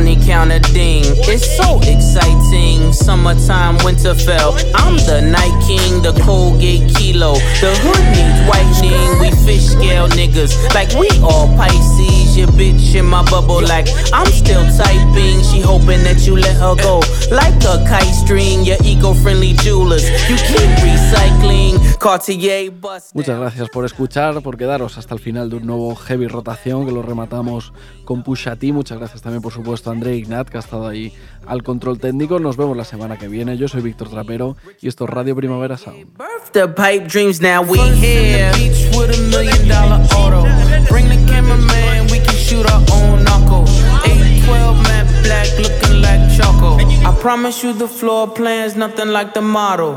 Money 0.00 0.16
counter 0.24 0.60
ding. 0.72 1.04
It's 1.28 1.44
so 1.58 1.76
exciting. 1.80 2.90
Summertime, 2.90 3.76
Winterfell. 3.84 4.56
I'm 4.74 4.96
the 5.04 5.20
Night 5.20 5.52
King, 5.68 6.00
the 6.00 6.18
Colgate 6.24 6.88
Kilo. 6.96 7.34
The 7.60 7.68
hood 7.84 8.04
needs 8.16 8.40
whitening. 8.48 9.20
We 9.20 9.28
fish 9.44 9.66
scale 9.66 10.08
niggas. 10.08 10.56
Like 10.72 10.88
we 10.96 11.10
all 11.20 11.54
Pisces. 11.54 12.34
Your 12.34 12.48
bitch 12.48 12.94
in 12.94 13.04
my 13.04 13.22
bubble. 13.30 13.60
Like 13.60 13.88
I'm 14.10 14.32
still 14.32 14.64
typing. 14.72 15.44
She 15.44 15.60
hoping 15.60 16.02
that 16.04 16.26
you 16.26 16.34
let 16.34 16.56
her 16.56 16.74
go. 16.76 17.02
Like 17.30 17.60
a 17.68 17.84
kite 17.84 18.14
string. 18.24 18.64
Your 18.64 18.78
eco 18.82 19.12
friendly 19.12 19.52
jewelers. 19.52 20.08
You 20.30 20.36
keep 20.48 20.70
recycling. 20.80 21.76
Cartier 22.00 22.70
bust. 22.70 23.14
Muchas 23.14 23.38
gracias 23.38 23.68
por 23.68 23.84
escuchar, 23.84 24.40
por 24.40 24.56
quedaros 24.56 24.96
hasta 24.96 25.12
el 25.12 25.20
final 25.20 25.50
de 25.50 25.56
un 25.56 25.66
nuevo 25.66 25.94
Heavy 25.94 26.26
Rotación 26.26 26.86
que 26.86 26.92
lo 26.92 27.02
rematamos 27.02 27.74
con 28.06 28.22
Pusha 28.22 28.56
T. 28.56 28.72
Muchas 28.72 28.96
gracias 28.96 29.20
también, 29.20 29.42
por 29.42 29.52
supuesto, 29.52 29.89
André 29.90 30.16
Ignat, 30.16 30.48
que 30.48 30.56
ha 30.56 30.60
estado 30.60 30.86
ahí 30.88 31.12
al 31.46 31.62
control 31.62 31.98
técnico. 31.98 32.38
Nos 32.38 32.56
vemos 32.56 32.76
la 32.76 32.84
semana 32.84 33.16
que 33.16 33.28
viene. 33.28 33.56
Yo 33.56 33.68
soy 33.68 33.82
Víctor 33.82 34.08
Trapero 34.08 34.56
y 34.80 34.88
esto 34.88 35.04
es 35.04 35.10
Radio 35.10 35.34
Primavera 35.36 35.76
Sound. 35.76 36.06
The 36.52 36.68
pipe 36.68 37.06
dreams 37.08 37.40
now 37.40 37.62
we 37.62 37.78
here. 37.78 38.50
Beach 38.54 38.88
with 38.96 39.10
a 39.10 39.22
million 39.30 39.68
dollar 39.68 40.00
auto. 40.14 40.42
Bring 40.88 41.08
the 41.08 41.16
cameraman, 41.30 42.10
we 42.10 42.18
can 42.18 42.34
shoot 42.34 42.66
our 42.66 42.82
own 42.92 43.24
knuckle. 43.24 43.64
812 44.04 44.82
matte 44.82 45.08
black 45.22 45.48
looking 45.58 46.02
like 46.02 46.20
choco. 46.36 46.78
I 46.78 47.14
promise 47.20 47.62
you 47.62 47.72
the 47.72 47.88
floor 47.88 48.28
plan's 48.28 48.76
nothing 48.76 49.08
like 49.08 49.32
the 49.32 49.40
model. 49.40 49.88